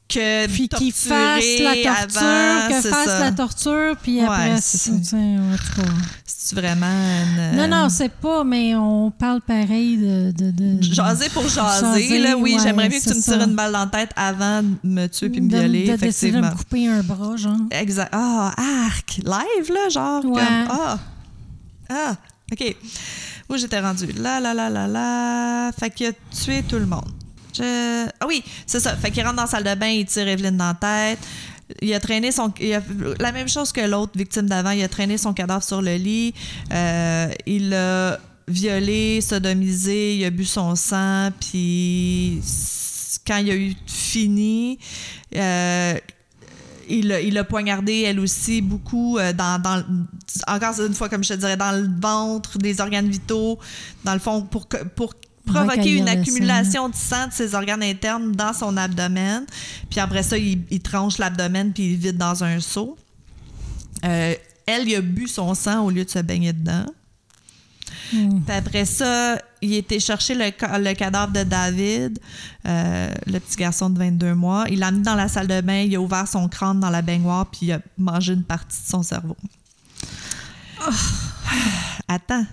Que 0.08 0.46
puis 0.46 0.68
qu'il 0.70 0.90
torturer 0.92 1.60
fasse 1.60 1.60
la 1.60 1.74
torture, 1.92 2.22
avant, 2.22 2.68
que 2.68 2.88
fasse 2.88 3.06
ça. 3.06 3.18
la 3.20 3.32
torture, 3.32 3.96
puis 4.02 4.20
Ouais, 4.20 4.24
après, 4.26 4.56
c'est 4.62 4.78
c'est- 5.04 6.54
vraiment 6.54 6.86
une. 6.86 7.56
Non, 7.58 7.68
non, 7.68 7.88
c'est 7.90 8.08
pas, 8.10 8.42
mais 8.42 8.74
on 8.74 9.10
parle 9.10 9.42
pareil 9.42 9.98
de. 9.98 10.30
de, 10.30 10.50
de 10.50 10.82
Jaser 10.82 11.28
pour 11.28 11.46
jaser, 11.46 11.84
Jaser, 12.02 12.18
là, 12.20 12.36
oui, 12.38 12.54
ouais, 12.54 12.62
j'aimerais 12.62 12.88
mieux 12.88 12.98
que 12.98 13.02
tu 13.04 13.14
me 13.14 13.20
tires 13.20 13.42
une 13.42 13.54
balle 13.54 13.72
dans 13.72 13.80
la 13.80 13.86
tête 13.86 14.10
avant 14.16 14.62
de 14.62 14.74
me 14.82 15.06
tuer 15.08 15.28
puis 15.28 15.42
me 15.42 15.50
de- 15.50 15.58
violer, 15.58 15.82
de 15.82 15.86
de 15.88 15.92
effectivement. 15.96 16.40
me 16.50 16.56
couper 16.56 16.86
un 16.88 17.02
bras, 17.02 17.36
genre. 17.36 17.58
Exact. 17.70 18.08
Ah, 18.12 18.54
arc! 18.86 19.18
Live, 19.18 19.70
là, 19.74 19.88
genre, 19.90 20.24
Ouais. 20.24 20.40
comme. 20.42 20.68
Ah! 20.70 20.98
Ah! 21.90 22.16
OK. 22.50 22.76
Où 23.50 23.56
j'étais 23.58 23.80
rendue? 23.80 24.06
Là, 24.12 24.40
là, 24.40 24.54
là, 24.54 24.70
là, 24.70 24.86
là. 24.88 25.70
Fait 25.78 25.90
qu'il 25.90 26.06
a 26.06 26.12
tué 26.34 26.62
tout 26.66 26.78
le 26.78 26.86
monde. 26.86 27.04
Je... 27.58 28.08
Ah 28.20 28.26
oui, 28.26 28.42
c'est 28.66 28.80
ça. 28.80 28.96
Fait 28.96 29.10
qu'il 29.10 29.22
rentre 29.22 29.36
dans 29.36 29.42
la 29.42 29.48
salle 29.48 29.64
de 29.64 29.74
bain, 29.74 29.88
il 29.88 30.06
tire 30.06 30.28
Evelyne 30.28 30.56
dans 30.56 30.68
la 30.68 30.74
tête. 30.74 31.18
Il 31.82 31.92
a 31.92 32.00
traîné 32.00 32.32
son. 32.32 32.52
la 33.18 33.32
même 33.32 33.48
chose 33.48 33.72
que 33.72 33.82
l'autre 33.82 34.12
victime 34.16 34.46
d'avant, 34.46 34.70
il 34.70 34.82
a 34.82 34.88
traîné 34.88 35.18
son 35.18 35.34
cadavre 35.34 35.62
sur 35.62 35.82
le 35.82 35.96
lit. 35.96 36.32
Euh, 36.72 37.28
il 37.46 37.70
l'a 37.70 38.18
violé, 38.48 39.20
sodomisé, 39.20 40.16
il 40.16 40.24
a 40.24 40.30
bu 40.30 40.44
son 40.44 40.74
sang, 40.74 41.30
puis 41.38 42.40
quand 43.26 43.36
il 43.36 43.50
a 43.50 43.54
eu 43.54 43.74
fini, 43.86 44.78
euh, 45.36 45.94
il 46.88 47.34
l'a 47.34 47.44
poignardé, 47.44 48.02
elle 48.02 48.20
aussi, 48.20 48.62
beaucoup, 48.62 49.18
euh, 49.18 49.32
dans, 49.34 49.84
encore 50.46 50.80
une 50.80 50.94
fois, 50.94 51.08
comme 51.08 51.22
je 51.22 51.34
te 51.34 51.38
dirais, 51.38 51.56
dans 51.56 51.72
le 51.72 51.88
ventre, 52.00 52.56
des 52.58 52.80
organes 52.80 53.08
vitaux, 53.08 53.58
dans 54.04 54.14
le 54.14 54.18
fond, 54.18 54.42
pour, 54.42 54.66
pour 54.96 55.12
provoquer 55.48 55.96
une 55.96 56.08
accumulation 56.08 56.88
de 56.88 56.94
sang 56.94 57.26
de 57.26 57.32
ses 57.32 57.54
organes 57.54 57.82
internes 57.82 58.32
dans 58.32 58.52
son 58.52 58.76
abdomen. 58.76 59.44
Puis 59.90 60.00
après 60.00 60.22
ça, 60.22 60.38
il, 60.38 60.62
il 60.70 60.80
tranche 60.80 61.18
l'abdomen 61.18 61.72
puis 61.72 61.92
il 61.92 61.96
vide 61.96 62.16
dans 62.16 62.44
un 62.44 62.61
seau. 62.61 62.96
Euh, 64.04 64.34
elle, 64.66 64.88
il 64.88 64.94
a 64.96 65.00
bu 65.00 65.26
son 65.26 65.54
sang 65.54 65.84
au 65.84 65.90
lieu 65.90 66.04
de 66.04 66.11
se 66.11 66.18
baigner 66.18 66.52
dedans. 66.52 66.87
Hmm. 68.12 68.40
Puis 68.40 68.56
après 68.56 68.84
ça, 68.84 69.38
il 69.61 69.74
était 69.74 69.98
chercher 69.98 70.34
le, 70.34 70.44
le 70.44 70.94
cadavre 70.94 71.32
de 71.32 71.42
David, 71.42 72.18
euh, 72.66 73.11
le 73.26 73.38
petit 73.38 73.56
garçon 73.56 73.90
de 73.90 73.98
22 73.98 74.34
mois. 74.34 74.64
Il 74.70 74.78
l'a 74.78 74.90
mis 74.90 75.02
dans 75.02 75.14
la 75.14 75.28
salle 75.28 75.46
de 75.46 75.61
bain, 75.61 75.80
il 75.80 75.94
a 75.94 76.00
ouvert 76.00 76.28
son 76.28 76.48
crâne 76.48 76.80
dans 76.80 76.90
la 76.90 77.02
baignoire, 77.02 77.46
puis 77.46 77.61
il 77.62 77.72
a 77.72 77.80
mangé 77.98 78.32
une 78.32 78.44
partie 78.44 78.82
de 78.82 78.88
son 78.88 79.02
cerveau. 79.02 79.37
Oh. 80.87 80.92
Attends. 82.08 82.46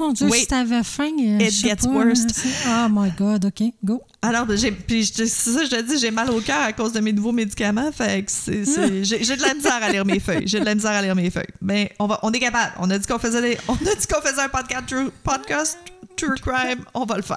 Mon 0.00 0.12
Dieu, 0.12 0.28
Wait. 0.28 0.40
si 0.40 0.46
t'avais 0.46 0.82
faim. 0.82 1.10
euh, 1.20 1.38
It 1.38 1.50
je 1.50 1.50
sais 1.50 1.68
gets 1.68 1.76
pas, 1.76 1.88
hein, 2.02 2.12
c'est- 2.14 2.48
Oh 2.66 2.88
my 2.90 3.10
God, 3.18 3.44
OK, 3.44 3.62
go. 3.84 4.02
Alors, 4.22 4.46
j'ai, 4.56 4.72
puis 4.72 5.04
je 5.04 5.12
te- 5.12 5.26
c'est 5.26 5.50
ça, 5.52 5.62
je 5.64 5.70
te 5.70 5.82
dis, 5.82 5.98
j'ai 5.98 6.10
mal 6.10 6.30
au 6.30 6.40
cœur 6.40 6.62
à 6.62 6.72
cause 6.72 6.92
de 6.94 7.00
mes 7.00 7.12
nouveaux 7.12 7.32
médicaments. 7.32 7.92
Fait 7.92 8.22
que 8.24 8.32
c'est, 8.32 8.64
c'est- 8.64 9.04
j'ai, 9.04 9.36
de 9.36 9.42
la 9.42 9.52
misère 9.54 9.78
à 9.82 9.90
lire 9.92 10.04
mes 10.06 10.18
feuilles. 10.18 10.44
J'ai 10.46 10.58
de 10.58 10.64
la 10.64 10.74
misère 10.74 10.92
à 10.92 11.02
lire 11.02 11.14
mes 11.14 11.28
feuilles. 11.30 11.52
Mais 11.60 11.92
on, 11.98 12.06
va, 12.06 12.18
on 12.22 12.32
est 12.32 12.38
capable. 12.40 12.72
On 12.80 12.90
a 12.90 12.98
dit 12.98 13.06
qu'on 13.06 13.18
faisait, 13.18 13.42
des- 13.42 13.58
on 13.68 13.74
a 13.74 13.76
dit 13.94 14.06
qu'on 14.10 14.22
faisait 14.22 14.40
un 14.40 14.48
podcast 14.48 14.84
true, 14.86 15.10
podcast 15.22 15.78
true 16.16 16.34
crime. 16.40 16.82
On 16.94 17.04
va 17.04 17.16
le 17.16 17.22
faire. 17.22 17.36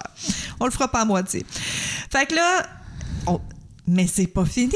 On 0.62 0.66
le 0.66 0.72
fera 0.72 0.88
pas 0.90 1.02
à 1.02 1.06
moitié. 1.06 1.46
Fait 2.10 2.26
que 2.26 2.36
là, 2.36 2.66
on- 3.28 3.42
mais 3.88 4.08
c'est 4.08 4.28
pas 4.28 4.46
fini. 4.46 4.74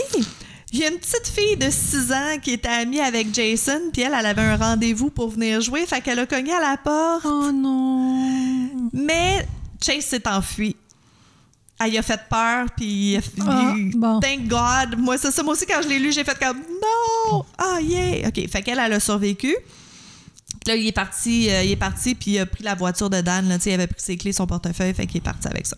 Il 0.73 0.79
y 0.79 0.83
a 0.83 0.89
une 0.89 0.97
petite 0.97 1.27
fille 1.27 1.55
de 1.55 1.69
6 1.69 2.11
ans 2.11 2.37
qui 2.41 2.51
était 2.51 2.67
amie 2.67 2.99
avec 2.99 3.33
Jason, 3.33 3.79
puis 3.93 4.01
elle, 4.01 4.13
elle 4.17 4.25
avait 4.25 4.41
un 4.41 4.57
rendez-vous 4.57 5.09
pour 5.09 5.29
venir 5.29 5.61
jouer. 5.61 5.85
Fait 5.85 6.01
qu'elle 6.01 6.19
a 6.19 6.25
cogné 6.25 6.51
à 6.51 6.59
la 6.59 6.77
porte. 6.77 7.23
Oh 7.25 7.51
non. 7.53 8.69
Mais 8.91 9.47
Chase 9.81 10.03
s'est 10.05 10.27
enfui. 10.27 10.75
Elle 11.79 11.93
y 11.93 11.97
a 11.97 12.01
fait 12.01 12.19
peur, 12.29 12.65
puis 12.75 12.85
il 13.13 13.17
a- 13.17 13.21
Ah, 13.47 13.73
bon. 13.93 14.19
thank 14.19 14.47
God. 14.47 14.97
Moi, 14.99 15.17
c'est 15.17 15.31
ça. 15.31 15.41
Moi 15.43 15.53
aussi, 15.53 15.65
quand 15.65 15.79
je 15.83 15.87
l'ai 15.87 15.99
lu, 15.99 16.11
j'ai 16.11 16.23
fait 16.23 16.37
comme 16.37 16.57
non! 16.57 17.45
Ah, 17.57 17.79
yeah! 17.79 18.27
OK. 18.27 18.49
Fait 18.49 18.61
qu'elle, 18.61 18.79
elle 18.79 18.93
a 18.93 18.99
survécu. 18.99 19.55
Puis 20.65 20.73
Là, 20.73 20.75
il 20.75 20.87
est 20.87 20.91
parti, 20.91 21.49
euh, 21.49 21.63
il 21.63 21.71
est 21.71 21.75
parti, 21.77 22.13
puis 22.15 22.31
il 22.31 22.39
a 22.39 22.45
pris 22.45 22.63
la 22.63 22.73
voiture 22.75 23.09
de 23.09 23.21
Dan. 23.21 23.47
Là, 23.47 23.57
Tu 23.57 23.65
sais, 23.65 23.69
il 23.69 23.73
avait 23.73 23.87
pris 23.87 24.01
ses 24.01 24.17
clés, 24.17 24.33
son 24.33 24.47
portefeuille, 24.47 24.93
fait 24.93 25.05
qu'il 25.05 25.17
est 25.17 25.21
parti 25.21 25.47
avec 25.47 25.65
ça. 25.67 25.77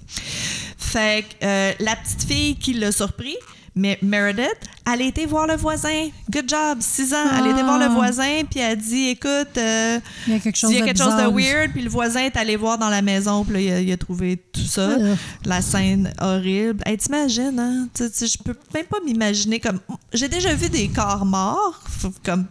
Fait 0.77 1.25
que 1.27 1.45
euh, 1.45 1.73
la 1.81 1.95
petite 1.97 2.23
fille 2.23 2.55
qui 2.55 2.73
l'a 2.73 2.91
surpris, 2.93 3.35
mais 3.75 3.97
Meredith, 4.01 4.47
elle 4.91 5.01
a 5.01 5.05
été 5.05 5.25
voir 5.25 5.47
le 5.47 5.55
voisin. 5.55 6.09
Good 6.31 6.49
job, 6.49 6.77
6 6.81 7.13
ans. 7.13 7.17
Elle 7.37 7.47
a 7.47 7.51
été 7.51 7.63
voir 7.63 7.77
le 7.79 7.85
Ah. 7.85 7.89
voisin, 7.89 8.41
puis 8.49 8.59
elle 8.59 8.71
a 8.71 8.75
dit 8.75 9.09
écoute, 9.09 9.57
euh, 9.57 9.99
Il 10.27 10.33
y 10.33 10.35
a 10.35 10.39
quelque 10.39 10.55
chose 10.57 10.71
il 10.71 10.79
y 10.79 10.81
a 10.81 10.93
de 10.93 10.97
chose 10.97 11.13
weird, 11.33 11.71
puis 11.71 11.81
le 11.81 11.89
voisin 11.89 12.21
est 12.21 12.35
allé 12.37 12.55
voir 12.55 12.77
dans 12.77 12.89
la 12.89 13.01
maison, 13.01 13.43
puis 13.45 13.53
là, 13.53 13.59
il 13.61 13.71
a, 13.71 13.81
il 13.81 13.91
a 13.91 13.97
trouvé 13.97 14.37
tout 14.37 14.61
ça. 14.61 14.81
Euh. 14.81 15.15
La 15.45 15.61
scène 15.61 16.13
horrible. 16.19 16.81
Hey, 16.85 16.97
t'imagines, 16.97 17.59
hein? 17.59 17.87
Je 17.97 18.37
peux 18.43 18.55
même 18.73 18.85
pas 18.85 18.97
m'imaginer 19.05 19.59
comme. 19.59 19.79
J'ai 20.13 20.27
déjà 20.27 20.53
vu 20.53 20.69
des 20.69 20.87
corps 20.89 21.25
morts, 21.25 21.81
comme 22.25 22.45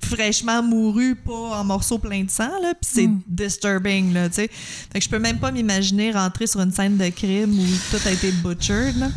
fraîchement 0.00 0.62
mourus, 0.62 1.16
pas 1.16 1.32
en 1.60 1.64
morceaux 1.64 1.98
pleins 1.98 2.22
de 2.24 2.30
sang, 2.30 2.48
là, 2.62 2.72
puis 2.80 2.88
c'est 2.94 3.06
Mm. 3.08 3.20
disturbing, 3.26 4.12
là, 4.14 4.28
tu 4.28 4.36
sais. 4.36 4.48
Fait 4.92 5.00
que 5.00 5.04
je 5.04 5.08
peux 5.10 5.18
même 5.18 5.38
pas 5.38 5.50
m'imaginer 5.50 6.12
rentrer 6.12 6.46
sur 6.46 6.60
une 6.60 6.70
scène 6.72 6.96
de 6.96 7.08
crime 7.08 7.58
où 7.58 7.64
tout 7.90 8.00
a 8.06 8.10
été 8.12 8.30
butchered, 8.30 8.96
là. 8.96 9.08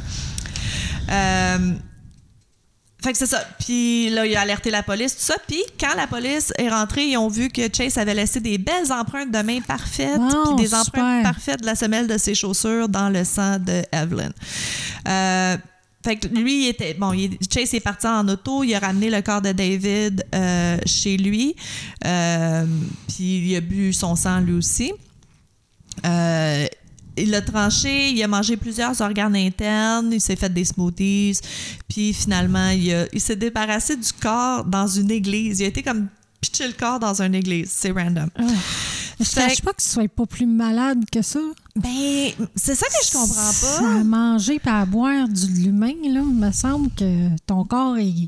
Euh, 1.11 1.73
fait 3.03 3.13
que 3.13 3.17
c'est 3.17 3.25
ça. 3.25 3.43
Puis 3.59 4.09
là, 4.11 4.25
il 4.27 4.35
a 4.35 4.41
alerté 4.41 4.69
la 4.69 4.83
police, 4.83 5.15
tout 5.15 5.23
ça. 5.23 5.35
Puis 5.47 5.61
quand 5.79 5.95
la 5.95 6.05
police 6.05 6.53
est 6.59 6.69
rentrée, 6.69 7.05
ils 7.05 7.17
ont 7.17 7.29
vu 7.29 7.49
que 7.49 7.61
Chase 7.75 7.97
avait 7.97 8.13
laissé 8.13 8.39
des 8.39 8.59
belles 8.59 8.91
empreintes 8.91 9.31
de 9.31 9.41
main 9.41 9.59
parfaites, 9.61 10.19
Wow, 10.19 10.55
puis 10.55 10.65
des 10.65 10.69
super. 10.69 10.79
empreintes 10.81 11.23
parfaites 11.23 11.61
de 11.61 11.65
la 11.65 11.75
semelle 11.75 12.05
de 12.07 12.17
ses 12.19 12.35
chaussures 12.35 12.87
dans 12.87 13.09
le 13.09 13.23
sang 13.23 13.57
de 13.57 13.81
Evelyn. 13.91 14.29
Euh, 15.07 15.57
fait 16.03 16.15
que 16.15 16.27
lui, 16.27 16.65
il 16.65 16.67
était. 16.69 16.93
Bon, 16.93 17.11
il 17.13 17.37
Chase 17.51 17.73
est 17.73 17.79
parti 17.79 18.05
en 18.05 18.27
auto, 18.27 18.63
il 18.63 18.73
a 18.75 18.79
ramené 18.79 19.09
le 19.09 19.21
corps 19.21 19.41
de 19.41 19.51
David 19.51 20.23
euh, 20.35 20.77
chez 20.85 21.17
lui, 21.17 21.55
euh, 22.05 22.65
puis 23.07 23.49
il 23.49 23.55
a 23.55 23.61
bu 23.61 23.93
son 23.93 24.15
sang 24.15 24.39
lui 24.41 24.53
aussi. 24.53 24.93
Euh, 26.05 26.67
il 27.21 27.29
l'a 27.31 27.41
tranché, 27.41 28.09
il 28.11 28.21
a 28.23 28.27
mangé 28.27 28.57
plusieurs 28.57 28.99
organes 29.01 29.35
internes, 29.35 30.11
il 30.11 30.21
s'est 30.21 30.35
fait 30.35 30.51
des 30.53 30.65
smoothies, 30.65 31.39
puis 31.87 32.13
finalement, 32.13 32.69
il, 32.69 32.93
a- 32.93 33.07
il 33.13 33.21
s'est 33.21 33.35
débarrassé 33.35 33.95
du 33.95 34.11
corps 34.21 34.65
dans 34.65 34.87
une 34.87 35.11
église. 35.11 35.59
Il 35.59 35.63
a 35.65 35.67
été 35.67 35.83
comme 35.83 36.07
pitcher 36.41 36.67
le 36.67 36.73
corps 36.73 36.99
dans 36.99 37.21
une 37.21 37.35
église. 37.35 37.69
C'est 37.71 37.91
random. 37.91 38.29
Ah. 38.37 38.43
Je 39.19 39.25
Fait 39.25 39.41
cache 39.47 39.61
pas 39.61 39.73
que 39.73 39.81
tu 39.83 39.87
sois 39.87 40.07
pas 40.07 40.25
plus 40.25 40.47
malade 40.47 41.03
que 41.11 41.21
ça. 41.21 41.39
Ben, 41.75 42.31
c'est 42.55 42.73
ça 42.73 42.87
que 42.87 43.05
je 43.05 43.11
comprends 43.11 43.51
pas. 43.61 43.99
À 43.99 44.03
manger 44.03 44.55
et 44.65 44.67
à 44.69 44.83
boire 44.85 45.27
du 45.29 45.45
de 45.47 45.57
l'humain, 45.59 45.93
là, 46.05 46.21
il 46.27 46.33
me 46.35 46.51
semble 46.51 46.89
que 46.95 47.27
ton 47.45 47.63
corps 47.63 47.97
est, 47.97 48.27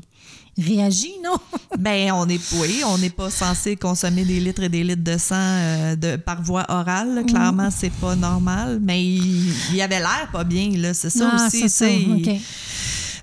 réagit, 0.58 1.14
non? 1.22 1.36
Ben, 1.78 2.12
on 2.12 2.28
est, 2.28 2.40
oui, 2.54 2.82
on 2.86 2.98
n'est 2.98 3.10
pas 3.10 3.30
censé 3.30 3.74
consommer 3.76 4.24
des 4.24 4.38
litres 4.38 4.62
et 4.62 4.68
des 4.68 4.84
litres 4.84 5.02
de 5.02 5.18
sang 5.18 5.34
euh, 5.36 5.96
de, 5.96 6.16
par 6.16 6.40
voie 6.42 6.64
orale. 6.68 7.24
Clairement, 7.26 7.68
c'est 7.76 7.90
pas 7.92 8.14
normal. 8.14 8.78
Mais 8.80 9.02
il, 9.04 9.52
il 9.74 9.80
avait 9.82 9.98
l'air 9.98 10.28
pas 10.32 10.44
bien, 10.44 10.70
là. 10.76 10.94
C'est 10.94 11.10
ça 11.10 11.30
Ah, 11.32 11.46
aussi, 11.46 11.68
c'est. 11.68 12.06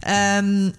Euh, 0.07 0.69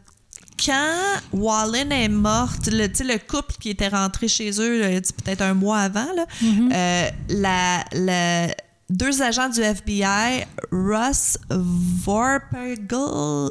quand 0.65 0.95
Wallen 1.33 1.91
est 1.93 2.09
morte, 2.09 2.69
le, 2.71 3.19
couple 3.19 3.55
qui 3.61 3.71
était 3.71 3.89
rentré 3.89 4.29
chez 4.29 4.51
eux 4.61 4.85
euh, 4.85 5.01
peut-être 5.25 5.43
un 5.43 5.55
mois 5.55 5.79
avant, 5.79 6.07
là, 6.15 6.27
Mm-hmm. 6.43 6.73
euh, 6.73 7.11
la, 7.31 7.85
la- 7.93 8.55
deux 8.93 9.23
agents 9.23 9.49
du 9.49 9.61
FBI, 9.63 10.45
Russ 10.71 11.39
Vorpagel, 11.51 13.51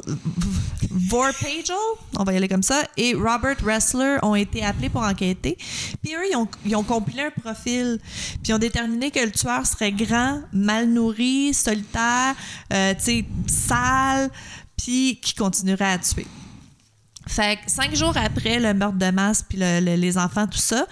Vorpagel, 0.90 1.74
on 2.18 2.24
va 2.24 2.32
y 2.32 2.36
aller 2.36 2.48
comme 2.48 2.62
ça, 2.62 2.82
et 2.96 3.14
Robert 3.14 3.56
Ressler 3.64 4.16
ont 4.22 4.34
été 4.34 4.64
appelés 4.64 4.88
pour 4.88 5.02
enquêter. 5.02 5.56
Puis 6.02 6.14
eux, 6.14 6.46
ils 6.64 6.76
ont, 6.76 6.82
compilé 6.84 7.22
un 7.24 7.30
profil. 7.40 7.98
Puis 8.42 8.50
ils 8.50 8.54
ont 8.54 8.58
déterminé 8.58 9.10
que 9.10 9.20
le 9.20 9.30
tueur 9.30 9.66
serait 9.66 9.92
grand, 9.92 10.42
mal 10.52 10.88
nourri, 10.88 11.54
solitaire, 11.54 12.34
euh, 12.72 12.94
sale, 13.46 14.30
puis 14.76 15.18
qui 15.22 15.34
continuerait 15.34 15.92
à 15.92 15.98
tuer. 15.98 16.26
Fait 17.26 17.56
que 17.64 17.70
cinq 17.70 17.94
jours 17.94 18.16
après 18.16 18.58
le 18.58 18.74
meurtre 18.74 18.98
de 18.98 19.10
masse 19.10 19.44
puis 19.48 19.56
le- 19.56 19.80
le- 19.80 19.94
les 19.94 20.18
enfants, 20.18 20.46
tout 20.46 20.58
ça, 20.58 20.86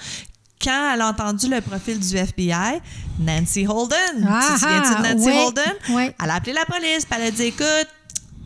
quand 0.63 0.93
elle 0.95 1.01
a 1.01 1.09
entendu 1.09 1.49
le 1.49 1.61
profil 1.61 1.99
du 1.99 2.17
FBI, 2.17 2.81
Nancy 3.19 3.67
Holden, 3.67 3.99
tu 4.17 4.55
te 4.55 4.59
souviens-tu 4.61 4.95
de 5.03 5.15
Nancy 5.15 5.31
Ah, 5.33 5.47
Holden? 5.47 5.97
ouais. 5.97 6.15
Elle 6.23 6.31
a 6.31 6.35
appelé 6.35 6.53
la 6.53 6.65
police, 6.65 7.05
puis 7.07 7.19
elle 7.21 7.27
a 7.29 7.31
dit 7.31 7.45
écoute, 7.45 7.89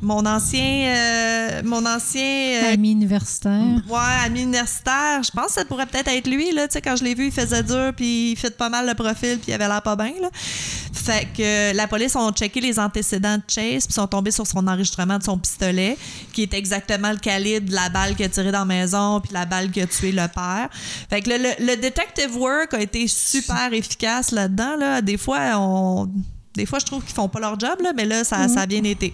mon 0.05 0.25
ancien, 0.27 0.61
euh, 0.95 1.63
mon 1.65 1.85
ancien 1.87 2.23
euh, 2.23 2.73
Ami 2.75 2.93
universitaire. 2.93 3.63
Ouais, 3.89 4.25
ami 4.25 4.43
universitaire. 4.43 5.23
Je 5.23 5.31
pense 5.31 5.47
que 5.47 5.53
ça 5.55 5.65
pourrait 5.65 5.87
peut-être 5.87 6.09
être 6.09 6.29
lui, 6.29 6.53
là. 6.53 6.69
Tu 6.69 6.75
sais, 6.75 6.83
quand 6.83 6.97
je 6.97 7.05
l'ai 7.05 7.15
vu, 7.15 7.27
il 7.27 7.33
faisait 7.33 7.63
dur, 7.63 7.93
puis 7.97 8.33
il 8.33 8.37
fait 8.37 8.57
pas 8.57 8.69
mal 8.69 8.87
le 8.87 8.95
profil, 8.95 9.39
puis 9.39 9.47
il 9.49 9.53
avait 9.55 9.67
l'air 9.69 9.83
pas 9.83 9.97
bien, 9.97 10.13
là. 10.21 10.29
Fait 10.35 11.29
que 11.37 11.77
la 11.77 11.87
police 11.87 12.17
ont 12.17 12.31
checké 12.31 12.61
les 12.61 12.79
antécédents 12.79 13.37
de 13.37 13.43
Chase, 13.49 13.87
puis 13.87 13.93
sont 13.95 14.07
tombés 14.07 14.31
sur 14.31 14.47
son 14.47 14.67
enregistrement 14.67 15.19
de 15.19 15.23
son 15.25 15.37
pistolet, 15.39 15.99
qui 16.33 16.43
est 16.43 16.55
exactement 16.55 17.11
le 17.11 17.19
calibre 17.19 17.69
de 17.69 17.75
la 17.75 17.89
balle 17.89 18.15
qu'il 18.15 18.25
a 18.25 18.29
tirée 18.29 18.53
dans 18.53 18.61
la 18.61 18.65
maison, 18.65 19.21
puis 19.21 19.33
la 19.33 19.45
balle 19.45 19.71
qui 19.71 19.81
a 19.81 19.87
tué 19.87 20.13
le 20.13 20.27
père. 20.29 20.69
Fait 21.11 21.21
que 21.21 21.31
le, 21.31 21.37
le- 21.39 21.67
le 21.67 21.77
detective 21.77 22.37
work 22.37 22.75
a 22.75 22.81
été 22.81 23.07
super 23.09 23.73
efficace 23.73 24.31
là-dedans, 24.33 24.77
là. 24.79 25.01
Des 25.03 25.17
fois, 25.19 25.41
on. 25.57 26.09
Des 26.55 26.67
fois, 26.67 26.79
je 26.79 26.87
trouve 26.87 27.03
qu'ils 27.05 27.15
font 27.15 27.29
pas 27.29 27.41
leur 27.41 27.59
job, 27.59 27.81
là, 27.83 27.93
mais 27.95 28.05
là, 28.05 28.23
ça, 28.23 28.47
ça 28.49 28.61
a 28.61 28.67
bien 28.67 28.85
été. 28.85 29.13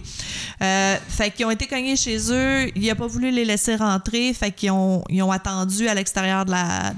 Euh, 0.61 0.95
fait 1.07 1.31
qu'ils 1.31 1.45
ont 1.45 1.51
été 1.51 1.65
cognés 1.65 1.95
chez 1.95 2.17
eux. 2.31 2.71
Il 2.75 2.87
a 2.89 2.95
pas 2.95 3.07
voulu 3.07 3.31
les 3.31 3.45
laisser 3.45 3.75
rentrer. 3.75 4.31
Fait 4.33 4.51
qu'ils 4.51 4.71
ont, 4.71 5.03
ils 5.09 5.23
ont 5.23 5.31
attendu 5.31 5.87
à 5.87 5.95
l'extérieur 5.95 6.45
de 6.45 6.51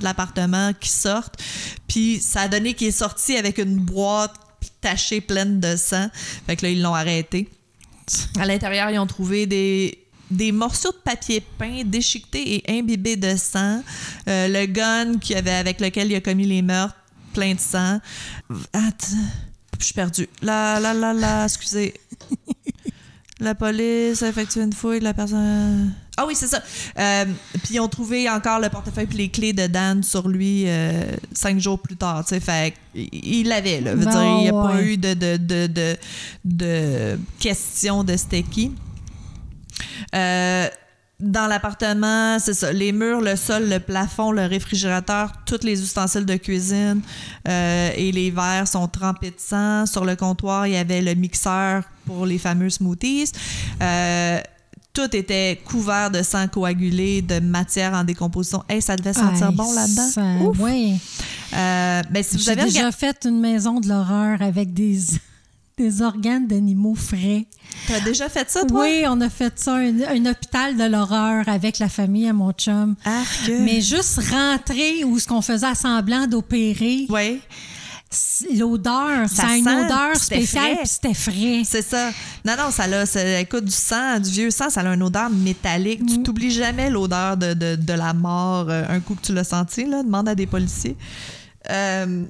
l'appartement 0.03 0.71
qu'ils 0.79 0.91
sortent. 0.91 1.41
Puis 1.87 2.19
ça 2.19 2.41
a 2.41 2.47
donné 2.49 2.73
qu'il 2.73 2.87
est 2.87 2.91
sorti 2.91 3.37
avec 3.37 3.57
une 3.57 3.77
boîte 3.77 4.33
tachée 4.81 5.21
pleine 5.21 5.59
de 5.59 5.75
sang. 5.77 6.07
Fait 6.45 6.57
que 6.57 6.65
là, 6.65 6.71
ils 6.71 6.81
l'ont 6.81 6.93
arrêté. 6.93 7.47
À 8.37 8.45
l'intérieur, 8.45 8.89
ils 8.89 8.99
ont 8.99 9.07
trouvé 9.07 9.45
des, 9.45 9.97
des 10.29 10.51
morceaux 10.51 10.91
de 10.91 10.97
papier 10.97 11.41
peint 11.57 11.83
déchiquetés 11.85 12.55
et 12.55 12.79
imbibés 12.79 13.15
de 13.15 13.35
sang. 13.37 13.81
Euh, 14.27 14.47
le 14.49 14.65
gun 14.65 15.19
qu'il 15.19 15.37
avait, 15.37 15.51
avec 15.51 15.79
lequel 15.79 16.11
il 16.11 16.15
a 16.15 16.21
commis 16.21 16.45
les 16.45 16.61
meurtres, 16.61 16.97
plein 17.33 17.53
de 17.53 17.59
sang. 17.59 17.99
Attends, 18.73 19.17
je 19.79 19.85
suis 19.85 19.93
perdue. 19.93 20.27
Là, 20.41 20.79
là, 20.79 20.93
là, 20.93 21.13
là, 21.13 21.43
excusez. 21.45 21.93
La 23.39 23.55
police 23.55 24.23
a 24.23 24.29
effectué 24.29 24.61
une 24.61 24.71
fouille 24.71 24.99
de 24.99 25.03
la 25.03 25.13
personne. 25.13 25.93
Ah 26.15 26.25
oui, 26.25 26.33
c'est 26.35 26.47
ça. 26.47 26.61
Euh, 26.97 27.25
puis 27.63 27.73
ils 27.73 27.79
ont 27.79 27.87
trouvé 27.89 28.29
encore 28.29 28.59
le 28.59 28.69
portefeuille 28.69 29.07
et 29.11 29.17
les 29.17 29.29
clés 29.29 29.51
de 29.51 29.67
Dan 29.67 30.01
sur 30.03 30.29
lui 30.29 30.63
euh, 30.67 31.03
cinq 31.33 31.59
jours 31.59 31.79
plus 31.79 31.97
tard. 31.97 32.23
tu 32.23 32.29
sais. 32.35 32.39
Fait 32.39 32.73
il 32.93 33.47
l'avait. 33.49 33.81
là. 33.81 33.95
Veut 33.95 34.05
dire, 34.05 34.23
il 34.23 34.43
n'y 34.43 34.49
a 34.49 34.53
pas 34.53 34.81
eu 34.81 34.97
de, 34.97 35.13
de, 35.13 35.37
de, 35.37 35.67
de, 35.67 35.97
de 36.45 37.19
question 37.39 38.03
de 38.03 38.15
c'était 38.15 38.43
qui. 38.43 38.71
Euh, 40.15 40.67
dans 41.19 41.47
l'appartement, 41.47 42.37
c'est 42.39 42.53
ça, 42.53 42.73
les 42.73 42.91
murs, 42.91 43.21
le 43.21 43.35
sol, 43.35 43.69
le 43.69 43.79
plafond, 43.79 44.31
le 44.31 44.45
réfrigérateur, 44.45 45.31
tous 45.45 45.63
les 45.63 45.81
ustensiles 45.81 46.25
de 46.25 46.35
cuisine 46.35 47.01
euh, 47.47 47.91
et 47.95 48.11
les 48.11 48.31
verres 48.31 48.67
sont 48.67 48.87
trempés 48.87 49.29
de 49.29 49.39
sang. 49.39 49.85
Sur 49.85 50.05
le 50.05 50.15
comptoir, 50.15 50.67
il 50.67 50.73
y 50.73 50.77
avait 50.77 51.01
le 51.01 51.13
mixeur 51.13 51.83
pour 52.05 52.25
les 52.25 52.37
fameux 52.37 52.69
smoothies. 52.69 53.31
Euh, 53.81 54.39
tout 54.91 55.15
était 55.15 55.59
couvert 55.65 56.11
de 56.11 56.21
sang 56.21 56.47
coagulé, 56.47 57.21
de 57.21 57.39
matière 57.39 57.93
en 57.93 58.03
décomposition. 58.03 58.63
Hey, 58.69 58.81
ça 58.81 58.95
devait 58.95 59.13
sentir 59.13 59.47
Aïe, 59.47 59.55
bon 59.55 59.73
là-dedans. 59.73 60.53
ouais. 60.63 60.93
Euh, 61.53 62.01
ben, 62.11 62.23
si 62.23 62.37
vous 62.37 62.43
J'ai 62.43 62.51
avez 62.51 62.65
déjà 62.65 62.91
fait 62.91 63.25
une 63.25 63.39
maison 63.39 63.79
de 63.79 63.87
l'horreur 63.87 64.41
avec 64.41 64.73
des, 64.73 64.99
des 65.77 66.01
organes 66.01 66.47
d'animaux 66.47 66.95
frais. 66.95 67.45
t'as 67.87 67.99
déjà 68.01 68.29
fait 68.29 68.49
ça, 68.49 68.63
toi? 68.65 68.81
Oui, 68.81 69.03
on 69.07 69.19
a 69.21 69.29
fait 69.29 69.53
ça, 69.57 69.75
un, 69.75 70.01
un 70.01 70.25
hôpital 70.25 70.77
de 70.77 70.83
l'horreur 70.83 71.47
avec 71.49 71.79
la 71.79 71.89
famille 71.89 72.27
à 72.29 72.33
mon 72.33 72.51
chum. 72.51 72.95
Arc. 73.05 73.49
Mais 73.61 73.81
juste 73.81 74.19
rentrer 74.29 75.03
où 75.03 75.17
ce 75.19 75.27
qu'on 75.27 75.41
faisait 75.41 75.73
semblant 75.75 76.27
d'opérer, 76.27 77.07
Oui, 77.09 77.41
l'odeur, 78.55 79.27
Ça 79.27 79.35
ça, 79.35 79.47
a 79.47 79.55
une 79.55 79.63
sent, 79.63 79.85
odeur 79.85 80.15
spéciale, 80.15 80.77
puis 80.77 80.87
c'était 80.87 81.13
frais. 81.13 81.61
c'est 81.65 81.81
ça. 81.81 82.11
Non, 82.45 82.53
non, 82.57 82.69
ça 82.71 82.83
a, 82.83 83.05
ça- 83.05 83.39
écoute, 83.39 83.65
du 83.65 83.71
sang, 83.71 84.19
du 84.19 84.29
vieux 84.29 84.51
sang, 84.51 84.69
ça 84.69 84.81
a 84.81 84.93
une 84.93 85.01
odeur 85.03 85.29
métallique. 85.31 86.05
Tu 86.05 86.21
t'oublies 86.21 86.51
jamais 86.51 86.89
l'odeur 86.91 87.37
de, 87.37 87.53
de, 87.53 87.75
de 87.75 87.93
la 87.93 88.13
mort 88.13 88.67
euh, 88.69 88.83
un 88.89 88.99
coup 88.99 89.15
que 89.15 89.21
tu 89.25 89.33
l'as 89.33 89.43
senti, 89.43 89.85
là. 89.85 90.03
Demande 90.03 90.29
à 90.29 90.35
des 90.35 90.45
policiers. 90.45 90.95
Euh, 91.71 92.23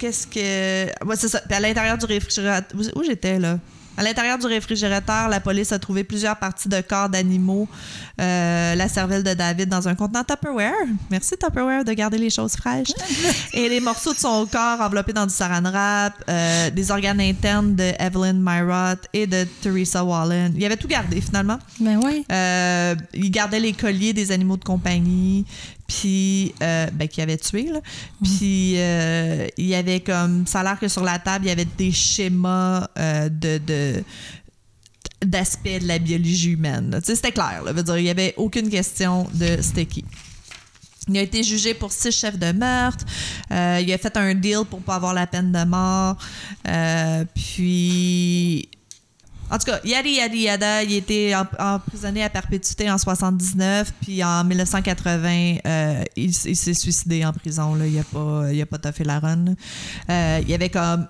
Qu'est-ce 0.00 0.26
que. 0.26 1.04
Ouais, 1.04 1.14
c'est 1.14 1.28
ça. 1.28 1.42
Puis 1.46 1.54
à 1.54 1.60
l'intérieur 1.60 1.98
du 1.98 2.06
réfrigérateur. 2.06 2.80
Où, 2.96 3.02
j'étais, 3.04 3.38
là? 3.38 3.58
À 3.98 4.02
l'intérieur 4.02 4.38
du 4.38 4.46
réfrigérateur, 4.46 5.28
la 5.28 5.40
police 5.40 5.72
a 5.72 5.78
trouvé 5.78 6.04
plusieurs 6.04 6.38
parties 6.38 6.70
de 6.70 6.80
corps 6.80 7.10
d'animaux, 7.10 7.68
euh, 8.20 8.74
la 8.74 8.88
cervelle 8.88 9.22
de 9.22 9.34
David 9.34 9.68
dans 9.68 9.88
un 9.88 9.94
contenant 9.94 10.24
Tupperware. 10.24 10.74
Merci 11.10 11.36
Tupperware 11.38 11.84
de 11.84 11.92
garder 11.92 12.18
les 12.18 12.30
choses 12.30 12.52
fraîches. 12.52 12.92
Et 13.54 13.68
les 13.68 13.80
morceaux 13.80 14.12
de 14.12 14.18
son 14.18 14.46
corps 14.46 14.80
enveloppés 14.80 15.12
dans 15.12 15.26
du 15.26 15.32
saran 15.32 15.62
wrap, 15.62 16.12
euh, 16.28 16.70
des 16.70 16.90
organes 16.90 17.20
internes 17.20 17.74
de 17.74 17.92
Evelyn 17.98 18.34
Myrott 18.34 18.98
et 19.12 19.26
de 19.26 19.44
Teresa 19.62 20.04
Wallen. 20.04 20.52
Il 20.56 20.64
avait 20.64 20.76
tout 20.76 20.88
gardé 20.88 21.20
finalement. 21.20 21.58
Ben 21.80 21.98
oui. 22.04 22.24
Euh, 22.30 22.94
il 23.14 23.30
gardait 23.30 23.60
les 23.60 23.72
colliers 23.72 24.12
des 24.12 24.32
animaux 24.32 24.56
de 24.56 24.64
compagnie, 24.64 25.46
puis 25.90 26.54
euh, 26.62 26.86
ben, 26.92 27.08
qu'il 27.08 27.22
avait 27.22 27.36
tué. 27.36 27.64
Là. 27.64 27.80
Puis 28.22 28.74
euh, 28.76 29.46
il 29.56 29.66
y 29.66 29.74
avait 29.74 30.00
comme. 30.00 30.46
Ça 30.46 30.60
a 30.60 30.62
l'air 30.62 30.78
que 30.78 30.88
sur 30.88 31.02
la 31.02 31.18
table, 31.18 31.46
il 31.46 31.48
y 31.48 31.52
avait 31.52 31.66
des 31.76 31.92
schémas 31.92 32.88
euh, 32.98 33.28
de. 33.28 33.58
de 33.58 34.04
d'aspect 35.24 35.80
de 35.80 35.86
la 35.88 35.98
biologie 35.98 36.52
humaine. 36.52 36.98
c'était 37.04 37.32
clair. 37.32 37.62
Il 37.96 38.02
n'y 38.02 38.10
avait 38.10 38.34
aucune 38.36 38.68
question 38.70 39.28
de 39.34 39.58
c'était. 39.60 40.04
Il 41.08 41.16
a 41.18 41.22
été 41.22 41.42
jugé 41.42 41.74
pour 41.74 41.92
six 41.92 42.12
chefs 42.12 42.38
de 42.38 42.52
meurtre. 42.52 43.04
Euh, 43.50 43.80
il 43.82 43.92
a 43.92 43.98
fait 43.98 44.16
un 44.16 44.34
deal 44.34 44.60
pour 44.68 44.80
pas 44.80 44.94
avoir 44.96 45.12
la 45.14 45.26
peine 45.26 45.50
de 45.50 45.64
mort. 45.64 46.16
Euh, 46.68 47.24
puis 47.34 48.68
en 49.50 49.58
tout 49.58 49.64
cas, 49.64 49.80
yada 49.84 50.08
yada 50.08 50.34
yada, 50.36 50.82
il 50.84 50.92
a 50.92 50.96
été 50.96 51.30
em- 51.34 51.48
emprisonné 51.58 52.22
à 52.22 52.30
perpétuité 52.30 52.88
en 52.88 52.98
79, 52.98 53.92
puis 54.00 54.22
en 54.22 54.44
1980, 54.44 55.56
euh, 55.66 56.04
il, 56.16 56.30
il 56.30 56.56
s'est 56.56 56.74
suicidé 56.74 57.24
en 57.24 57.32
prison. 57.32 57.76
Il 57.82 57.96
n'a 57.96 58.04
pas, 58.04 58.46
a 58.46 58.66
pas 58.66 58.78
toffé 58.78 59.02
la 59.02 59.18
run. 59.18 59.46
il 60.08 60.54
avait 60.54 60.70
comme. 60.70 61.08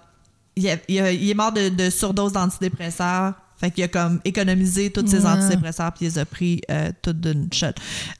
Il 0.56 0.66
est 0.68 1.34
mort 1.34 1.52
de, 1.52 1.68
de 1.68 1.90
surdose 1.90 2.32
d'antidépresseurs. 2.32 3.34
Fait 3.60 3.70
qu'il 3.70 3.84
a 3.84 3.88
comme 3.88 4.20
économisé 4.24 4.90
tous 4.90 5.06
ses 5.06 5.20
Ouais. 5.20 5.26
antidépresseurs 5.30 5.92
puis 5.92 6.06
il 6.06 6.08
les 6.08 6.18
a 6.18 6.24
pris 6.24 6.62
euh, 6.70 6.90
toutes 7.02 7.20
d'une 7.20 7.52
shot. 7.52 7.66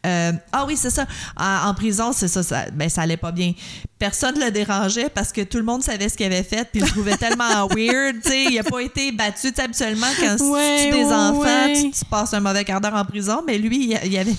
Euh, 0.07 0.33
ah 0.53 0.65
oui, 0.67 0.77
c'est 0.77 0.91
ça. 0.91 1.07
En, 1.37 1.69
en 1.71 1.75
prison, 1.75 2.13
c'est 2.13 2.29
ça, 2.29 2.43
ça. 2.43 2.65
Ben, 2.75 2.89
ça 2.91 3.03
allait 3.03 3.17
pas 3.17 3.33
bien. 3.33 3.55
Personne 3.99 4.39
ne 4.39 4.45
le 4.45 4.51
dérangeait 4.51 5.09
parce 5.09 5.33
que 5.33 5.41
tout 5.43 5.57
le 5.59 5.65
monde 5.65 5.83
savait 5.83 6.09
ce 6.09 6.17
qu'il 6.17 6.27
avait 6.27 6.43
fait 6.43 6.69
puis 6.71 6.81
il 6.81 6.85
le 6.85 6.91
trouvait 6.91 7.17
tellement 7.19 7.67
weird. 7.69 8.17
Tu 8.23 8.29
sais, 8.31 8.45
il 8.51 8.59
a 8.59 8.65
pas 8.65 8.81
été 8.81 9.13
battu. 9.13 9.49
Tu 9.49 9.55
sais, 9.55 9.63
habituellement, 9.63 10.07
quand 10.21 10.37
tu 10.37 10.45
tues 10.45 10.91
des 10.93 11.05
ouais, 11.05 11.15
enfants, 11.15 11.67
tu, 11.75 11.91
tu 11.91 12.05
passes 12.05 12.35
un 12.35 12.41
mauvais 12.41 12.65
quart 12.65 12.81
d'heure 12.81 12.95
en 12.95 13.05
prison. 13.05 13.43
Mais 13.47 13.57
lui, 13.59 13.93
il, 13.93 14.01
il 14.13 14.19
avait. 14.19 14.35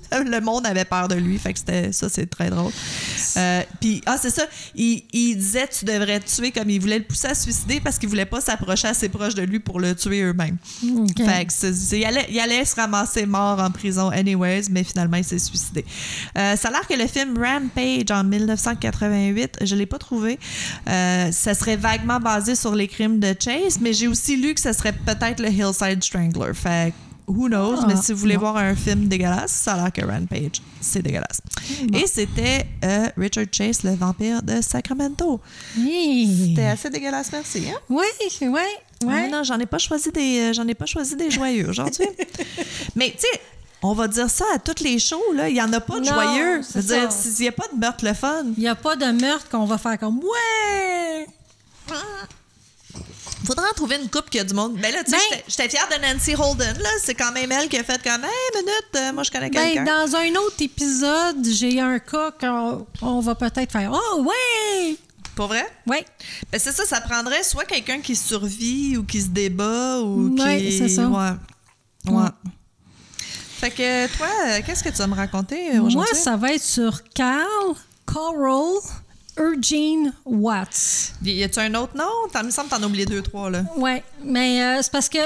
le 0.24 0.40
monde 0.40 0.66
avait 0.66 0.84
peur 0.84 1.08
de 1.08 1.14
lui. 1.14 1.38
Fait 1.38 1.52
que 1.52 1.58
c'était 1.58 1.92
ça, 1.92 2.08
c'est 2.08 2.26
très 2.26 2.50
drôle. 2.50 2.72
Euh, 3.36 3.62
puis, 3.80 4.02
ah, 4.06 4.16
c'est 4.20 4.30
ça. 4.30 4.44
Il, 4.74 5.02
il 5.12 5.36
disait 5.36 5.68
tu 5.68 5.84
devrais 5.84 6.20
te 6.20 6.28
tuer 6.34 6.50
comme 6.50 6.68
il 6.70 6.80
voulait 6.80 6.98
le 6.98 7.04
pousser 7.04 7.28
à 7.28 7.34
se 7.34 7.42
suicider 7.44 7.80
parce 7.80 7.98
qu'il 7.98 8.08
voulait 8.08 8.26
pas 8.26 8.40
s'approcher 8.40 8.88
assez 8.88 9.08
proche 9.08 9.34
de 9.34 9.42
lui 9.42 9.58
pour 9.60 9.80
le 9.80 9.94
tuer 9.94 10.22
eux-mêmes. 10.22 10.56
Fait 11.26 11.44
que 11.46 11.52
c'est- 11.52 11.72
c'est- 11.74 11.98
il, 12.00 12.04
allait, 12.04 12.26
il 12.30 12.38
allait 12.40 12.64
se 12.64 12.74
ramasser 12.76 13.26
mort 13.26 13.58
en 13.60 13.70
prison 13.70 14.10
anyways, 14.10 14.64
mais 14.70 14.84
finalement, 14.84 15.16
il 15.16 15.24
s'est 15.24 15.38
suicidé. 15.38 15.84
Euh, 16.38 16.56
ça 16.56 16.68
a 16.68 16.70
l'air 16.70 16.86
que 16.86 16.94
le 16.94 17.06
film 17.06 17.36
Rampage 17.38 18.10
en 18.10 18.24
1988, 18.24 19.58
je 19.62 19.74
l'ai 19.74 19.86
pas 19.86 19.98
trouvé, 19.98 20.38
euh, 20.88 21.30
ça 21.32 21.54
serait 21.54 21.76
vaguement 21.76 22.18
basé 22.20 22.54
sur 22.54 22.74
les 22.74 22.88
crimes 22.88 23.18
de 23.20 23.34
Chase, 23.38 23.78
mais 23.80 23.92
j'ai 23.92 24.08
aussi 24.08 24.36
lu 24.36 24.54
que 24.54 24.60
ça 24.60 24.72
serait 24.72 24.92
peut-être 24.92 25.40
le 25.40 25.48
Hillside 25.48 26.02
Strangler. 26.02 26.52
Fait 26.54 26.92
who 27.26 27.48
knows, 27.48 27.78
Ah, 27.82 27.86
mais 27.88 27.96
si 27.96 28.12
vous 28.12 28.18
voulez 28.18 28.34
non. 28.34 28.40
voir 28.40 28.56
un 28.56 28.74
film 28.74 29.08
dégueulasse, 29.08 29.50
ça 29.52 29.74
a 29.74 29.76
l'air 29.76 29.92
que 29.92 30.04
Rampage, 30.04 30.60
c'est 30.80 31.02
dégueulasse. 31.02 31.40
Bon. 31.84 31.98
Et 31.98 32.06
c'était 32.06 32.66
euh, 32.84 33.08
Richard 33.16 33.46
Chase, 33.52 33.82
le 33.84 33.94
vampire 33.94 34.42
de 34.42 34.60
Sacramento. 34.60 35.40
Oui. 35.78 36.48
C'était 36.50 36.66
assez 36.66 36.90
dégueulasse, 36.90 37.30
merci. 37.32 37.64
Hein? 37.68 37.78
Oui, 37.88 38.04
oui, 38.42 38.60
Ah, 39.08 39.28
non, 39.28 39.42
j'en 39.44 39.58
ai 39.58 39.66
pas 39.66 39.78
choisi 39.78 40.10
des, 40.10 40.40
euh, 40.40 40.52
j'en 40.52 40.66
ai 40.68 40.74
pas 40.74 40.86
choisi 40.86 41.16
des 41.16 41.30
joyeux 41.30 41.68
aujourd'hui. 41.68 42.06
mais 42.96 43.10
tu 43.10 43.20
sais, 43.20 43.40
on 43.82 43.94
va 43.94 44.06
dire 44.08 44.30
ça 44.30 44.44
à 44.54 44.58
toutes 44.58 44.80
les 44.80 44.98
shows 45.00 45.32
là, 45.34 45.48
il 45.48 45.56
y 45.56 45.62
en 45.62 45.72
a 45.72 45.80
pas 45.80 45.98
de 45.98 46.06
Non, 46.06 46.12
joyeux. 46.14 46.60
c'est 46.62 46.82
C'est-à-dire, 46.82 47.10
s'il 47.10 47.44
y 47.44 47.48
a 47.48 47.52
pas 47.52 47.66
de 47.72 47.78
meurtre 47.78 48.04
le 48.04 48.14
fun, 48.14 48.44
Il 48.56 48.60
n'y 48.60 48.68
a 48.68 48.74
pas 48.76 48.94
de 48.96 49.06
meurtre 49.06 49.48
qu'on 49.48 49.64
va 49.64 49.76
faire 49.78 49.98
comme 49.98 50.18
Ouais! 50.18 51.26
Faudra 53.44 53.64
en 53.70 53.74
trouver 53.74 53.96
une 54.02 54.08
coupe 54.10 54.30
qui 54.30 54.38
a 54.38 54.44
du 54.44 54.54
monde. 54.54 54.74
Ben 54.80 54.92
là, 54.92 55.02
tu 55.04 55.10
sais, 55.10 55.16
Ben- 55.30 55.40
j'étais- 55.48 55.68
fière 55.68 55.88
de 55.88 56.00
Nancy 56.06 56.34
Holden 56.34 56.78
là, 56.78 56.88
c'est 57.02 57.14
quand 57.14 57.32
même 57.32 57.50
elle 57.52 57.68
qui 57.68 57.76
a 57.78 57.84
fait 57.84 58.02
comme, 58.02 58.22
hey 58.24 58.30
minute, 58.56 58.88
euh, 58.96 59.12
moi 59.12 59.22
je 59.22 59.30
connais 59.30 59.50
quelqu'un. 59.50 59.84
Ben, 59.84 60.06
dans 60.08 60.16
un 60.16 60.28
autre 60.46 60.56
épisode, 60.60 61.44
j'ai 61.46 61.80
un 61.80 61.98
cas 61.98 62.30
qu'on 62.32 62.86
on 63.02 63.20
va 63.20 63.34
peut-être 63.34 63.72
faire 63.72 63.90
Oh, 63.92 64.22
ouais! 64.22 64.96
Pour 65.34 65.46
vrai? 65.48 65.66
Oui. 65.86 65.96
Ben 66.52 66.58
c'est 66.58 66.72
ça, 66.72 66.84
ça 66.84 67.00
prendrait 67.00 67.42
soit 67.42 67.64
quelqu'un 67.64 68.00
qui 68.00 68.14
survit 68.14 68.96
ou 68.98 69.04
qui 69.04 69.22
se 69.22 69.28
débat 69.28 69.98
ou 70.00 70.34
Ouais, 70.38 70.58
qui. 70.58 70.78
c'est 70.78 70.88
ça. 70.90 71.08
Ouais. 71.08 71.30
Ouais. 72.06 72.22
Ouais. 72.22 72.28
Fait 73.58 73.70
que 73.70 74.16
toi, 74.16 74.26
euh, 74.48 74.60
qu'est-ce 74.66 74.82
que 74.82 74.88
tu 74.88 74.96
vas 74.96 75.06
me 75.06 75.14
raconter 75.14 75.70
euh, 75.70 75.74
Moi, 75.78 75.86
aujourd'hui? 75.86 76.16
ça 76.16 76.36
va 76.36 76.52
être 76.52 76.62
sur 76.62 77.02
Carl 77.14 77.74
Coral 78.04 78.80
Eugene 79.38 80.12
Watts. 80.24 81.14
Y 81.22 81.42
a-tu 81.42 81.60
un 81.60 81.74
autre 81.74 81.96
nom? 81.96 82.28
Il 82.34 82.46
me 82.46 82.50
semble 82.50 82.68
que 82.68 82.74
t'en 82.76 82.82
as 82.82 82.86
oublié 82.86 83.06
deux, 83.06 83.22
trois, 83.22 83.50
là. 83.50 83.64
Oui, 83.76 84.02
mais 84.22 84.62
euh, 84.62 84.82
c'est 84.82 84.92
parce 84.92 85.08
que 85.08 85.18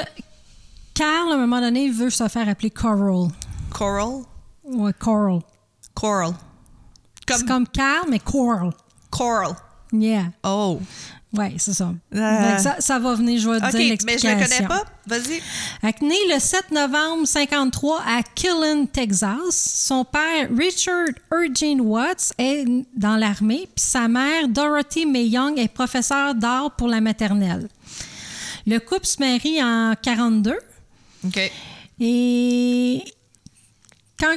Carl, 0.94 1.30
à 1.30 1.34
un 1.34 1.38
moment 1.38 1.60
donné, 1.60 1.90
veut 1.90 2.10
se 2.10 2.26
faire 2.28 2.48
appeler 2.48 2.70
Coral. 2.70 3.28
Coral? 3.70 4.22
Ouais, 4.64 4.92
Coral. 4.98 5.40
Coral. 5.94 6.34
C'est 7.28 7.46
comme 7.46 7.66
Carl, 7.66 8.06
mais 8.08 8.20
Coral. 8.20 8.72
Coral. 9.10 9.56
Yeah. 9.92 10.32
Oh. 10.44 10.80
Oui, 11.36 11.54
c'est 11.58 11.74
ça. 11.74 11.92
Euh. 12.14 12.58
Ça. 12.58 12.76
Ça 12.78 12.98
va 12.98 13.14
venir, 13.14 13.40
je 13.40 13.48
vais 13.50 13.60
te 13.60 13.64
OK, 13.66 13.70
dire 13.72 13.96
mais 14.04 14.18
je 14.18 14.26
l'explication. 14.26 14.38
le 14.38 14.44
connais 14.44 14.68
pas. 14.68 14.84
Vas-y. 15.06 15.42
Née 16.02 16.34
le 16.34 16.38
7 16.38 16.70
novembre 16.72 17.26
53 17.26 18.00
à 18.06 18.22
Killen, 18.34 18.88
Texas. 18.88 19.50
Son 19.52 20.04
père, 20.04 20.48
Richard 20.56 21.08
Eugene 21.32 21.80
Watts, 21.80 22.32
est 22.38 22.64
dans 22.96 23.16
l'armée, 23.16 23.68
puis 23.74 23.84
sa 23.84 24.08
mère, 24.08 24.48
Dorothy 24.48 25.06
May 25.06 25.26
Young, 25.26 25.58
est 25.58 25.68
professeure 25.68 26.34
d'art 26.34 26.70
pour 26.76 26.88
la 26.88 27.00
maternelle. 27.00 27.68
Le 28.66 28.78
couple 28.78 29.06
se 29.06 29.20
marie 29.20 29.62
en 29.62 29.94
42 30.00 30.56
OK. 31.24 31.52
et 32.00 33.04
quand, 34.18 34.36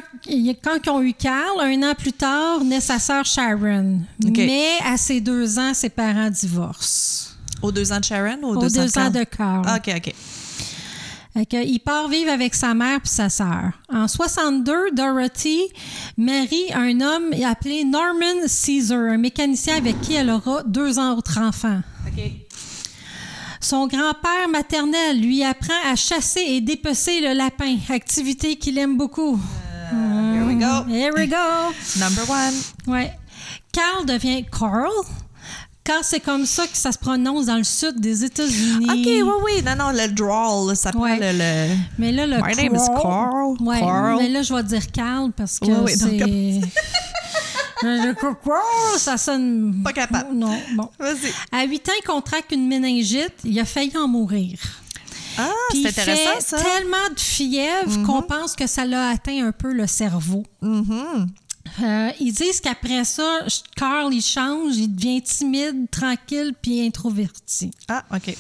quand 0.64 0.78
ils 0.86 0.90
ont 0.90 1.02
eu 1.02 1.14
Carl, 1.14 1.60
un 1.62 1.84
an 1.84 1.94
plus 1.96 2.14
tard, 2.14 2.64
naît 2.64 2.82
sa 2.82 3.00
sœur 3.00 3.26
Sharon. 3.26 4.02
Mais 4.24 4.78
à 4.86 4.98
ses 4.98 5.22
deux 5.22 5.58
ans, 5.58 5.74
ses 5.74 5.90
parents 5.90 6.30
divorcent. 6.30 7.32
Aux 7.62 7.72
deux 7.72 7.92
ans 7.92 8.00
de 8.00 8.06
Sharon 8.06 8.40
ou 8.44 8.48
aux 8.48 8.58
Aux 8.58 8.62
deux, 8.62 8.70
deux 8.70 8.98
ans 8.98 9.10
de 9.10 9.24
Carl. 9.24 9.64
Ah, 9.66 9.78
OK, 9.78 9.94
OK. 9.96 10.14
Il 11.52 11.80
part 11.80 12.10
vivre 12.10 12.32
avec 12.32 12.56
sa 12.56 12.74
mère 12.74 13.00
puis 13.00 13.10
sa 13.10 13.30
sœur. 13.30 13.72
En 13.90 14.08
62, 14.08 14.92
Dorothy 14.92 15.62
marie 16.18 16.74
un 16.74 17.00
homme 17.00 17.34
appelé 17.46 17.86
Norman 17.86 18.48
Caesar, 18.48 19.12
un 19.12 19.18
mécanicien 19.18 19.78
avec 19.78 20.02
qui 20.02 20.16
elle 20.16 20.30
aura 20.30 20.64
deux 20.64 21.00
autres 21.00 21.38
enfants. 21.40 21.82
OK. 22.08 22.24
Son 23.62 23.88
grand-père 23.88 24.48
maternel 24.50 25.22
lui 25.22 25.44
apprend 25.44 25.74
à 25.86 25.96
chasser 25.96 26.42
et 26.42 26.62
dépecer 26.62 27.20
le 27.22 27.34
lapin, 27.34 27.78
activité 27.90 28.56
qu'il 28.56 28.78
aime 28.78 28.98
beaucoup. 28.98 29.40
Here 29.92 30.46
we 30.46 30.56
go. 30.56 30.84
Here 30.88 31.14
we 31.16 31.28
go. 31.28 31.74
Number 32.00 32.24
one. 32.30 32.54
Ouais. 32.88 33.12
Carl 33.72 34.06
devient 34.06 34.46
Carl, 34.52 34.92
car 35.84 36.04
c'est 36.04 36.20
comme 36.20 36.46
ça 36.46 36.64
que 36.68 36.76
ça 36.78 36.92
se 36.92 36.98
prononce 36.98 37.46
dans 37.48 37.58
le 37.58 37.64
sud 37.64 38.00
des 38.00 38.24
États-Unis. 38.24 38.86
OK, 38.90 38.96
oui, 39.06 39.24
oui. 39.46 39.64
Non, 39.64 39.76
non, 39.76 39.92
le 39.92 40.08
drawl, 40.10 40.76
ça 40.76 40.92
prend 40.92 41.04
Ouais. 41.04 41.18
le... 41.20 41.38
le- 41.38 41.76
Mais 41.98 42.12
là, 42.12 42.26
le 42.28 42.38
My 42.38 42.56
name 42.56 42.76
is 42.76 42.88
Carl. 43.02 43.56
Ouais, 43.62 43.80
Carl. 43.80 44.18
mais 44.20 44.30
là, 44.30 44.42
je 44.42 44.54
vais 44.54 44.64
dire 44.64 44.92
Carl 44.92 45.32
parce 45.32 45.60
que 45.60 45.66
Ouais, 45.68 45.78
ouais, 45.78 45.96
c'est... 45.96 46.62
ça 48.98 49.18
sonne... 49.18 49.82
Pas 49.84 49.94
capable. 49.94 50.34
Non, 50.36 50.58
bon. 50.76 50.90
Vas-y. 51.00 51.32
À 51.52 51.64
8 51.66 51.90
ans, 51.90 51.94
il 52.02 52.06
contracte 52.06 52.52
une 52.52 52.68
méningite. 52.68 53.34
Il 53.46 53.58
a 53.60 53.66
failli 53.66 53.96
en 53.98 54.08
mourir. 54.08 54.60
Ah, 55.40 55.54
c'est 55.72 55.78
il 55.78 55.88
intéressant, 55.88 56.34
fait 56.36 56.42
ça. 56.42 56.58
tellement 56.58 57.10
de 57.14 57.20
fièvre 57.20 58.04
qu'on 58.06 58.22
pense 58.22 58.56
que 58.56 58.68
ça 58.68 58.86
l'a 58.86 59.10
atteint 59.10 59.46
un 59.48 59.52
peu 59.52 59.72
le 59.74 59.88
cerveau. 59.88 60.44
Mhm. 60.62 61.28
Euh, 61.84 62.10
ils 62.20 62.32
disent 62.34 62.62
qu'après 62.62 63.04
ça, 63.06 63.46
Carl, 63.76 64.12
il 64.14 64.22
change, 64.24 64.76
il 64.78 64.94
devient 64.96 65.22
timide, 65.22 65.90
tranquille 65.92 66.54
puis 66.60 66.82
introverti. 66.86 67.72
Ah, 67.88 68.04
OK. 68.16 68.36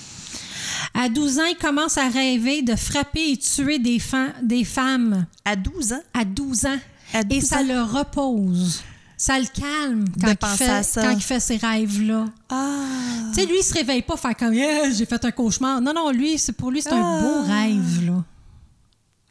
À 0.95 1.10
12 1.10 1.39
ans, 1.39 1.45
il 1.45 1.56
commence 1.58 1.97
à 1.97 2.08
rêver 2.10 2.62
de 2.64 2.76
frapper 2.76 3.32
et 3.34 3.38
tuer 3.38 3.78
des, 3.80 4.02
des 4.41 4.64
femmes. 4.64 5.26
À 5.45 5.56
12 5.56 5.93
ans? 5.93 6.02
À 6.14 6.26
12 6.26 6.66
ans. 6.66 6.80
À 7.14 7.20
et 7.22 7.24
12 7.24 7.43
ça 7.43 7.60
ans? 7.60 7.64
le 7.68 7.82
repose. 7.84 8.84
Ça 9.22 9.38
le 9.38 9.48
calme 9.48 10.06
quand, 10.22 10.30
il 10.54 10.58
fait, 10.58 10.82
ça. 10.84 11.02
quand 11.02 11.10
il 11.12 11.22
fait 11.22 11.42
ces 11.42 11.58
rêves-là. 11.58 12.28
Ah. 12.48 12.86
Tu 13.34 13.42
sais, 13.42 13.46
lui, 13.46 13.58
il 13.60 13.64
se 13.64 13.74
réveille 13.74 14.02
pas 14.02 14.16
faire 14.16 14.34
comme 14.38 14.54
Yeah, 14.54 14.92
j'ai 14.92 15.06
fait 15.06 15.24
un 15.26 15.32
cauchemar. 15.32 15.82
Non, 15.82 15.92
non, 15.94 16.10
lui, 16.10 16.40
c'est 16.40 16.54
pour 16.54 16.72
lui, 16.72 16.82
c'est 16.82 16.94
un 16.94 17.04
Ah. 17.04 17.22
beau 17.22 17.42
rêve, 17.44 18.06
là. 18.06 18.24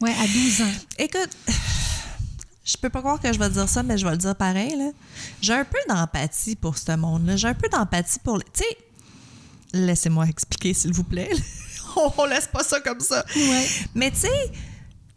Ouais, 0.02 0.12
à 0.12 0.26
12 0.26 0.60
ans. 0.60 0.72
Écoute, 0.98 1.30
je 2.64 2.76
peux 2.76 2.90
pas 2.90 3.00
croire 3.00 3.18
que 3.18 3.32
je 3.32 3.38
vais 3.38 3.48
dire 3.48 3.66
ça, 3.66 3.82
mais 3.82 3.96
je 3.96 4.04
vais 4.04 4.12
le 4.12 4.18
dire 4.18 4.36
pareil. 4.36 4.76
là. 4.76 4.90
J'ai 5.40 5.54
un 5.54 5.64
peu 5.64 5.78
d'empathie 5.88 6.54
pour 6.54 6.76
ce 6.76 6.94
monde-là. 6.94 7.36
J'ai 7.36 7.48
un 7.48 7.54
peu 7.54 7.70
d'empathie 7.70 8.18
pour... 8.22 8.36
les- 8.36 8.44
Tu 8.52 8.62
sais, 8.64 8.76
laissez-moi 9.72 10.26
expliquer, 10.26 10.74
s'il 10.74 10.92
vous 10.92 11.02
plaît. 11.04 11.30
on, 12.18 12.26
laisse 12.26 12.46
pas 12.46 12.62
ça 12.62 12.78
comme 12.80 13.00
ça. 13.00 13.24
Ouais. 13.34 13.66
Mais 13.94 14.10
tu 14.10 14.18
sais, 14.18 14.52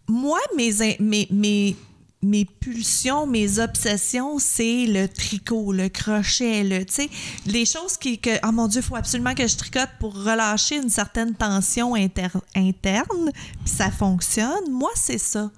moi, 0.07 0.39
mes, 0.55 0.71
mes, 1.01 1.27
mes, 1.29 1.75
mes 2.23 2.45
pulsions, 2.45 3.25
mes 3.25 3.59
obsessions, 3.59 4.37
c'est 4.37 4.85
le 4.85 5.07
tricot, 5.07 5.71
le 5.71 5.89
crochet, 5.89 6.63
le, 6.63 6.85
tu 6.85 6.93
sais, 6.93 7.09
les 7.45 7.65
choses 7.65 7.97
qui, 7.97 8.19
que, 8.19 8.29
oh 8.47 8.51
mon 8.51 8.67
Dieu, 8.67 8.81
il 8.81 8.87
faut 8.87 8.95
absolument 8.95 9.33
que 9.33 9.47
je 9.47 9.55
tricote 9.57 9.89
pour 9.99 10.13
relâcher 10.13 10.75
une 10.75 10.89
certaine 10.89 11.33
tension 11.33 11.95
inter- 11.95 12.27
interne, 12.55 13.31
puis 13.33 13.73
ça 13.75 13.89
fonctionne. 13.89 14.69
Moi, 14.69 14.91
c'est 14.95 15.17
ça. 15.17 15.51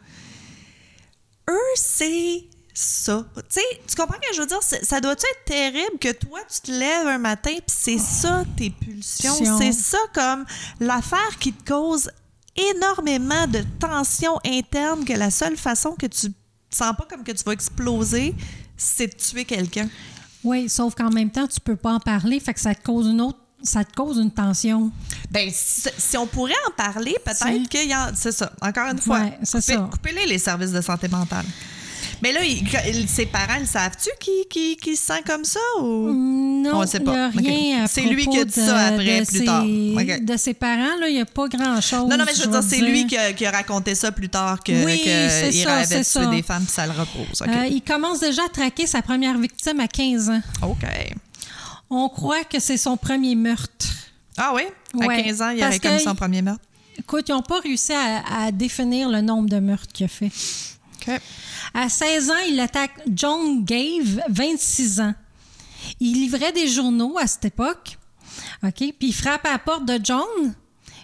Eux, 1.50 1.76
c'est 1.76 2.46
ça. 2.74 3.26
Tu 3.36 3.42
sais, 3.50 3.62
tu 3.86 3.96
comprends 3.96 4.18
ce 4.24 4.30
que 4.30 4.36
je 4.36 4.42
veux 4.42 4.48
dire? 4.48 4.64
Ça 4.64 5.02
doit 5.02 5.12
être 5.12 5.46
terrible 5.46 6.00
que 6.00 6.14
toi, 6.14 6.40
tu 6.52 6.62
te 6.62 6.72
lèves 6.72 7.08
un 7.08 7.18
matin, 7.18 7.52
puis 7.52 7.76
c'est 7.78 8.00
ça 8.00 8.46
tes 8.58 8.70
pulsions? 8.70 9.38
Pulsions. 9.38 9.58
C'est 9.58 9.74
ça 9.74 9.98
comme 10.14 10.46
l'affaire 10.80 11.38
qui 11.40 11.52
te 11.52 11.70
cause 11.70 12.10
énormément 12.56 13.48
de 13.48 13.64
tension 13.80 14.40
interne 14.46 15.04
que 15.06 15.14
la 15.14 15.32
seule 15.32 15.58
façon 15.58 15.96
que 15.96 16.06
tu 16.06 16.28
te 16.74 16.78
sens 16.78 16.96
pas 16.98 17.06
comme 17.10 17.24
que 17.24 17.32
tu 17.32 17.44
vas 17.44 17.54
exploser, 17.54 18.34
c'est 18.76 19.08
de 19.08 19.14
tuer 19.16 19.46
quelqu'un. 19.46 19.88
Oui, 20.44 20.68
sauf 20.68 20.94
qu'en 20.96 21.10
même 21.10 21.30
temps, 21.32 21.48
tu 21.48 21.60
peux 21.60 21.76
pas 21.78 21.94
en 21.94 22.00
parler, 22.00 22.40
fait 22.40 22.54
que 22.54 22.60
ça 22.60 22.76
te 22.76 22.84
cause 22.84 23.08
une 23.08 23.22
autre. 23.22 23.40
Ça 23.66 23.86
te 23.86 23.94
cause 23.96 24.18
une 24.18 24.30
tension. 24.32 24.92
Ben, 25.32 25.50
si, 25.54 25.88
si 25.98 26.18
on 26.18 26.28
pourrait 26.28 26.52
en 26.68 26.72
parler, 26.72 27.16
peut-être 27.24 27.70
qu'il 27.70 27.88
y 27.88 27.94
a. 27.94 28.12
C'est 28.14 28.34
ça. 28.34 28.52
Encore 28.62 28.90
une 28.92 29.00
fois, 29.00 29.20
Ouais, 29.22 29.38
c'est 29.44 29.60
coupez- 29.60 29.74
ça. 29.76 29.90
coupez-les 29.90 30.26
les 30.26 30.38
services 30.38 30.72
de 30.74 30.82
santé 30.82 31.08
mentale. 31.08 31.46
Mais 32.22 32.32
là, 32.32 32.40
il- 32.44 33.08
ses 33.10 33.26
parents, 33.26 33.58
ils 33.60 33.68
savent-tu 33.68 34.10
qu'il 34.20 34.98
se 34.98 35.04
sent 35.04 35.22
comme 35.26 35.44
ça 35.44 35.60
ou? 35.80 36.10
Non, 36.64 36.78
On 36.82 36.86
sait 36.88 37.00
n'y 37.00 37.10
a 37.10 37.30
pas. 37.82 37.88
C'est 37.88 38.02
lui 38.02 38.26
qui 38.28 38.40
a 38.40 38.46
dit 38.46 38.60
de- 38.60 38.66
ça 38.66 38.78
après, 38.88 39.24
plus 39.26 39.40
ses, 39.40 39.46
tard. 39.46 39.64
De 39.66 40.38
ses 40.38 40.54
parents, 40.54 40.96
là, 41.00 41.08
il 41.10 41.16
n'y 41.16 41.22
a 41.22 41.26
pas 41.26 41.48
grand-chose. 41.48 42.10
Non, 42.10 42.18
non, 42.18 42.24
mais 42.26 42.34
je 42.36 42.44
veux 42.44 42.52
dire, 42.52 42.64
c'est 42.64 42.80
lui 42.80 43.06
qui 43.08 43.18
a, 43.18 43.34
qui 43.34 43.46
a 43.46 43.52
raconté 43.52 43.96
ça 43.96 44.12
plus 44.12 44.30
tard 44.30 44.64
que, 44.64 44.72
Oui, 44.86 45.02
que 45.04 45.48
il 45.52 45.62
ça, 45.64 45.76
rêvait 45.78 46.00
de 46.00 46.04
c'est 46.04 46.20
tuer 46.20 46.24
ça. 46.24 46.26
des 46.28 46.42
femmes 46.42 46.64
puis 46.64 46.74
ça 46.74 46.86
le 46.86 46.94
repose. 46.94 47.42
Euh, 47.48 47.66
il 47.70 47.82
commence 47.82 48.20
déjà 48.22 48.44
à 48.46 48.50
traquer 48.50 48.88
sa 48.88 49.02
première 49.02 49.38
victime 49.38 49.80
à 49.80 49.88
15 49.88 50.30
ans. 50.30 50.42
OK. 50.62 50.86
On 51.90 52.10
croit 52.10 52.44
que 52.46 52.60
c'est 52.60 52.78
son 52.78 52.98
premier 52.98 53.36
meurtre. 53.36 53.88
Ah 54.38 54.54
oui? 54.56 54.64
À 55.02 55.06
Ouais, 55.06 55.24
15 55.24 55.42
ans, 55.42 55.50
il 55.50 55.60
commis 55.80 55.98
que- 55.98 56.04
son 56.04 56.16
premier 56.16 56.42
meurtre? 56.42 56.64
Écoute, 56.98 57.26
ils 57.28 57.32
n'ont 57.34 57.42
pas 57.42 57.60
réussi 57.60 57.92
à, 57.92 58.46
à 58.46 58.52
définir 58.52 59.10
le 59.10 59.22
nombre 59.22 59.50
de 59.50 59.60
meurtres 59.60 59.92
qu'il 59.94 60.06
a 60.06 60.10
fait. 60.10 60.32
À 61.74 61.90
16 61.90 62.30
ans, 62.30 62.44
il 62.48 62.60
attaque 62.60 62.92
John 63.14 63.64
Gave, 63.64 64.22
26 64.30 65.00
ans. 65.02 65.14
Il 66.00 66.14
livrait 66.14 66.52
des 66.52 66.68
journaux 66.68 67.18
à 67.18 67.28
cette 67.28 67.46
époque. 67.46 67.98
OK? 68.64 68.74
Puis 68.78 68.96
il 69.02 69.14
frappe 69.14 69.46
à 69.46 69.52
la 69.54 69.60
porte 69.60 69.86
de 69.86 70.00
John. 70.04 70.54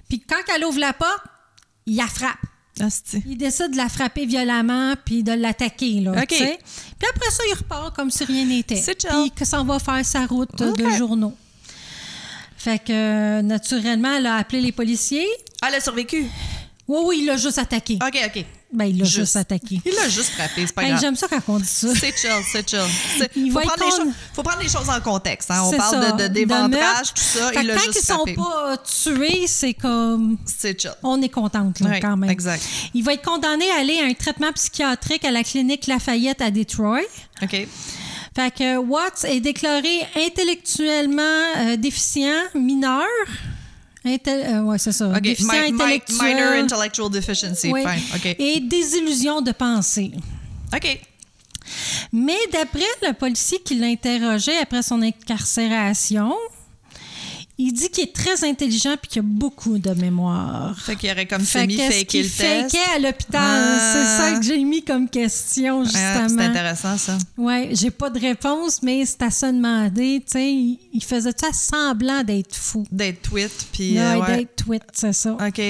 Puis 0.08 0.20
quand 0.22 0.42
elle 0.56 0.66
ouvre 0.66 0.80
la 0.80 0.94
porte, 0.94 1.24
il 1.86 1.98
la 1.98 2.08
frappe. 2.08 2.38
Asti. 2.80 3.22
Il 3.26 3.38
décide 3.38 3.72
de 3.72 3.78
la 3.78 3.90
frapper 3.90 4.26
violemment 4.26 4.94
puis 5.04 5.22
de 5.22 5.34
l'attaquer. 5.34 6.00
Là, 6.00 6.12
OK. 6.12 6.28
tu 6.28 6.38
sais. 6.38 6.60
Puis 6.98 7.10
après 7.10 7.30
ça, 7.30 7.44
il 7.50 7.54
repart 7.56 7.94
comme 7.96 8.10
si 8.10 8.24
rien 8.24 8.46
n'était. 8.46 8.78
C'est. 8.78 9.06
Puis 9.06 9.32
que 9.36 9.44
s'en 9.44 9.66
va 9.66 9.80
faire 9.80 10.06
sa 10.06 10.26
route 10.26 10.56
de 10.58 10.90
journaux. 10.92 11.36
Fait 12.58 12.80
que, 12.80 12.92
euh, 12.92 13.42
naturellement, 13.42 14.16
elle 14.16 14.26
a 14.26 14.36
appelé 14.36 14.62
les 14.62 14.72
policiers. 14.72 15.28
Ah, 15.62 15.68
elle 15.70 15.76
a 15.76 15.82
survécu. 15.82 16.26
Oui, 16.88 17.00
oui, 17.06 17.18
il 17.22 17.26
l'a 17.26 17.38
juste 17.38 17.58
attaqué. 17.58 17.98
OK, 18.06 18.20
OK. 18.26 18.46
Ben, 18.72 18.86
il 18.86 19.00
l'a 19.00 19.06
juste. 19.06 19.18
Juste. 19.18 19.36
attaqué. 19.36 19.82
Il 19.84 19.94
l'a 19.96 20.08
juste 20.10 20.30
frappé, 20.30 20.66
c'est 20.68 20.74
pas 20.76 20.84
Hey, 20.84 20.90
grave. 20.90 21.02
J'aime 21.02 21.16
ça 21.16 21.28
quand 21.28 21.42
on 21.48 21.58
dit 21.60 21.66
ça. 21.66 21.88
C'est 21.96 22.16
chill, 22.16 22.30
c'est 22.52 22.70
chill. 22.70 22.80
Il 23.36 23.52
faut, 23.52 23.60
prendre 23.62 23.84
les 23.84 24.12
faut 24.34 24.44
prendre 24.44 24.62
les 24.62 24.70
choses 24.70 24.90
en 24.90 25.02
contexte. 25.02 25.50
hein. 25.50 25.64
On 25.64 25.72
parle 25.72 26.04
ça, 26.04 26.12
de, 26.12 26.24
de 26.24 26.28
d'éventrage, 26.28 27.14
tout 27.16 27.22
ça. 27.22 27.52
Fait 27.52 27.62
Il 27.62 27.68
l'a 27.68 27.74
tant 27.76 27.80
juste 27.82 27.94
qu'ils 27.94 28.06
sont 28.06 28.26
pas 28.36 28.78
tués, 28.78 29.48
c'est 29.48 29.74
comme. 29.74 30.38
C'est 30.46 30.80
chill. 30.80 30.92
On 31.02 31.20
est 31.22 31.30
contente, 31.30 31.80
là, 31.80 32.00
quand 32.00 32.16
même. 32.16 32.30
exact. 32.30 32.64
Il 32.94 33.04
va 33.04 33.14
être 33.14 33.24
condamné 33.26 33.66
à 33.72 33.80
aller 33.80 34.00
à 34.02 34.06
un 34.06 34.14
traitement 34.14 34.52
psychiatrique 34.54 35.26
à 35.26 35.32
la 35.32 35.44
clinique 35.44 35.88
Lafayette 35.88 36.42
à 36.42 36.52
Détroit. 36.52 37.00
OK. 37.42 37.68
Fait 38.36 38.54
que 38.56 38.78
Watts 38.78 39.26
est 39.26 39.40
déclaré 39.40 40.06
intellectuellement 40.16 41.22
euh, 41.58 41.76
déficient, 41.78 42.44
mineur. 42.54 43.04
Intel- 44.16 44.46
euh, 44.56 44.62
ouais, 44.64 44.78
c'est 44.78 44.92
ça. 44.92 45.08
OK. 45.10 45.22
Déficient 45.22 45.52
Mi- 45.72 45.74
intellectuel. 45.74 46.36
minor 46.36 46.54
intellectual 46.54 47.10
deficiency. 47.10 47.72
Oui. 47.72 47.82
Fine. 47.82 48.02
OK. 48.16 48.36
Et 48.40 48.60
désillusion 48.60 49.42
de 49.42 49.52
pensée. 49.52 50.12
OK. 50.76 51.00
Mais 52.12 52.38
d'après 52.52 52.82
le 53.08 53.14
policier 53.14 53.60
qui 53.64 53.76
l'a 53.76 53.88
interrogé 53.88 54.58
après 54.58 54.82
son 54.82 55.02
incarcération, 55.02 56.34
il 57.62 57.74
dit 57.74 57.90
qu'il 57.90 58.06
est 58.06 58.16
très 58.16 58.46
intelligent 58.46 58.94
et 58.94 59.08
qu'il 59.08 59.20
a 59.20 59.24
beaucoup 59.24 59.78
de 59.78 59.92
mémoire. 59.92 60.80
Fait 60.80 60.96
qu'il 60.96 61.12
aurait 61.12 61.26
comme 61.26 61.42
Fait 61.42 61.60
semi-faké 61.64 62.06
qu'il 62.06 62.24
le 62.24 62.30
test. 62.30 62.78
à 62.96 63.00
l'hôpital? 63.00 63.42
Ah. 63.44 63.94
C'est 63.94 64.18
ça 64.18 64.40
que 64.40 64.46
j'ai 64.46 64.64
mis 64.64 64.82
comme 64.82 65.10
question, 65.10 65.82
Ah, 65.82 65.84
justement. 65.84 66.30
c'est 66.30 66.46
intéressant, 66.46 66.98
ça. 66.98 67.18
Ouais, 67.38 67.72
j'ai 67.74 67.92
pas 67.92 68.10
de 68.10 68.18
réponse, 68.18 68.82
mais 68.82 69.06
c'est 69.06 69.24
à 69.24 69.30
se 69.30 69.48
demander, 69.48 70.24
tu 70.26 70.32
sais, 70.32 70.52
il, 70.54 71.04
faisait 71.04 71.34
ça 71.36 71.52
semblant 71.52 72.24
d'être 72.24 72.56
fou? 72.56 72.86
D'être 72.94 73.24
tweet, 73.24 73.68
puis... 73.74 74.00
Euh, 74.00 74.20
ouais. 74.20 74.38
d'être 74.38 74.56
tweet, 74.56 74.84
c'est 74.94 75.12
ça. 75.12 75.34
OK. 75.34 75.62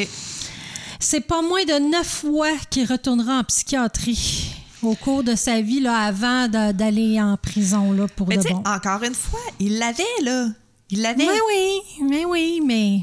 C'est 1.00 1.22
pas 1.22 1.42
moins 1.42 1.64
de 1.64 1.90
neuf 1.90 2.08
fois 2.22 2.52
qu'il 2.70 2.86
retournera 2.86 3.40
en 3.40 3.44
psychiatrie 3.46 4.54
au 4.84 4.94
cours 4.94 5.24
de 5.24 5.36
sa 5.36 5.60
vie, 5.62 5.80
là, 5.80 5.98
avant 6.02 6.48
d'aller 6.48 7.20
en 7.20 7.36
prison, 7.36 7.94
là, 7.94 8.06
pour 8.16 8.28
Mais 8.28 8.38
de 8.38 8.44
bon. 8.44 8.62
encore 8.64 9.02
une 9.04 9.16
fois, 9.16 9.40
il 9.60 9.80
l'avait, 9.80 10.04
là. 10.22 10.50
Il 10.92 11.02
l'avait. 11.02 11.26
Mais 11.26 11.40
oui, 11.48 11.82
mais 12.10 12.26
oui, 12.26 12.62
mais 12.66 13.02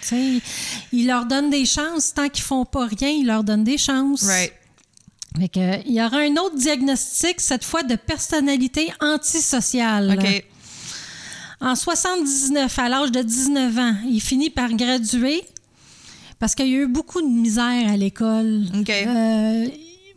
tu 0.00 0.08
sais, 0.08 0.40
il 0.92 1.06
leur 1.06 1.26
donne 1.26 1.50
des 1.50 1.66
chances. 1.66 2.14
Tant 2.14 2.28
qu'ils 2.28 2.44
font 2.44 2.64
pas 2.64 2.86
rien, 2.86 3.10
il 3.10 3.26
leur 3.26 3.44
donne 3.44 3.64
des 3.64 3.78
chances. 3.78 4.22
Right. 4.24 4.52
Fait 5.38 5.48
que, 5.48 5.86
il 5.86 5.94
y 5.94 6.02
aura 6.02 6.18
un 6.18 6.36
autre 6.36 6.56
diagnostic, 6.56 7.40
cette 7.40 7.64
fois 7.64 7.82
de 7.82 7.96
personnalité 7.96 8.90
antisociale. 9.00 10.16
OK. 10.18 10.44
En 11.60 11.74
79, 11.74 12.78
à 12.78 12.88
l'âge 12.88 13.12
de 13.12 13.22
19 13.22 13.78
ans, 13.78 13.94
il 14.08 14.20
finit 14.20 14.50
par 14.50 14.72
graduer 14.72 15.42
parce 16.38 16.54
qu'il 16.54 16.68
y 16.68 16.74
a 16.74 16.78
eu 16.80 16.86
beaucoup 16.86 17.20
de 17.20 17.28
misère 17.28 17.90
à 17.90 17.96
l'école. 17.96 18.64
OK. 18.78 18.90
Euh, 18.90 19.68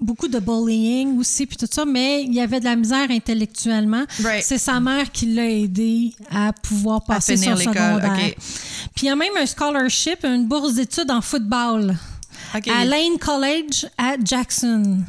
beaucoup 0.02 0.28
de 0.28 0.40
bullying 0.40 1.18
aussi, 1.20 1.46
puis 1.46 1.58
tout 1.58 1.68
ça, 1.70 1.86
mais 1.86 2.24
il 2.24 2.34
y 2.34 2.42
avait 2.42 2.60
de 2.60 2.66
la 2.66 2.76
misère 2.76 3.10
intellectuellement. 3.10 4.04
Right. 4.24 4.44
C'est 4.44 4.58
sa 4.58 4.80
mère 4.80 5.12
qui 5.12 5.28
l'a 5.28 5.50
aidé 5.50 6.14
à 6.30 6.54
pouvoir 6.54 6.98
À 7.08 7.16
passer 7.16 7.36
finir 7.36 7.58
son 7.58 7.64
secondaire. 7.64 8.34
Puis 8.96 9.06
il 9.06 9.06
y 9.06 9.10
a 9.10 9.16
même 9.16 9.36
un 9.40 9.46
scholarship, 9.46 10.24
une 10.24 10.46
bourse 10.48 10.76
d'études 10.76 11.12
en 11.12 11.22
football 11.22 11.96
à 12.54 12.86
Lane 12.86 13.18
College 13.20 13.88
à 13.98 14.16
Jackson, 14.24 15.00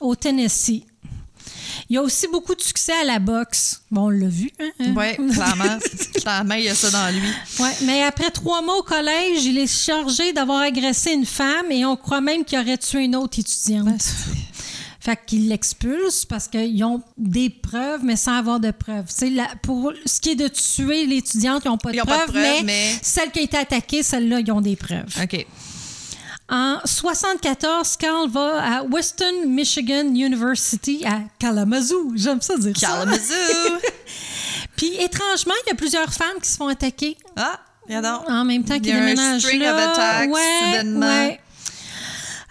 au 0.00 0.14
Tennessee. 0.14 0.84
Il 1.90 1.94
y 1.94 1.96
a 1.96 2.02
aussi 2.02 2.26
beaucoup 2.28 2.54
de 2.54 2.60
succès 2.60 2.92
à 3.00 3.04
la 3.04 3.18
boxe. 3.18 3.80
Bon, 3.90 4.02
on 4.06 4.10
l'a 4.10 4.28
vu. 4.28 4.50
Hein? 4.60 4.68
hein? 4.80 4.94
Oui, 4.94 5.16
clairement. 5.32 5.78
clairement, 6.20 6.54
il 6.54 6.64
y 6.64 6.68
a 6.68 6.74
ça 6.74 6.90
dans 6.90 7.08
lui. 7.14 7.28
Ouais, 7.60 7.72
mais 7.84 8.02
après 8.02 8.30
trois 8.30 8.60
mois 8.60 8.76
au 8.78 8.82
collège, 8.82 9.44
il 9.44 9.56
est 9.56 9.66
chargé 9.72 10.32
d'avoir 10.34 10.60
agressé 10.60 11.12
une 11.12 11.24
femme 11.24 11.70
et 11.70 11.84
on 11.86 11.96
croit 11.96 12.20
même 12.20 12.44
qu'il 12.44 12.58
aurait 12.58 12.76
tué 12.76 13.04
une 13.04 13.16
autre 13.16 13.38
étudiante. 13.38 14.02
Fait 15.00 15.18
qu'il 15.24 15.48
l'expulse 15.48 16.26
parce 16.26 16.48
qu'ils 16.48 16.84
ont 16.84 17.00
des 17.16 17.48
preuves, 17.48 18.00
mais 18.04 18.16
sans 18.16 18.34
avoir 18.36 18.60
de 18.60 18.70
preuves. 18.72 19.06
La- 19.32 19.48
pour 19.62 19.92
ce 20.04 20.20
qui 20.20 20.30
est 20.30 20.34
de 20.34 20.48
tuer 20.48 21.06
l'étudiante, 21.06 21.62
ils 21.64 21.68
n'ont 21.68 21.78
pas, 21.78 21.90
pas 21.92 21.96
de 21.96 22.02
preuves, 22.02 22.18
preuves, 22.26 22.34
mais, 22.34 22.62
mais- 22.64 22.98
celle 23.00 23.30
qui 23.30 23.38
a 23.38 23.42
été 23.42 23.56
attaquée, 23.56 24.02
celle-là, 24.02 24.40
ils 24.40 24.52
ont 24.52 24.60
des 24.60 24.76
preuves. 24.76 25.06
OK. 25.22 25.46
En 26.50 26.78
74, 26.84 27.96
Carl 27.98 28.28
va 28.30 28.78
à 28.78 28.82
Western 28.82 29.44
Michigan 29.46 30.06
University 30.14 31.04
à 31.04 31.20
Kalamazoo. 31.38 32.12
J'aime 32.14 32.40
ça 32.40 32.56
dire 32.56 32.74
ça. 32.76 32.86
Kalamazoo! 32.86 33.78
Puis 34.76 34.94
étrangement, 34.98 35.52
il 35.66 35.70
y 35.70 35.72
a 35.72 35.74
plusieurs 35.74 36.10
femmes 36.12 36.40
qui 36.42 36.48
se 36.48 36.56
font 36.56 36.68
attaquer 36.68 37.16
ah, 37.36 37.58
donc. 37.88 38.30
en 38.30 38.44
même 38.44 38.64
temps 38.64 38.76
Il 38.76 38.80
qu'il 38.82 38.90
y 38.90 38.94
a 38.94 38.96
un 38.96 39.00
déménage 39.06 39.42
string 39.42 39.60
là. 39.60 39.74
of 39.74 39.92
attacks, 39.92 40.30
ouais, 40.32 40.60
soudainement. 40.64 41.06
ouais. 41.06 41.40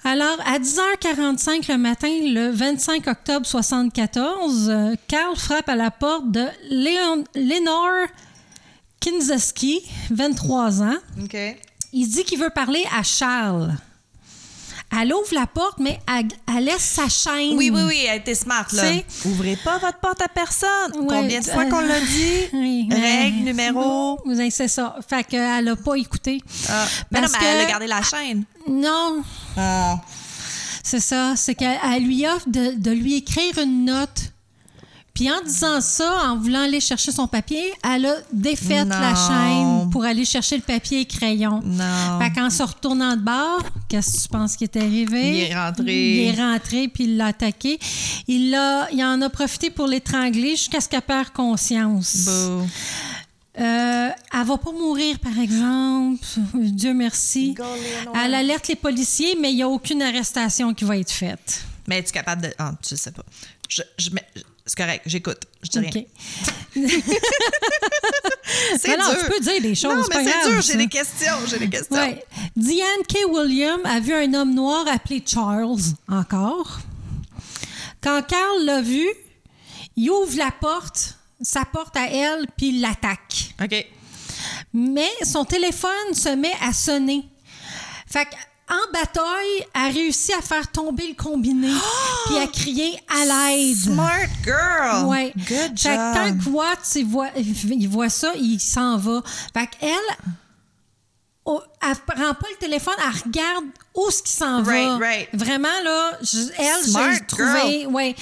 Alors, 0.03 0.37
à 0.45 0.59
10h45 0.59 1.71
le 1.71 1.77
matin, 1.77 2.07
le 2.07 2.51
25 2.51 3.07
octobre 3.07 3.45
74, 3.45 4.69
euh, 4.69 4.95
Carl 5.07 5.35
frappe 5.35 5.69
à 5.69 5.75
la 5.75 5.89
porte 5.91 6.31
de 6.31 6.45
Léon, 6.69 7.23
Lénore 7.33 8.07
Kinzeski, 8.99 9.81
23 10.11 10.81
ans. 10.83 10.95
OK. 11.23 11.35
Il 11.93 12.07
dit 12.07 12.23
qu'il 12.23 12.39
veut 12.39 12.49
parler 12.51 12.85
à 12.97 13.03
Charles. 13.03 13.73
Elle 14.89 15.13
ouvre 15.13 15.33
la 15.33 15.45
porte, 15.45 15.79
mais 15.79 15.99
elle, 16.07 16.27
elle 16.55 16.63
laisse 16.63 16.81
sa 16.81 17.09
chaîne. 17.09 17.57
Oui, 17.57 17.69
oui, 17.73 17.81
oui, 17.87 18.05
elle 18.09 18.19
était 18.21 18.33
smart, 18.35 18.65
là. 18.71 18.83
Tu 18.83 18.87
sais- 18.99 19.05
Ouvrez 19.27 19.57
pas 19.57 19.77
votre 19.79 19.99
porte 19.99 20.21
à 20.21 20.29
personne. 20.29 20.69
Ouais, 21.01 21.07
Combien 21.09 21.39
de 21.41 21.45
fois 21.45 21.63
euh, 21.63 21.69
qu'on 21.69 21.81
l'a 21.81 21.99
dit? 21.99 22.33
Oui, 22.53 22.87
Règle, 22.89 23.01
ouais. 23.01 23.31
numéro. 23.43 24.19
Oui, 24.25 24.49
c'est 24.51 24.69
ça. 24.69 24.95
Fait 25.07 25.23
qu'elle 25.25 25.65
n'a 25.65 25.75
pas 25.75 25.95
écouté. 25.95 26.41
Ah, 26.69 26.85
mais 27.11 27.19
non, 27.21 27.27
Parce 27.27 27.43
mais 27.43 27.47
elle 27.49 27.61
a 27.61 27.65
gardé 27.65 27.87
la 27.87 28.01
chaîne. 28.01 28.43
Non, 28.67 29.23
Ah. 29.57 29.97
C'est 30.83 31.01
ça, 31.01 31.33
c'est 31.35 31.53
qu'elle 31.53 31.77
elle 31.93 32.03
lui 32.05 32.25
offre 32.25 32.47
de, 32.47 32.71
de 32.77 32.91
lui 32.91 33.15
écrire 33.17 33.57
une 33.61 33.83
note. 33.85 34.31
Puis 35.17 35.31
en 35.31 35.41
disant 35.43 35.81
ça, 35.81 36.29
en 36.29 36.37
voulant 36.37 36.61
aller 36.61 36.79
chercher 36.79 37.11
son 37.11 37.25
papier, 37.25 37.73
elle 37.83 38.05
a 38.05 38.17
défait 38.31 38.85
Non. 38.85 38.99
la 38.99 39.15
chaîne 39.15 39.89
pour 39.89 40.05
aller 40.05 40.25
chercher 40.25 40.57
le 40.57 40.61
papier 40.61 40.99
et 41.01 41.05
crayon. 41.05 41.59
Non. 41.65 42.19
Fait 42.21 42.31
qu'en 42.31 42.51
se 42.51 42.61
retournant 42.61 43.15
de 43.15 43.21
bord, 43.21 43.63
qu'est-ce 43.89 44.15
que 44.15 44.21
tu 44.21 44.27
penses 44.29 44.55
qui 44.55 44.65
est 44.65 44.77
arrivé? 44.77 45.37
Il 45.39 45.51
est 45.51 45.55
rentré. 45.59 46.17
Il 46.17 46.27
est 46.27 46.39
rentré 46.39 46.87
puis 46.87 47.05
il 47.05 47.17
l'a 47.17 47.27
attaqué. 47.27 47.79
Il, 48.27 48.51
l'a- 48.51 48.87
il 48.93 49.03
en 49.03 49.19
a 49.23 49.29
profité 49.31 49.71
pour 49.71 49.87
l'étrangler 49.87 50.51
jusqu'à 50.51 50.79
ce 50.81 50.87
qu'elle 50.87 51.01
perde 51.01 51.29
conscience. 51.33 52.27
Euh, 53.59 54.09
elle 54.33 54.45
va 54.45 54.57
pas 54.59 54.71
mourir, 54.71 55.17
par 55.17 55.39
exemple. 55.39 56.23
Dieu 56.53 56.93
merci. 56.93 57.55
Elle 58.23 58.35
alerte 58.35 58.67
les 58.67 58.75
policiers, 58.75 59.35
mais 59.41 59.49
il 59.51 59.55
n'y 59.55 59.63
a 59.63 59.67
aucune 59.67 60.03
arrestation 60.03 60.75
qui 60.75 60.85
va 60.85 60.95
être 60.97 61.09
faite. 61.11 61.63
Mais 61.87 61.97
es-tu 61.97 62.11
capable 62.11 62.43
de. 62.43 62.53
Ah, 62.59 62.73
je 62.87 62.93
sais 62.95 63.11
pas. 63.11 63.23
Je, 63.67 63.81
je, 63.97 64.11
mets- 64.11 64.27
c'est 64.67 64.77
correct, 64.77 65.03
j'écoute. 65.05 65.39
Je 65.63 65.79
dis 65.79 65.79
rien. 65.79 66.03
OK. 66.03 66.05
C'est 68.79 68.97
non, 68.97 69.09
dur. 69.11 69.19
tu 69.19 69.31
peux 69.31 69.39
dire 69.39 69.61
des 69.61 69.75
choses, 69.75 69.93
Non, 69.93 70.03
mais 70.09 70.23
c'est 70.23 70.49
dur, 70.49 70.61
j'ai 70.61 70.77
des 70.77 70.87
questions, 70.87 71.35
j'ai 71.47 71.59
des 71.59 71.69
questions. 71.69 71.97
Ouais. 71.97 72.23
Diane 72.55 73.03
K. 73.07 73.17
William 73.29 73.79
a 73.85 73.99
vu 73.99 74.13
un 74.13 74.33
homme 74.33 74.53
noir 74.53 74.85
appelé 74.87 75.21
Charles, 75.25 75.81
encore. 76.07 76.79
Quand 78.01 78.21
Carl 78.25 78.63
l'a 78.63 78.81
vu, 78.81 79.05
il 79.95 80.09
ouvre 80.09 80.37
la 80.37 80.51
porte, 80.51 81.17
sa 81.41 81.65
porte 81.65 81.97
à 81.97 82.07
elle, 82.09 82.47
puis 82.55 82.69
il 82.69 82.81
l'attaque. 82.81 83.53
OK. 83.61 83.85
Mais 84.73 85.09
son 85.23 85.43
téléphone 85.43 86.13
se 86.13 86.29
met 86.29 86.53
à 86.61 86.71
sonner. 86.71 87.25
Fait 88.09 88.27
qu'en 88.67 88.91
bataille, 88.93 89.65
a 89.73 89.87
réussi 89.87 90.33
à 90.33 90.41
faire 90.41 90.69
tomber 90.71 91.07
le 91.07 91.15
combiné, 91.15 91.71
puis 92.25 92.37
à 92.37 92.47
crier 92.47 92.97
à 93.07 93.25
l'aide. 93.25 93.75
Smart 93.75 94.27
girl. 94.43 95.05
Ouais. 95.07 95.33
Good 95.37 95.77
Fait 95.79 95.89
que 95.89 96.13
quand 96.13 96.27
job. 96.27 96.43
que 96.43 96.49
Watts, 96.49 96.95
il 96.95 97.05
voit, 97.05 97.29
il 97.35 97.89
voit 97.89 98.09
ça, 98.09 98.33
il 98.35 98.59
s'en 98.59 98.97
va. 98.97 99.21
Fait 99.53 99.67
qu'elle, 99.79 99.91
oh, 100.27 100.31
elle 101.89 102.15
prend 102.15 102.33
pas 102.33 102.47
le 102.51 102.57
téléphone, 102.59 102.93
elle 102.99 103.21
regarde 103.25 103.65
où 103.95 104.09
ce 104.11 104.21
qui 104.21 104.31
s'en 104.31 104.61
va. 104.61 104.97
Right. 104.97 105.29
Vraiment, 105.33 105.67
là, 105.83 106.17
je- 106.21 106.51
elle, 106.57 107.13
j'ai 107.13 107.25
trouvé... 107.25 107.85
Ouais. 107.87 108.15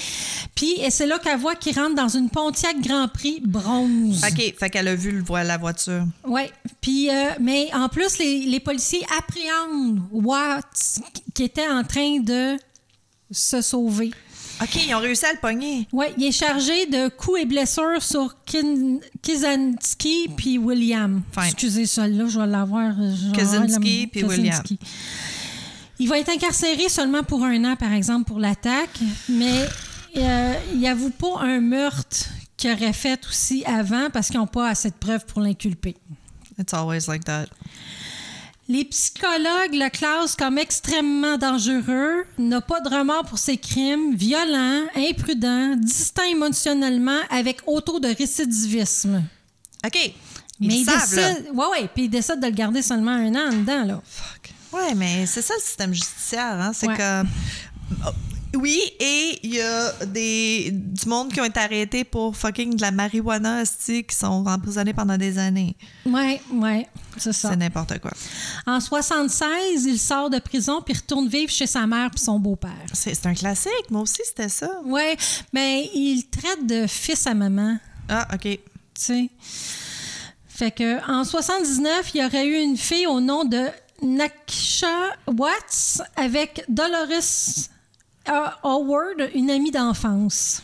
Puis 0.55 0.80
c'est 0.89 1.05
là 1.05 1.20
qu'elle 1.20 1.39
voit 1.39 1.55
qu'il 1.55 1.78
rentre 1.78 1.95
dans 1.95 2.07
une 2.07 2.30
Pontiac 2.30 2.80
Grand 2.82 3.07
Prix 3.07 3.41
bronze. 3.43 4.24
OK, 4.26 4.53
fait 4.57 4.70
qu'elle 4.70 4.88
a 4.88 4.95
vu 4.95 5.11
le 5.11 5.24
la 5.43 5.57
voiture. 5.57 6.03
Oui. 6.26 6.43
Puis, 6.82 7.09
euh, 7.09 7.32
mais 7.39 7.70
en 7.74 7.89
plus, 7.89 8.18
les, 8.20 8.39
les 8.45 8.59
policiers 8.59 9.05
appréhendent 9.18 10.01
Watts 10.11 10.99
qui 11.34 11.43
était 11.43 11.68
en 11.68 11.84
train 11.84 12.20
de 12.20 12.57
se 13.32 13.61
sauver. 13.61 14.11
OK, 14.62 14.86
ils 14.88 14.95
ont 14.95 14.99
réussi 14.99 15.26
à 15.26 15.34
le 15.34 15.39
pogner. 15.39 15.88
Oui, 15.91 16.06
il 16.18 16.24
est 16.26 16.32
chargé 16.32 16.86
de 16.86 17.10
coups 17.10 17.41
et 17.41 17.45
blessures 17.45 18.01
sur 18.01 18.36
Kin- 18.45 18.99
Kizanski 19.22 20.30
puis 20.36 20.58
William. 20.58 21.22
Fine. 21.34 21.43
Excusez 21.45 21.86
celle-là, 21.86 22.26
je 22.28 22.39
vais 22.39 22.47
l'avoir. 22.47 22.93
la- 22.97 23.34
puis 24.08 24.22
William. 24.24 24.56
Il 25.99 26.10
va 26.10 26.20
être 26.20 26.30
incarcéré 26.30 26.89
seulement 26.89 27.24
pour 27.24 27.43
un 27.43 27.64
an, 27.66 27.76
par 27.76 27.93
exemple, 27.93 28.26
pour 28.26 28.39
l'attaque, 28.39 28.97
mais 29.30 29.66
euh, 30.18 30.53
il 30.74 30.80
n'avoue 30.82 31.10
pas 31.10 31.39
un 31.41 31.60
meurtre 31.62 32.28
qu'il 32.58 32.72
aurait 32.72 32.93
fait 32.93 33.20
aussi 33.28 33.64
avant 33.66 34.10
parce 34.12 34.28
qu'ils 34.28 34.39
n'ont 34.39 34.47
pas 34.47 34.70
assez 34.70 34.89
de 34.89 34.95
preuves 34.95 35.26
pour 35.26 35.41
l'inculper. 35.41 35.95
It's 36.60 36.74
always 36.74 37.08
like 37.08 37.24
that. 37.26 37.45
Les 38.68 38.84
psychologues 38.86 39.74
le 39.74 39.89
classent 39.89 40.36
comme 40.36 40.57
extrêmement 40.57 41.38
dangereux, 41.38 42.26
n'a 42.39 42.61
pas 42.61 42.82
de 42.82 42.89
remords 42.89 43.26
pour 43.26 43.38
ses 43.38 43.57
crimes, 43.57 44.16
violent, 44.16 44.86
imprudent, 44.95 45.76
distinct 45.78 46.26
émotionnellement 46.26 47.20
avec 47.30 47.59
auto 47.68 47.99
de 47.99 48.07
récidivisme. 48.07 49.24
OK. 49.86 50.13
Ils 50.59 50.68
Mais 50.68 50.76
il 50.80 50.86
savent, 50.86 51.16
là. 51.16 51.34
décide, 51.34 51.49
ouais, 51.53 51.66
ouais, 51.74 51.89
puis 51.93 52.05
il 52.05 52.09
décide 52.09 52.39
de 52.39 52.45
le 52.47 52.53
garder 52.53 52.82
seulement 52.82 53.11
un 53.11 53.36
an 53.36 53.51
dedans, 53.53 53.84
là. 53.86 54.01
Fuck. 54.03 54.51
Ouais, 54.72 54.95
mais 54.95 55.26
c'est 55.28 55.41
ça 55.43 55.53
le 55.55 55.61
système 55.61 55.93
judiciaire, 55.93 56.59
hein? 56.59 56.72
C'est 56.74 56.88
Ouais. 56.88 56.97
comme. 56.97 57.28
Oui, 58.56 58.80
et 58.99 59.39
il 59.43 59.56
y 59.56 59.62
a 59.62 59.91
des, 60.06 60.70
du 60.72 61.08
monde 61.10 61.32
qui 61.32 61.41
ont 61.41 61.45
été 61.45 61.60
arrêtés 61.60 62.03
pour 62.03 62.36
fucking 62.36 62.76
de 62.76 62.82
la 62.82 62.91
marijuana, 62.91 63.62
esti, 63.62 64.03
qui 64.03 64.16
sont 64.16 64.45
emprisonnés 64.47 64.93
pendant 64.93 65.18
des 65.18 65.38
années. 65.38 65.76
Ouais, 66.06 66.41
ouais, 66.51 66.88
c'est 67.18 67.34
ça. 67.34 67.49
C'est 67.49 67.56
n'importe 67.58 67.99
quoi. 67.99 68.12
En 68.66 68.80
76, 68.80 69.86
il 69.86 69.99
sort 69.99 70.30
de 70.30 70.39
prison 70.39 70.82
puis 70.82 70.93
retourne 70.93 71.28
vivre 71.28 71.51
chez 71.51 71.68
sa 71.68 71.86
mère 71.86 72.10
puis 72.12 72.20
son 72.24 72.39
beau-père. 72.39 72.72
C'est 72.93 73.14
c'est 73.14 73.28
un 73.28 73.34
classique. 73.34 73.72
Moi 73.89 74.01
aussi, 74.01 74.22
c'était 74.26 74.49
ça. 74.49 74.70
Ouais, 74.86 75.16
mais 75.53 75.89
il 75.93 76.24
traite 76.30 76.66
de 76.66 76.88
fils 76.88 77.28
à 77.28 77.34
maman, 77.34 77.78
Ah, 78.10 78.28
OK. 78.34 78.41
tu 78.41 78.60
sais. 78.95 79.30
Fait 80.47 80.72
que 80.72 81.12
en 81.12 81.24
79, 81.26 82.12
il 82.14 82.22
y 82.22 82.26
aurait 82.26 82.47
eu 82.47 82.62
une 82.62 82.78
fille 82.78 83.08
au 83.08 83.20
nom 83.20 83.43
de 83.43 83.66
Nakisha 84.01 84.88
Watts 85.28 86.01
avec 86.16 86.64
Dolores 86.70 87.70
euh, 88.30 88.47
Howard, 88.63 89.30
une 89.34 89.49
amie 89.51 89.71
d'enfance. 89.71 90.61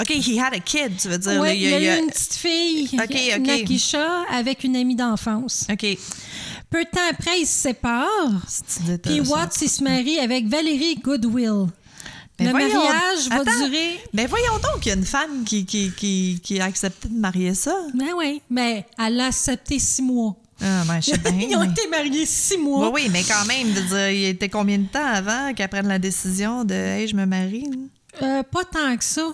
OK, 0.00 0.10
he 0.10 0.38
had 0.38 0.52
a 0.54 0.58
kid, 0.58 0.96
tu 0.98 1.08
veux 1.08 1.18
dire. 1.18 1.40
Là, 1.40 1.54
il 1.54 1.62
y 1.62 1.72
a, 1.72 1.96
eu 1.96 2.00
une 2.00 2.10
petite 2.10 2.34
fille, 2.34 2.90
Ok, 2.94 3.16
ok. 3.38 3.46
Nakisha, 3.46 4.24
avec 4.30 4.64
une 4.64 4.74
amie 4.74 4.96
d'enfance. 4.96 5.66
OK. 5.70 5.86
Peu 6.68 6.84
de 6.84 6.90
temps 6.90 7.08
après, 7.10 7.40
ils 7.40 7.46
se 7.46 7.60
séparent. 7.60 8.42
Puis. 9.02 9.20
Watts, 9.20 9.62
il 9.62 9.68
se 9.68 9.84
marie 9.84 10.18
avec 10.18 10.48
Valérie 10.48 10.96
Goodwill. 10.96 11.68
Le 12.40 12.50
voyons- 12.50 12.74
mariage 12.74 13.28
va 13.30 13.36
Attends. 13.36 13.66
durer. 13.68 14.00
Ben 14.12 14.26
voyons 14.26 14.54
donc 14.54 14.80
qu'il 14.80 14.88
y 14.90 14.94
a 14.94 14.98
une 14.98 15.04
femme 15.04 15.44
qui, 15.44 15.64
qui, 15.64 15.92
qui, 15.96 16.40
qui 16.42 16.60
a 16.60 16.64
accepté 16.64 17.08
de 17.08 17.14
marier 17.16 17.54
ça. 17.54 17.76
Ben 17.94 18.08
oui, 18.16 18.42
mais 18.50 18.84
elle 18.98 19.14
l'a 19.16 19.26
accepté 19.26 19.78
six 19.78 20.02
mois. 20.02 20.34
Ah, 20.66 20.82
ben, 20.86 21.00
je 21.00 21.10
sais 21.10 21.18
bien. 21.18 21.32
Ils 21.50 21.56
ont 21.56 21.60
mais- 21.60 21.70
été 21.70 21.86
mariés 21.88 22.24
six 22.26 22.54
Oui, 22.56 22.62
mois. 22.62 22.90
oui, 22.90 23.08
mais 23.12 23.22
quand 23.22 23.44
même, 23.46 23.70
dire, 23.72 24.08
il 24.10 24.24
était 24.26 24.48
combien 24.48 24.78
de 24.78 24.86
temps 24.86 25.04
avant 25.06 25.52
qu'elle 25.54 25.68
prenne 25.68 25.88
la 25.88 25.98
décision 25.98 26.64
de 26.64 26.74
Hey, 26.74 27.06
je 27.08 27.14
me 27.14 27.26
marie? 27.26 27.68
Euh, 28.22 28.42
pas 28.44 28.64
tant 28.64 28.96
que 28.96 29.04
ça. 29.04 29.26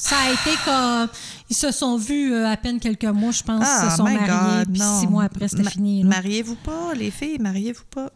Ça 0.00 0.16
a 0.16 0.32
été 0.32 0.56
comme. 0.64 1.08
Ils 1.50 1.56
se 1.56 1.70
sont 1.70 1.96
vus 1.96 2.32
euh, 2.32 2.46
à 2.46 2.56
peine 2.56 2.78
quelques 2.78 3.04
mois, 3.04 3.30
je 3.32 3.42
pense. 3.42 3.64
ils 3.66 3.90
se 3.90 3.96
sont 3.96 4.04
Ah, 4.06 4.10
my 4.10 4.16
mariés. 4.16 4.64
God, 4.64 4.72
Puis 4.72 4.82
six 5.00 5.06
mois 5.06 5.24
après, 5.24 5.48
c'était 5.48 5.62
Ma- 5.62 5.70
fini. 5.70 6.02
là. 6.02 6.08
Mariez-vous 6.10 6.54
pas, 6.56 6.94
les 6.94 7.10
filles, 7.10 7.38
mariez-vous 7.40 7.84
pas? 7.90 8.10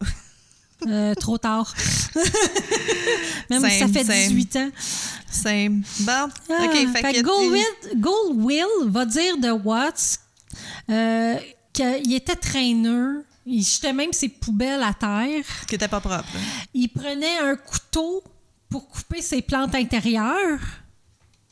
Euh, 0.87 1.13
trop 1.15 1.37
tard. 1.37 1.73
Même 3.49 3.63
si 3.69 3.79
ça 3.79 3.79
Same, 3.79 3.93
fait 3.93 4.03
same. 4.03 4.15
18 4.35 4.55
ans. 4.57 4.69
C'est 5.29 5.69
bon. 5.69 5.81
Ah, 6.07 6.29
OK, 6.65 6.71
fait, 6.93 7.01
fait 7.01 7.13
que 7.13 7.21
Goldwill, 7.21 7.63
Goldwill 7.97 8.65
va 8.87 9.05
dire 9.05 9.37
de 9.37 9.51
Watts 9.51 10.19
euh, 10.89 11.35
qu'il 11.73 12.13
était 12.13 12.35
traîneux. 12.35 13.25
Il 13.45 13.61
jetait 13.63 13.91
même 13.93 14.13
ses 14.13 14.29
poubelles 14.29 14.83
à 14.83 14.93
terre. 14.93 15.43
qui 15.67 15.75
était 15.75 15.87
pas 15.89 15.99
propre. 15.99 16.23
Il 16.73 16.87
prenait 16.89 17.39
un 17.39 17.55
couteau 17.57 18.23
pour 18.69 18.87
couper 18.87 19.21
ses 19.21 19.41
plantes 19.41 19.75
intérieures. 19.75 20.59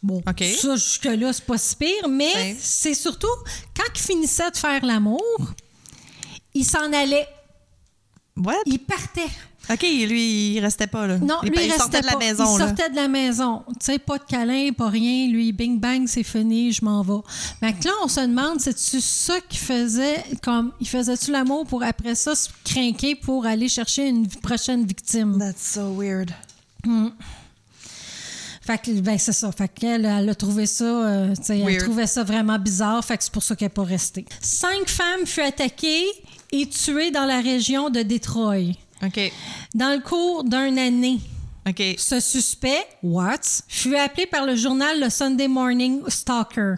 Bon, 0.01 0.24
ça, 0.26 0.76
jusque-là, 0.76 1.32
c'est 1.34 1.45
pas 1.45 1.57
si 1.59 1.76
pire, 1.76 2.07
mais 2.09 2.34
Ouais. 2.34 2.55
c'est 2.59 2.95
surtout 2.95 3.28
quand 3.76 3.84
il 3.93 4.01
finissait 4.01 4.49
de 4.49 4.57
faire 4.57 4.84
l'amour, 4.86 5.53
il 6.55 6.65
s'en 6.65 6.91
allait, 6.93 7.28
What? 8.38 8.55
il 8.65 8.80
partait. 8.80 9.30
OK, 9.70 9.82
lui, 9.84 10.53
il 10.55 10.59
restait 10.59 10.88
pas, 10.88 11.07
là. 11.07 11.18
Non, 11.18 11.38
il, 11.43 11.49
lui, 11.49 11.66
il, 11.66 11.72
sortait 11.72 12.01
de 12.01 12.05
la 12.05 12.14
pas. 12.14 12.20
maison, 12.20 12.55
Il 12.55 12.59
là. 12.59 12.68
sortait 12.68 12.89
de 12.89 12.95
la 12.95 13.07
maison. 13.07 13.64
Tu 13.80 13.86
sais, 13.86 13.99
pas 13.99 14.18
de 14.18 14.24
câlin, 14.24 14.72
pas 14.74 14.89
rien. 14.89 15.30
Lui, 15.30 15.53
bing 15.53 15.80
bang, 15.80 16.07
c'est 16.07 16.24
fini, 16.24 16.72
je 16.72 16.84
m'en 16.84 17.01
vais. 17.03 17.22
Mais 17.62 17.72
là, 17.84 17.91
on 18.03 18.07
se 18.07 18.22
demande, 18.22 18.59
c'est-tu 18.59 18.99
ça 18.99 19.36
qu'il 19.47 19.59
faisait? 19.59 20.24
Comme, 20.41 20.72
il 20.82 20.88
faisait-tu 20.88 21.32
l'amour 21.32 21.66
pour 21.68 21.84
après 21.84 22.16
ça 22.16 22.36
se 22.36 22.49
craquer 22.66 23.16
pour 23.16 23.45
aller 23.45 23.70
chercher 23.70 24.07
une 24.07 24.28
prochaine 24.28 24.86
victime? 24.86 25.38
That's 25.39 25.74
so 25.74 25.93
weird. 25.93 26.32
Fait 28.64 28.78
que, 28.78 28.91
ben, 28.99 29.18
c'est 29.18 29.32
ça. 29.34 29.51
Fait 29.51 29.68
qu'elle, 29.68 30.05
elle 30.05 30.30
a 30.30 30.36
trouvé 30.36 30.66
ça, 30.66 30.84
euh, 30.86 31.36
tu 31.36 31.43
sais, 31.43 31.59
elle 31.59 31.78
trouvait 31.78 32.07
ça 32.07 32.24
vraiment 32.24 32.59
bizarre. 32.59 33.03
Fait 33.03 33.18
que 33.18 33.24
c'est 33.24 33.34
pour 33.34 33.43
ça 33.43 33.55
qu'elle 33.55 33.68
n'est 33.68 33.70
pas 33.70 33.84
restée. 33.84 34.26
Cinq 34.39 34.88
femmes 34.88 35.26
furent 35.26 35.45
attaquées 35.45 36.05
et 36.51 36.68
tuées 36.68 37.12
dans 37.12 37.26
la 37.26 37.41
région 37.41 37.89
de 37.89 38.01
Détroit. 38.01 38.74
OK. 39.04 39.32
Dans 39.74 39.93
le 39.95 39.99
cours 40.02 40.43
d'une 40.43 40.80
année. 40.80 41.20
Ce 41.97 42.20
suspect, 42.20 42.86
Watts, 43.04 43.62
fut 43.68 43.95
appelé 43.95 44.26
par 44.26 44.45
le 44.45 44.56
journal 44.56 44.99
le 44.99 45.10
Sunday 45.10 45.47
Morning 45.47 46.02
Stalker. 46.08 46.76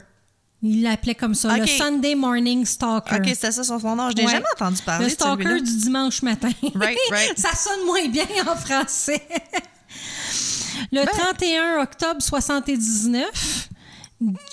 Il 0.62 0.84
l'appelait 0.84 1.16
comme 1.16 1.36
ça, 1.36 1.58
le. 1.58 1.66
Sunday 1.68 2.16
Morning 2.16 2.66
Stalker. 2.66 3.16
OK, 3.16 3.26
c'était 3.28 3.52
ça 3.52 3.64
son 3.64 3.80
nom. 3.96 4.10
Je 4.12 4.16
n'ai 4.16 4.26
Ouais. 4.26 4.32
jamais 4.32 4.46
entendu 4.56 4.82
parler 4.84 5.06
Le 5.06 5.12
stalker 5.12 5.62
du 5.62 5.78
dimanche 5.78 6.22
matin. 6.22 6.50
Right, 6.76 6.98
right. 7.12 7.34
Ça 7.38 7.54
sonne 7.56 7.86
moins 7.86 8.08
bien 8.08 8.26
en 8.48 8.56
français. 8.56 9.22
Ben. 9.30 11.02
Le 11.02 11.06
31 11.06 11.82
octobre 11.82 12.22
79, 12.22 13.70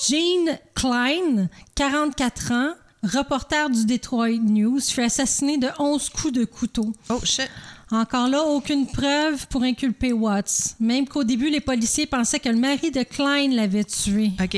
Jean 0.08 0.58
Klein, 0.74 1.48
44 1.74 2.52
ans, 2.52 2.72
reporter 3.02 3.70
du 3.70 3.84
Detroit 3.84 4.38
News, 4.38 4.80
fut 4.80 5.02
assassiné 5.02 5.58
de 5.58 5.68
11 5.78 6.08
coups 6.10 6.32
de 6.32 6.44
couteau. 6.44 6.92
Oh, 7.08 7.20
shit. 7.24 7.50
Encore 7.90 8.28
là, 8.28 8.42
aucune 8.42 8.86
preuve 8.86 9.46
pour 9.48 9.62
inculper 9.62 10.12
Watts. 10.12 10.76
Même 10.78 11.08
qu'au 11.08 11.24
début, 11.24 11.50
les 11.50 11.60
policiers 11.60 12.06
pensaient 12.06 12.38
que 12.38 12.48
le 12.48 12.56
mari 12.56 12.90
de 12.90 13.02
Klein 13.02 13.48
l'avait 13.50 13.84
tué. 13.84 14.30
OK. 14.40 14.54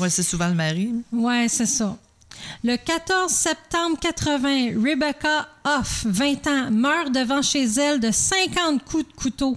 Ouais, 0.00 0.10
c'est 0.10 0.22
souvent 0.22 0.48
le 0.48 0.54
mari. 0.54 0.92
Ouais, 1.12 1.46
c'est 1.48 1.66
ça. 1.66 1.96
Le 2.62 2.76
14 2.76 3.32
septembre 3.32 3.98
80, 4.00 4.72
Rebecca 4.82 5.48
Hoff, 5.64 6.02
20 6.04 6.46
ans, 6.46 6.70
meurt 6.70 7.10
devant 7.12 7.42
chez 7.42 7.64
elle 7.64 8.00
de 8.00 8.10
50 8.10 8.84
coups 8.84 9.06
de 9.06 9.12
couteau. 9.14 9.56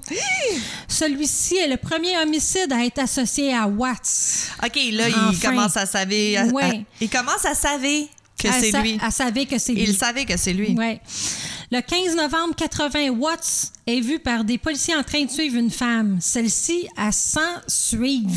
Celui-ci 0.87 1.55
est 1.57 1.67
le 1.67 1.77
premier 1.77 2.17
homicide 2.19 2.71
à 2.71 2.83
être 2.85 2.99
associé 2.99 3.53
à 3.53 3.67
Watts. 3.67 4.49
OK, 4.63 4.75
là, 4.91 5.09
il 5.09 5.15
Enfin. 5.29 5.49
commence 5.49 5.77
à 5.77 5.81
à- 5.81 6.05
Ouais. 6.05 6.63
à- 6.63 6.73
il 7.01 7.09
commence 7.09 7.45
à 7.45 7.53
savoir 7.55 8.03
que 8.39 8.51
c'est 8.51 8.71
sa- 8.71 8.81
lui. 8.81 8.97
Savait 9.11 9.45
que 9.45 9.57
c'est 9.57 9.73
lui. 9.73 9.83
Il 9.83 9.95
savait 9.97 10.25
que 10.25 10.37
c'est 10.37 10.53
lui. 10.53 10.71
Ouais. 10.73 10.99
Le 11.71 11.81
15 11.81 12.15
novembre 12.15 12.55
80, 12.55 13.09
Watts 13.09 13.71
est 13.87 13.99
vu 14.01 14.19
par 14.19 14.43
des 14.43 14.57
policiers 14.57 14.95
en 14.95 15.03
train 15.03 15.23
de 15.23 15.29
suivre 15.31 15.57
une 15.57 15.71
femme. 15.71 16.17
Celle-ci, 16.21 16.87
elle 16.97 17.13
s'en 17.13 17.39
suivre. 17.67 18.31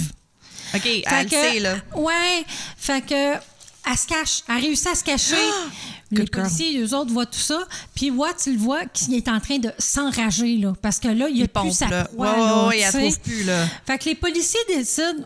OK, 0.75 0.83
Fait 0.83 1.03
elle 1.07 1.27
que- 1.27 1.31
sait, 1.31 1.61
là. 1.61 1.77
Ouais, 1.95 2.45
fait 2.77 3.01
que 3.05 3.35
elle 3.89 3.97
se 3.97 4.07
cache, 4.07 4.43
elle 4.49 4.57
réussit 4.63 4.87
à 4.89 4.95
se 4.95 5.05
cacher. 5.05 5.37
Les 6.11 6.19
Good 6.19 6.29
girl. 6.33 6.43
policiers, 6.45 6.79
eux 6.81 6.95
autres, 6.95 7.13
voient 7.13 7.27
tout 7.27 7.39
ça. 7.39 7.67
Puis 7.95 8.11
Watts, 8.11 8.47
il 8.47 8.59
voit 8.59 8.87
qu'il 8.87 9.15
est 9.15 9.29
en 9.29 9.41
train 9.41 9.59
de 9.59 9.73
s'enrager, 9.79 10.57
là, 10.59 10.73
parce 10.81 10.99
que 11.01 11.09
là, 11.09 11.29
il 11.29 11.35
n'y 11.35 11.41
a 11.41 11.45
Il 11.45 11.49
plus 11.49 11.63
pompe, 11.63 11.73
sa 11.73 11.89
là. 11.89 12.05
proie, 12.05 12.31
Ouais, 12.31 12.37
là, 12.39 12.67
ouais, 12.69 12.77
tu 12.85 12.91
sais. 12.91 12.99
trouve 12.99 13.21
plus, 13.21 13.45
là. 13.45 13.67
Fait 13.87 13.99
que 13.99 14.05
les 14.05 14.15
policiers 14.15 14.61
décident, 14.69 15.25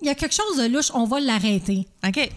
il 0.00 0.06
y 0.06 0.10
a 0.10 0.14
quelque 0.14 0.34
chose 0.34 0.56
de 0.58 0.66
louche, 0.66 0.90
on 0.94 1.04
va 1.04 1.18
l'arrêter. 1.20 1.88
OK. 2.06 2.30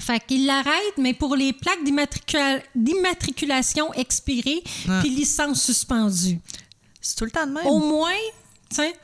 Fait 0.00 0.20
qu'ils 0.26 0.44
l'arrêtent, 0.44 0.98
mais 0.98 1.14
pour 1.14 1.34
les 1.36 1.54
plaques 1.54 1.82
d'immatricula- 1.82 2.60
d'immatriculation 2.74 3.94
expirées, 3.94 4.62
Ah. 4.88 5.00
puis 5.00 5.08
licence 5.10 5.62
suspendue. 5.62 6.38
C'est 7.00 7.16
tout 7.16 7.24
le 7.24 7.30
temps 7.30 7.46
de 7.46 7.52
même. 7.52 7.66
Au 7.66 7.78
moins, 7.78 8.10
tu 8.68 8.76
sais. 8.76 8.94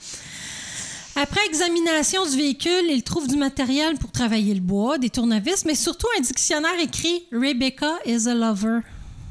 Après 1.14 1.40
examination 1.46 2.24
du 2.24 2.36
véhicule, 2.36 2.84
il 2.88 3.02
trouve 3.02 3.28
du 3.28 3.36
matériel 3.36 3.98
pour 3.98 4.10
travailler 4.10 4.54
le 4.54 4.60
bois, 4.60 4.96
des 4.98 5.10
tournevis, 5.10 5.64
mais 5.66 5.74
surtout 5.74 6.06
un 6.16 6.20
dictionnaire 6.22 6.78
écrit 6.80 7.24
Rebecca 7.32 7.92
is 8.06 8.26
a 8.28 8.34
lover. 8.34 8.80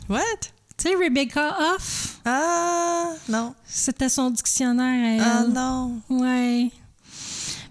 What? 0.08 0.20
Tu 0.78 0.90
sais, 0.90 0.96
Rebecca 0.96 1.58
Off, 1.76 2.20
Ah, 2.26 3.12
non. 3.30 3.54
c'était 3.66 4.10
son 4.10 4.30
dictionnaire 4.30 5.22
à 5.22 5.40
Ah, 5.40 5.44
non. 5.48 6.00
Ouais. 6.10 6.70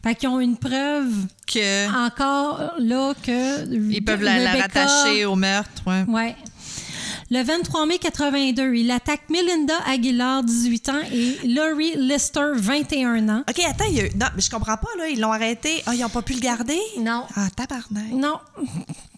Fait 0.03 0.15
qu'ils 0.15 0.29
ont 0.29 0.41
une 0.41 0.57
preuve 0.57 1.13
Que. 1.47 2.07
encore 2.07 2.73
là 2.79 3.13
que. 3.23 3.73
Ils 3.93 4.03
peuvent 4.03 4.23
la, 4.23 4.39
la 4.39 4.53
rattacher 4.55 5.25
au 5.27 5.37
meurtre, 5.37 5.83
ouais. 5.87 6.05
Ouais. 6.09 6.37
Le 7.33 7.45
23 7.45 7.87
mai 7.87 7.99
82, 7.99 8.75
il 8.75 8.91
attaque 8.91 9.21
Melinda 9.31 9.75
Aguilar, 9.87 10.43
18 10.43 10.89
ans, 10.89 11.01
et 11.13 11.47
Laurie 11.47 11.95
Lister, 11.97 12.41
21 12.57 13.29
ans. 13.29 13.45
OK, 13.49 13.61
attends, 13.69 13.85
il 13.89 13.95
y 13.97 14.01
a 14.01 14.07
eu- 14.07 14.11
Non, 14.17 14.27
mais 14.35 14.43
je 14.43 14.51
comprends 14.51 14.77
pas, 14.77 14.89
là. 14.99 15.07
Ils 15.09 15.21
l'ont 15.21 15.31
arrêté. 15.31 15.81
Ah, 15.87 15.95
ils 15.95 16.01
n'ont 16.01 16.09
pas 16.09 16.23
pu 16.23 16.33
le 16.33 16.41
garder? 16.41 16.81
Non. 16.99 17.25
Ah, 17.37 17.47
tabarnak. 17.55 18.11
Non, 18.15 18.41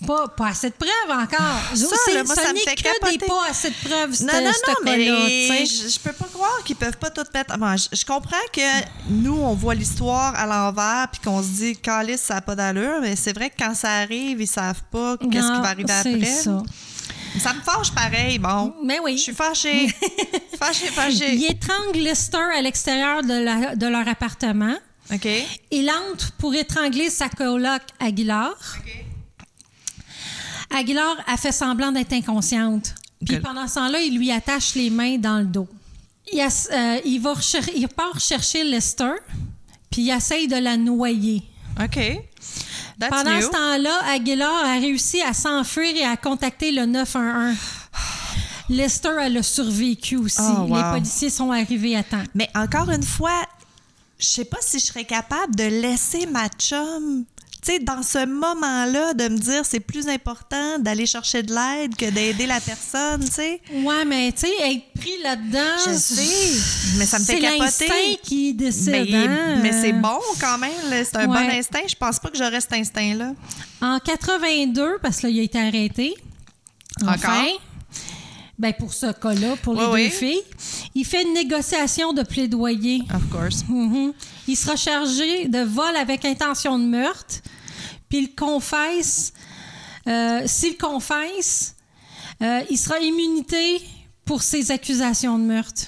pas, 0.06 0.28
pas 0.28 0.48
assez 0.48 0.68
de 0.68 0.74
preuves 0.74 1.18
encore. 1.22 1.60
Ça, 1.74 2.12
là, 2.12 2.24
moi, 2.24 2.34
ça 2.34 2.48
me 2.48 2.52
n'est 2.54 2.60
fait 2.60 2.74
que 2.74 2.82
capoter. 2.82 3.16
des 3.16 3.26
pas 3.26 3.46
assez 3.48 3.70
de 3.70 3.74
preuves, 3.88 4.22
Non, 4.22 4.32
non, 4.34 4.50
non, 4.50 4.74
mais 4.84 5.48
sais. 5.48 5.64
je, 5.64 5.88
je 5.88 5.98
peux 6.00 6.12
pas 6.12 6.26
croire 6.30 6.62
qu'ils 6.66 6.76
peuvent 6.76 6.98
pas 6.98 7.08
tout 7.08 7.22
mettre. 7.32 7.56
Bon, 7.58 7.74
je, 7.78 7.96
je 7.96 8.04
comprends 8.04 8.36
que 8.52 8.60
nous, 9.08 9.38
on 9.40 9.54
voit 9.54 9.74
l'histoire 9.74 10.34
à 10.36 10.44
l'envers 10.44 11.08
puis 11.10 11.22
qu'on 11.24 11.42
se 11.42 11.48
dit, 11.48 11.76
calice, 11.78 12.20
ça 12.20 12.34
n'a 12.34 12.40
pas 12.42 12.56
d'allure, 12.56 13.00
mais 13.00 13.16
c'est 13.16 13.32
vrai 13.32 13.48
que 13.48 13.54
quand 13.58 13.74
ça 13.74 13.90
arrive, 13.90 14.38
ils 14.38 14.46
savent 14.46 14.82
pas 14.90 15.16
qu'est-ce 15.16 15.46
qui 15.50 15.60
va 15.62 15.68
arriver 15.68 15.92
c'est 16.02 16.12
après. 16.14 16.26
ça. 16.26 16.62
Ça 17.42 17.52
me 17.54 17.60
fâche 17.60 17.90
pareil, 17.92 18.38
bon. 18.38 18.74
Mais 18.84 18.98
oui. 19.00 19.16
Je 19.16 19.22
suis 19.22 19.32
fâchée. 19.34 19.88
fâchée, 20.58 20.86
fâchée. 20.86 21.34
Il 21.34 21.44
étrangle 21.50 21.98
Lister 21.98 22.36
à 22.56 22.62
l'extérieur 22.62 23.22
de, 23.22 23.32
la- 23.44 23.74
de 23.76 23.86
leur 23.86 24.06
appartement. 24.06 24.76
OK. 25.12 25.28
Il 25.70 25.90
entre 25.90 26.32
pour 26.32 26.54
étrangler 26.54 27.10
sa 27.10 27.28
coloc 27.28 27.82
Aguilar. 27.98 28.54
Aguilar 30.70 31.16
a 31.26 31.36
fait 31.36 31.52
semblant 31.52 31.92
d'être 31.92 32.12
inconsciente. 32.12 32.94
Puis 33.26 33.36
Ok. 33.36 33.42
pendant 33.42 33.66
ce 33.68 33.74
temps-là, 33.74 34.00
il 34.00 34.16
lui 34.16 34.30
attache 34.32 34.74
les 34.74 34.90
mains 34.90 35.18
dans 35.18 35.38
le 35.38 35.44
dos. 35.44 35.68
Il, 36.32 36.40
euh, 36.40 36.98
il 37.04 37.18
va 37.20 37.34
recher- 37.34 37.60
il 37.76 37.86
part 37.88 38.18
chercher 38.20 38.64
Lester, 38.64 39.12
puis 39.90 40.02
il 40.02 40.10
essaye 40.10 40.48
de 40.48 40.56
la 40.56 40.76
noyer. 40.76 41.42
OK. 41.82 41.98
That's 43.02 43.10
Pendant 43.10 43.34
new. 43.34 43.42
ce 43.42 43.50
temps-là, 43.50 44.00
Aguilar 44.12 44.64
a 44.64 44.74
réussi 44.74 45.20
à 45.22 45.32
s'enfuir 45.32 45.96
et 45.96 46.04
à 46.04 46.16
contacter 46.16 46.70
le 46.70 46.86
911. 46.86 47.56
Lester, 48.68 49.10
elle 49.20 49.38
a 49.38 49.42
survécu 49.42 50.18
aussi. 50.18 50.38
Oh, 50.40 50.66
wow. 50.68 50.76
Les 50.76 50.82
policiers 50.92 51.28
sont 51.28 51.50
arrivés 51.50 51.96
à 51.96 52.04
temps. 52.04 52.22
Mais 52.36 52.48
encore 52.54 52.88
une 52.90 53.02
fois, 53.02 53.42
je 54.20 54.26
sais 54.26 54.44
pas 54.44 54.58
si 54.60 54.78
je 54.78 54.84
serais 54.86 55.04
capable 55.04 55.56
de 55.56 55.64
laisser 55.64 56.26
ma 56.26 56.46
chum, 56.46 57.24
tu 57.64 57.70
sais, 57.72 57.78
dans 57.78 58.02
ce 58.02 58.26
moment-là, 58.26 59.14
de 59.14 59.28
me 59.28 59.38
dire 59.38 59.64
c'est 59.64 59.78
plus 59.80 60.08
important 60.08 60.78
d'aller 60.80 61.06
chercher 61.06 61.42
de 61.44 61.54
l'aide 61.54 61.94
que 61.94 62.10
d'aider 62.10 62.46
la 62.46 62.58
personne, 62.60 63.24
tu 63.24 63.30
sais. 63.32 63.60
Ouais, 63.72 64.04
mais 64.04 64.32
tu 64.32 64.40
sais, 64.40 64.52
être 64.62 64.92
pris 65.00 65.22
là-dedans. 65.22 65.78
Je 65.86 65.92
sais, 65.92 66.98
mais 66.98 67.06
ça 67.06 67.18
me 67.20 67.24
fait 67.24 67.34
C'est 67.34 67.40
capoter. 67.40 67.60
l'instinct 67.64 68.20
qui 68.24 68.52
décide. 68.54 68.90
Mais, 68.90 69.14
hein? 69.14 69.70
c'est 69.80 69.92
bon 69.92 70.18
quand 70.40 70.58
même, 70.58 70.72
c'est 70.90 71.16
un 71.18 71.28
Ouais. 71.30 71.46
bon 71.48 71.56
instinct. 71.56 71.86
Je 71.88 71.94
pense 71.94 72.18
pas 72.18 72.30
que 72.30 72.36
j'aurais 72.36 72.60
cet 72.60 72.72
instinct-là. 72.72 73.32
En 73.80 73.98
82, 74.00 74.98
parce 75.00 75.18
que 75.18 75.28
là, 75.28 75.32
il 75.32 75.38
a 75.38 75.42
été 75.42 75.58
arrêté. 75.60 76.14
Encore? 77.02 77.14
Enfin, 77.14 77.46
ben 78.58 78.72
pour 78.78 78.92
ce 78.92 79.06
cas-là, 79.12 79.56
pour 79.62 79.74
les 79.74 79.80
Oui, 79.86 79.86
deux 79.86 79.92
oui. 79.94 80.10
filles, 80.10 80.42
il 80.94 81.04
fait 81.04 81.22
une 81.22 81.32
négociation 81.34 82.12
de 82.12 82.22
plaidoyer. 82.22 83.02
Of 83.14 83.28
course. 83.30 83.64
Mhm. 83.68 84.12
Il 84.48 84.56
sera 84.56 84.76
chargé 84.76 85.46
de 85.48 85.60
vol 85.60 85.96
avec 85.96 86.24
intention 86.24 86.78
de 86.78 86.84
meurtre, 86.84 87.36
puis 88.08 88.18
il 88.18 88.34
confesse. 88.34 89.32
euh, 90.08 90.42
S'il 90.46 90.76
confesse, 90.76 91.76
euh, 92.42 92.60
il 92.70 92.76
sera 92.76 92.98
immunité 92.98 93.80
pour 94.24 94.42
ses 94.42 94.70
accusations 94.70 95.38
de 95.38 95.44
meurtre. 95.44 95.82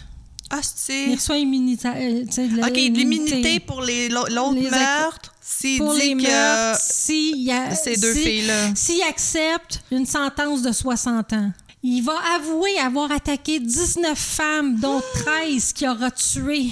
Ah, 0.51 0.59
Il 0.63 0.69
c'est. 0.77 1.15
reçoit 1.15 1.39
immunité. 1.39 1.89
euh, 1.89 2.67
OK, 2.67 2.77
l'immunité 2.77 3.59
pour 3.61 3.81
l'autre 3.83 4.71
meurtre. 4.71 5.33
S'il 5.41 5.79
pour 5.79 5.93
les 5.95 6.15
dit 6.15 6.27
meurtres, 6.27 6.81
s'il 6.81 7.43
y 7.43 7.51
a- 7.53 7.75
ces 7.75 7.97
deux 7.97 8.15
si- 8.15 8.23
filles-là. 8.23 8.75
S'il 8.75 9.03
accepte 9.03 9.81
une 9.91 10.07
sentence 10.07 10.63
de 10.63 10.73
60 10.73 11.33
ans, 11.33 11.53
il 11.83 12.03
va 12.03 12.15
avouer 12.37 12.79
avoir 12.79 13.11
attaqué 13.13 13.59
19 13.61 14.19
femmes, 14.19 14.77
dont 14.79 15.03
13 15.25 15.73
qu'il 15.73 15.89
aura 15.89 16.11
tuées 16.11 16.71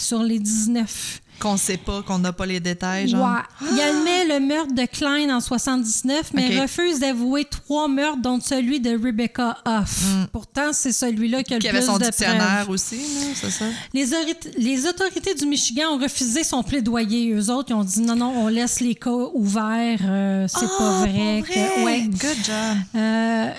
sur 0.00 0.22
les 0.22 0.38
19. 0.38 1.20
Qu'on 1.40 1.56
sait 1.56 1.76
pas, 1.76 2.02
qu'on 2.02 2.18
n'a 2.18 2.32
pas 2.32 2.46
les 2.46 2.58
détails, 2.58 3.06
genre. 3.06 3.24
Ouais. 3.24 3.68
Il 3.72 3.80
admet 3.80 4.24
le 4.26 4.44
meurtre 4.44 4.74
de 4.74 4.84
Klein 4.86 5.30
en 5.36 5.38
79, 5.38 6.32
mais 6.34 6.60
refuse 6.60 6.98
d'avouer 6.98 7.44
trois 7.44 7.86
meurtres, 7.86 8.20
dont 8.20 8.40
celui 8.40 8.80
de 8.80 8.90
Rebecca 9.00 9.56
Hoff. 9.64 10.02
Pourtant, 10.32 10.72
c'est 10.72 10.90
celui-là 10.90 11.44
qui 11.44 11.54
a 11.54 11.58
Mm. 11.58 11.60
Qui 11.60 11.66
le 11.68 11.70
avait 11.70 11.78
plus 11.78 11.86
son 11.86 11.98
de 11.98 12.04
dictionnaire 12.06 12.56
preuves. 12.64 12.70
aussi, 12.70 12.98
c'est 13.36 13.50
ça? 13.52 13.66
Les, 13.94 14.86
autorités 14.88 15.34
du 15.36 15.46
Michigan 15.46 15.90
ont 15.92 15.98
refusé 15.98 16.42
son 16.42 16.64
plaidoyer. 16.64 17.30
Eux 17.32 17.50
autres, 17.50 17.70
ils 17.70 17.74
ont 17.74 17.84
dit 17.84 18.00
non, 18.00 18.16
non, 18.16 18.32
on 18.36 18.48
laisse 18.48 18.80
les 18.80 18.96
cas 18.96 19.10
ouverts. 19.32 20.00
euh, 20.02 20.48
c'est 20.48 20.66
pas 20.66 20.74
Ah, 20.80 21.06
vrai. 21.06 21.42
pour 21.46 21.54
que- 21.54 21.84
ouais. 21.84 22.00
Good 22.08 22.44
job. 22.44 22.78
Euh, 22.96 23.50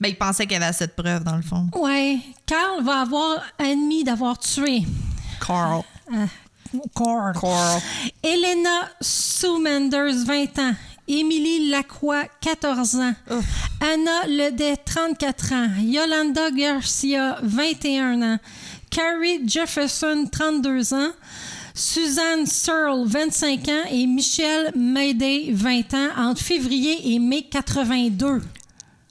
Ben, 0.00 0.08
il 0.08 0.16
pensait 0.16 0.42
qu'il 0.44 0.52
y 0.52 0.56
avait 0.56 0.66
assez 0.66 0.86
de 0.86 0.92
preuves, 0.92 1.24
dans 1.24 1.36
le 1.36 1.42
fond. 1.42 1.66
ouais. 1.76 2.18
Carl 2.44 2.84
va 2.84 3.00
avoir 3.00 3.38
admis 3.58 4.04
d'avoir 4.04 4.36
tué. 4.38 4.82
Carl. 5.46 5.82
euh, 6.12 6.26
Carl. 6.94 7.32
Carl. 7.40 7.80
Elena 8.22 8.88
Sue 9.00 9.58
Menders, 9.60 10.24
20 10.26 10.58
ans. 10.58 10.72
Émilie 11.06 11.68
Lacroix, 11.68 12.24
14 12.40 12.96
ans. 12.96 13.14
Ouf. 13.30 13.44
Anna 13.80 14.26
Ledet, 14.26 14.76
34 14.84 15.52
ans. 15.52 15.68
Yolanda 15.80 16.50
Garcia, 16.50 17.38
21 17.42 18.22
ans. 18.22 18.38
Carrie 18.90 19.46
Jefferson, 19.46 20.26
32 20.32 20.94
ans. 20.94 21.10
Suzanne 21.74 22.46
Searle, 22.46 23.04
25 23.06 23.68
ans. 23.68 23.82
Et 23.90 24.06
Michelle 24.06 24.72
Mayday, 24.74 25.50
20 25.52 25.92
ans, 25.94 26.08
entre 26.16 26.40
février 26.40 27.14
et 27.14 27.18
mai 27.18 27.42
82. 27.50 28.40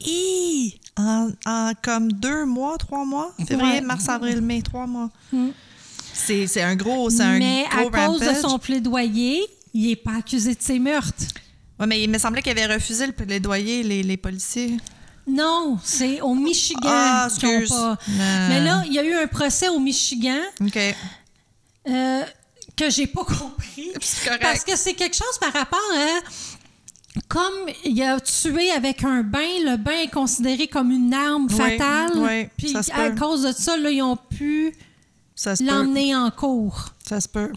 Hi! 0.05 0.79
En, 0.97 1.29
en 1.45 1.71
comme 1.81 2.11
deux 2.11 2.45
mois, 2.45 2.77
trois 2.77 3.05
mois? 3.05 3.33
Février, 3.47 3.73
Ouais. 3.75 3.81
mars, 3.81 4.09
avril, 4.09 4.41
mai, 4.41 4.61
trois 4.61 4.85
mois. 4.87 5.09
Mm. 5.31 5.49
C'est 6.13 6.61
un 6.61 6.75
gros, 6.75 7.09
c'est 7.09 7.23
un 7.23 7.39
Mais 7.39 7.65
à 7.71 7.83
cause 7.89 8.21
de 8.21 8.33
son 8.33 8.59
plaidoyer, 8.59 9.41
il 9.73 9.87
n'est 9.87 9.95
pas 9.95 10.17
accusé 10.19 10.53
de 10.55 10.61
ses 10.61 10.79
meurtres. 10.79 11.23
Ouais, 11.79 11.87
mais 11.87 12.01
il 12.03 12.09
me 12.09 12.17
semblait 12.19 12.41
qu'il 12.41 12.51
avait 12.57 12.71
refusé 12.73 13.07
le 13.07 13.13
plaidoyer, 13.13 13.83
les, 13.83 14.03
les 14.03 14.17
policiers. 14.17 14.77
Non, 15.25 15.77
c'est 15.83 16.21
au 16.21 16.35
Michigan 16.35 16.81
Ah, 16.83 17.27
qu'ils 17.39 17.67
pas. 17.67 17.91
Euh. 17.93 18.47
Mais 18.49 18.61
là, 18.61 18.83
il 18.85 18.93
y 18.93 18.99
a 18.99 19.03
eu 19.03 19.13
un 19.15 19.27
procès 19.27 19.69
au 19.69 19.79
Michigan 19.79 20.37
OK. 20.61 20.77
euh, 21.87 22.21
que 22.75 22.89
j'ai 22.89 23.07
pas 23.07 23.23
compris. 23.25 23.91
Correct. 24.25 24.41
Parce 24.41 24.63
que 24.63 24.75
c'est 24.75 24.93
quelque 24.93 25.15
chose 25.15 25.37
par 25.39 25.53
rapport 25.53 25.79
à. 25.95 26.19
Comme 27.27 27.53
il 27.85 28.01
a 28.01 28.19
tué 28.19 28.71
avec 28.71 29.03
un 29.03 29.21
bain, 29.21 29.39
le 29.63 29.77
bain 29.77 29.99
est 30.03 30.11
considéré 30.11 30.67
comme 30.67 30.89
une 30.91 31.13
arme 31.13 31.47
Oui, 31.49 31.55
fatale. 31.55 32.11
oui, 32.15 32.47
Puis 32.57 32.75
à 32.91 33.11
cause 33.11 33.43
de 33.43 33.51
ça, 33.51 33.77
là, 33.77 33.91
ils 33.91 34.01
ont 34.01 34.17
pu. 34.17 34.73
L'emmener 35.63 36.15
en 36.15 36.29
cours. 36.31 36.89
Ça 37.07 37.19
se 37.21 37.27
peut. 37.27 37.51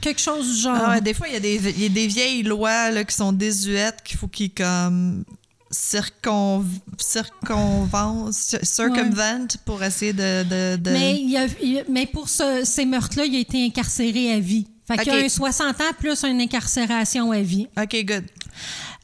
Quelque 0.00 0.20
chose 0.20 0.46
du 0.54 0.60
genre. 0.62 0.78
Ah 0.80 0.90
ouais, 0.92 1.00
des 1.00 1.12
fois, 1.14 1.28
il 1.28 1.34
y, 1.34 1.36
a 1.36 1.40
des, 1.40 1.56
il 1.56 1.82
y 1.82 1.86
a 1.86 1.88
des 1.90 2.06
vieilles 2.06 2.42
lois 2.42 2.90
là, 2.90 3.04
qui 3.04 3.14
sont 3.14 3.32
désuètes 3.32 4.02
qu'il 4.02 4.18
faut 4.18 4.28
qu'ils 4.28 4.52
comme 4.52 5.24
circon, 5.70 6.64
circonvent, 6.98 8.30
cir- 8.32 8.64
circumvent 8.64 9.46
pour 9.64 9.82
essayer 9.82 10.12
de... 10.12 10.42
de, 10.44 10.76
de- 10.76 10.90
Mais, 10.90 11.20
il 11.20 11.36
a- 11.36 11.46
il- 11.62 11.84
mais 11.88 12.06
pour 12.06 12.28
ce- 12.28 12.62
ces 12.64 12.84
meurtres-là, 12.84 13.24
il 13.26 13.36
a 13.36 13.38
été 13.40 13.64
incarcéré 13.64 14.32
à 14.32 14.40
vie. 14.40 14.66
Fait 14.86 14.96
qu'il 14.98 15.12
a 15.12 15.16
un 15.24 15.28
60 15.28 15.80
ans 15.80 15.92
plus 15.98 16.24
une 16.24 16.40
incarcération 16.40 17.30
à 17.30 17.40
vie. 17.42 17.68
OK, 17.80 17.96
good. 18.04 18.24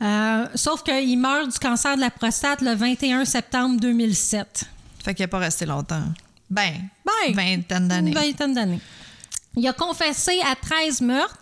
Euh, 0.03 0.47
sauf 0.55 0.83
qu'il 0.83 1.18
meurt 1.18 1.51
du 1.53 1.59
cancer 1.59 1.95
de 1.97 2.01
la 2.01 2.11
prostate 2.11 2.61
le 2.61 2.74
21 2.74 3.24
septembre 3.24 3.79
2007. 3.81 4.64
Fait 5.05 5.14
qu'il 5.14 5.22
n'a 5.22 5.29
pas 5.29 5.39
resté 5.39 5.64
longtemps. 5.64 6.03
Ben, 6.51 6.74
Ben, 7.05 7.34
vingtaine 7.34 7.88
d'années. 7.88 8.12
Vingtaine 8.12 8.55
d'années. 8.55 8.80
Il 9.57 9.66
a 9.66 9.72
confessé 9.72 10.38
à 10.44 10.55
13 10.55 11.01
meurtres, 11.01 11.38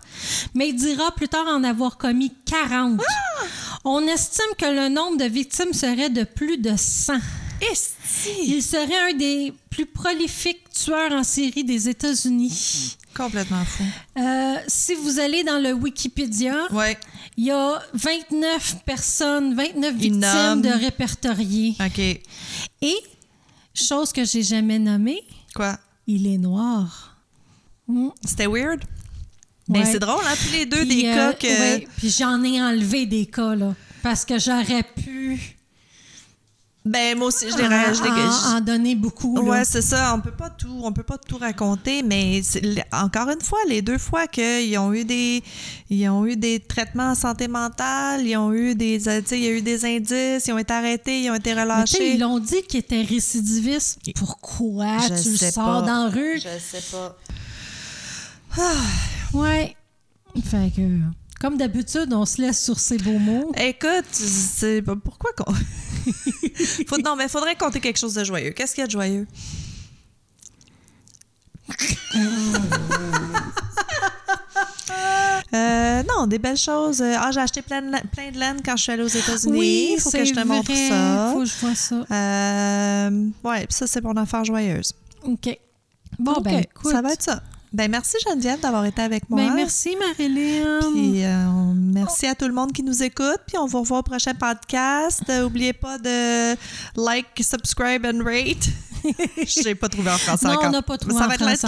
mais 0.53 0.69
il 0.69 0.75
dira 0.75 1.11
plus 1.15 1.27
tard 1.27 1.45
en 1.47 1.63
avoir 1.63 1.97
commis 1.97 2.31
40. 2.45 3.01
Ah! 3.05 3.43
On 3.83 4.07
estime 4.07 4.45
que 4.57 4.65
le 4.65 4.87
nombre 4.89 5.17
de 5.17 5.25
victimes 5.25 5.73
serait 5.73 6.09
de 6.09 6.23
plus 6.23 6.57
de 6.57 6.73
100. 6.77 7.13
Esti! 7.71 8.29
Il 8.45 8.63
serait 8.63 9.11
un 9.11 9.13
des 9.13 9.53
plus 9.69 9.85
prolifiques 9.85 10.69
tueurs 10.69 11.11
en 11.11 11.23
série 11.23 11.63
des 11.65 11.89
États-Unis. 11.89 12.97
Complètement 13.15 13.63
fou. 13.65 13.83
Euh, 14.17 14.55
si 14.67 14.93
vous 14.95 15.19
allez 15.19 15.43
dans 15.43 15.59
le 15.61 15.71
Wikipédia, 15.73 16.55
Ouais. 16.71 16.97
il 17.37 17.45
y 17.45 17.51
a 17.51 17.81
29 17.93 18.77
personnes, 18.85 19.55
29 19.55 19.93
Il 19.97 20.11
victimes 20.13 20.61
de 20.61 20.69
répertoriés. 20.69 21.75
OK. 21.79 21.99
Et, 21.99 22.95
chose 23.83 24.11
que 24.13 24.23
j'ai 24.25 24.43
jamais 24.43 24.79
nommée, 24.79 25.21
Quoi? 25.55 25.77
il 26.07 26.27
est 26.27 26.37
noir. 26.37 27.17
Mm. 27.87 28.09
C'était 28.23 28.47
weird? 28.47 28.81
Ben, 29.67 29.79
Ouais. 29.81 29.91
c'est 29.91 29.99
drôle, 29.99 30.23
hein? 30.25 30.33
Tous 30.43 30.51
les 30.51 30.65
deux, 30.65 30.85
Puis, 30.85 31.01
des 31.03 31.07
euh, 31.07 31.15
cas 31.15 31.33
que... 31.33 31.47
ouais, 31.47 31.87
puis 31.97 32.09
j'en 32.09 32.43
ai 32.43 32.61
enlevé 32.61 33.05
des 33.05 33.25
cas, 33.25 33.55
là. 33.55 33.73
Parce 34.03 34.23
que 34.23 34.37
j'aurais 34.37 34.83
pu 34.83 35.54
Ben, 36.87 37.17
moi 37.17 37.29
aussi, 37.29 37.45
je 37.49 37.57
je 37.57 38.03
les- 38.03 38.53
en- 38.53 38.57
en 38.57 38.61
donner 38.61 38.93
beaucoup. 38.93 39.35
Ouais, 39.39 39.65
c'est 39.65 39.81
ça. 39.81 40.13
On 40.15 40.21
peut 40.21 40.29
pas 40.29 40.51
tout, 40.51 40.81
on 40.83 40.91
peut 40.93 41.01
pas 41.01 41.17
tout 41.17 41.37
raconter, 41.37 42.03
mais 42.03 42.43
encore 42.91 43.27
une 43.29 43.41
fois, 43.41 43.57
les 43.67 43.81
deux 43.81 43.97
fois 43.97 44.27
qu'ils 44.27 44.77
ont 44.77 44.93
eu 44.93 45.03
des, 45.03 45.41
ils 45.89 46.07
ont 46.09 46.27
eu 46.27 46.35
des 46.35 46.59
traitements 46.59 47.09
en 47.09 47.15
santé 47.15 47.47
mentale, 47.47 48.21
ils 48.27 48.37
ont 48.37 48.53
eu 48.53 48.75
des, 48.75 49.07
euh, 49.07 49.19
tu 49.21 49.29
sais, 49.29 49.39
il 49.39 49.43
y 49.45 49.47
a 49.47 49.51
eu 49.51 49.61
des 49.63 49.83
indices, 49.83 50.45
ils 50.45 50.51
ont 50.53 50.59
été 50.59 50.73
arrêtés, 50.73 51.21
ils 51.23 51.31
ont 51.31 51.35
été 51.35 51.53
relâchés. 51.53 52.13
ils 52.13 52.19
l'ont 52.19 52.37
dit 52.39 52.61
qu'il 52.69 52.81
était 52.81 53.01
récidiviste. 53.01 53.99
Pourquoi 54.15 54.99
Je 54.99 55.23
tu 55.23 55.29
le 55.31 55.37
sors 55.51 55.65
pas. 55.65 55.81
dans 55.81 56.03
la 56.05 56.09
rue? 56.09 56.39
Je 56.39 56.49
sais 56.59 56.83
pas. 56.91 57.17
Ouais. 59.33 59.75
Fait 60.43 60.71
que, 60.75 60.81
comme 61.41 61.57
d'habitude, 61.57 62.13
on 62.13 62.25
se 62.25 62.41
laisse 62.41 62.63
sur 62.63 62.79
ces 62.79 62.97
beaux 62.97 63.17
mots. 63.19 63.51
Écoute, 63.57 64.05
c'est 64.11 64.81
pourquoi 65.03 65.31
qu'on. 65.37 65.51
Faut- 66.87 66.97
non, 66.97 67.15
mais 67.15 67.27
faudrait 67.27 67.55
compter 67.55 67.79
quelque 67.79 67.97
chose 67.99 68.13
de 68.13 68.23
joyeux. 68.23 68.51
Qu'est-ce 68.51 68.73
qu'il 68.75 68.81
y 68.81 68.83
a 68.83 68.87
de 68.87 68.91
joyeux? 68.91 69.27
Euh, 75.53 76.03
non, 76.03 76.27
des 76.27 76.39
belles 76.39 76.57
choses. 76.57 77.01
Euh, 77.01 77.15
Ah, 77.17 77.31
j'ai 77.31 77.39
acheté 77.39 77.61
plein 77.61 77.81
de, 77.81 77.91
la- 77.91 78.01
plein 78.01 78.29
de 78.31 78.37
laine 78.37 78.61
quand 78.63 78.75
je 78.75 78.83
suis 78.83 78.91
allée 78.91 79.03
aux 79.03 79.07
États-Unis. 79.07 79.93
Il 79.93 79.99
faut 79.99 80.09
que 80.11 80.17
c'est 80.17 80.25
je 80.25 80.33
te 80.33 80.39
montre 80.45 80.71
vrai. 80.71 80.89
ça. 80.89 81.29
Faut 81.33 81.39
que 81.39 81.45
je 81.45 81.53
vois 81.61 81.75
ça. 81.75 82.05
Euh, 82.11 83.27
ouais, 83.43 83.59
puis 83.65 83.73
ça, 83.73 83.87
c'est 83.87 84.01
mon 84.03 84.15
affaire 84.17 84.43
joyeuse. 84.43 84.93
OK. 85.23 85.57
Bon, 86.19 86.41
ben, 86.41 86.59
écoute. 86.59 86.91
ça 86.91 87.01
va 87.01 87.13
être 87.13 87.21
ça. 87.23 87.41
Ben, 87.75 87.91
merci 87.91 88.15
Geneviève 88.25 88.61
d'avoir 88.61 88.85
été 88.85 89.01
avec 89.01 89.29
moi. 89.29 89.37
Ben, 89.41 89.53
merci, 89.53 89.97
Marilyn. 89.99 90.79
Puis 90.93 91.25
euh, 91.25 91.73
merci 91.75 92.25
à 92.25 92.33
tout 92.33 92.47
le 92.47 92.53
monde 92.53 92.71
qui 92.71 92.83
nous 92.83 93.03
écoute. 93.03 93.41
Puis 93.45 93.57
on 93.57 93.65
vous 93.65 93.81
revoit 93.81 93.99
au 93.99 94.01
prochain 94.01 94.33
podcast. 94.33 95.21
Euh, 95.27 95.43
Oubliez 95.43 95.73
pas 95.73 95.97
de 95.97 96.55
like, 96.95 97.27
subscribe 97.41 98.05
and 98.05 98.23
rate. 98.23 98.69
Je 99.03 99.63
n'ai 99.65 99.75
pas 99.75 99.89
trouvé 99.89 100.09
en 100.09 100.17
français 100.17 100.47
Non, 100.47 100.53
encore. 100.53 100.67
on 100.67 100.71
n'a 100.71 100.81
pas 100.83 100.97
trouvé 100.97 101.15
Ça 101.15 101.25
en 101.25 101.27
va 101.27 101.35
être 101.35 101.41
like, 101.43 101.61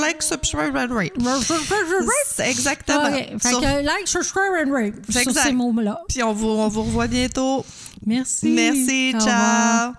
like, 0.00 0.22
subscribe 0.22 0.74
and 0.74 0.94
rate. 0.94 1.12
Exactement. 2.38 3.04
OK. 3.04 3.40
Fait 3.42 3.48
Sur- 3.50 3.60
que 3.60 3.82
like, 3.84 4.08
subscribe 4.08 4.66
and 4.66 4.72
rate 4.72 4.94
sur 5.10 5.20
Exact. 5.20 5.46
ces 5.46 5.52
mots-là. 5.52 6.00
Puis 6.08 6.22
on 6.22 6.32
vous, 6.32 6.48
on 6.48 6.68
vous 6.68 6.84
revoit 6.84 7.06
bientôt. 7.06 7.66
Merci. 8.06 8.48
Merci. 8.48 9.12
Au 9.14 9.20
ciao. 9.20 9.28
revoir. 9.28 9.94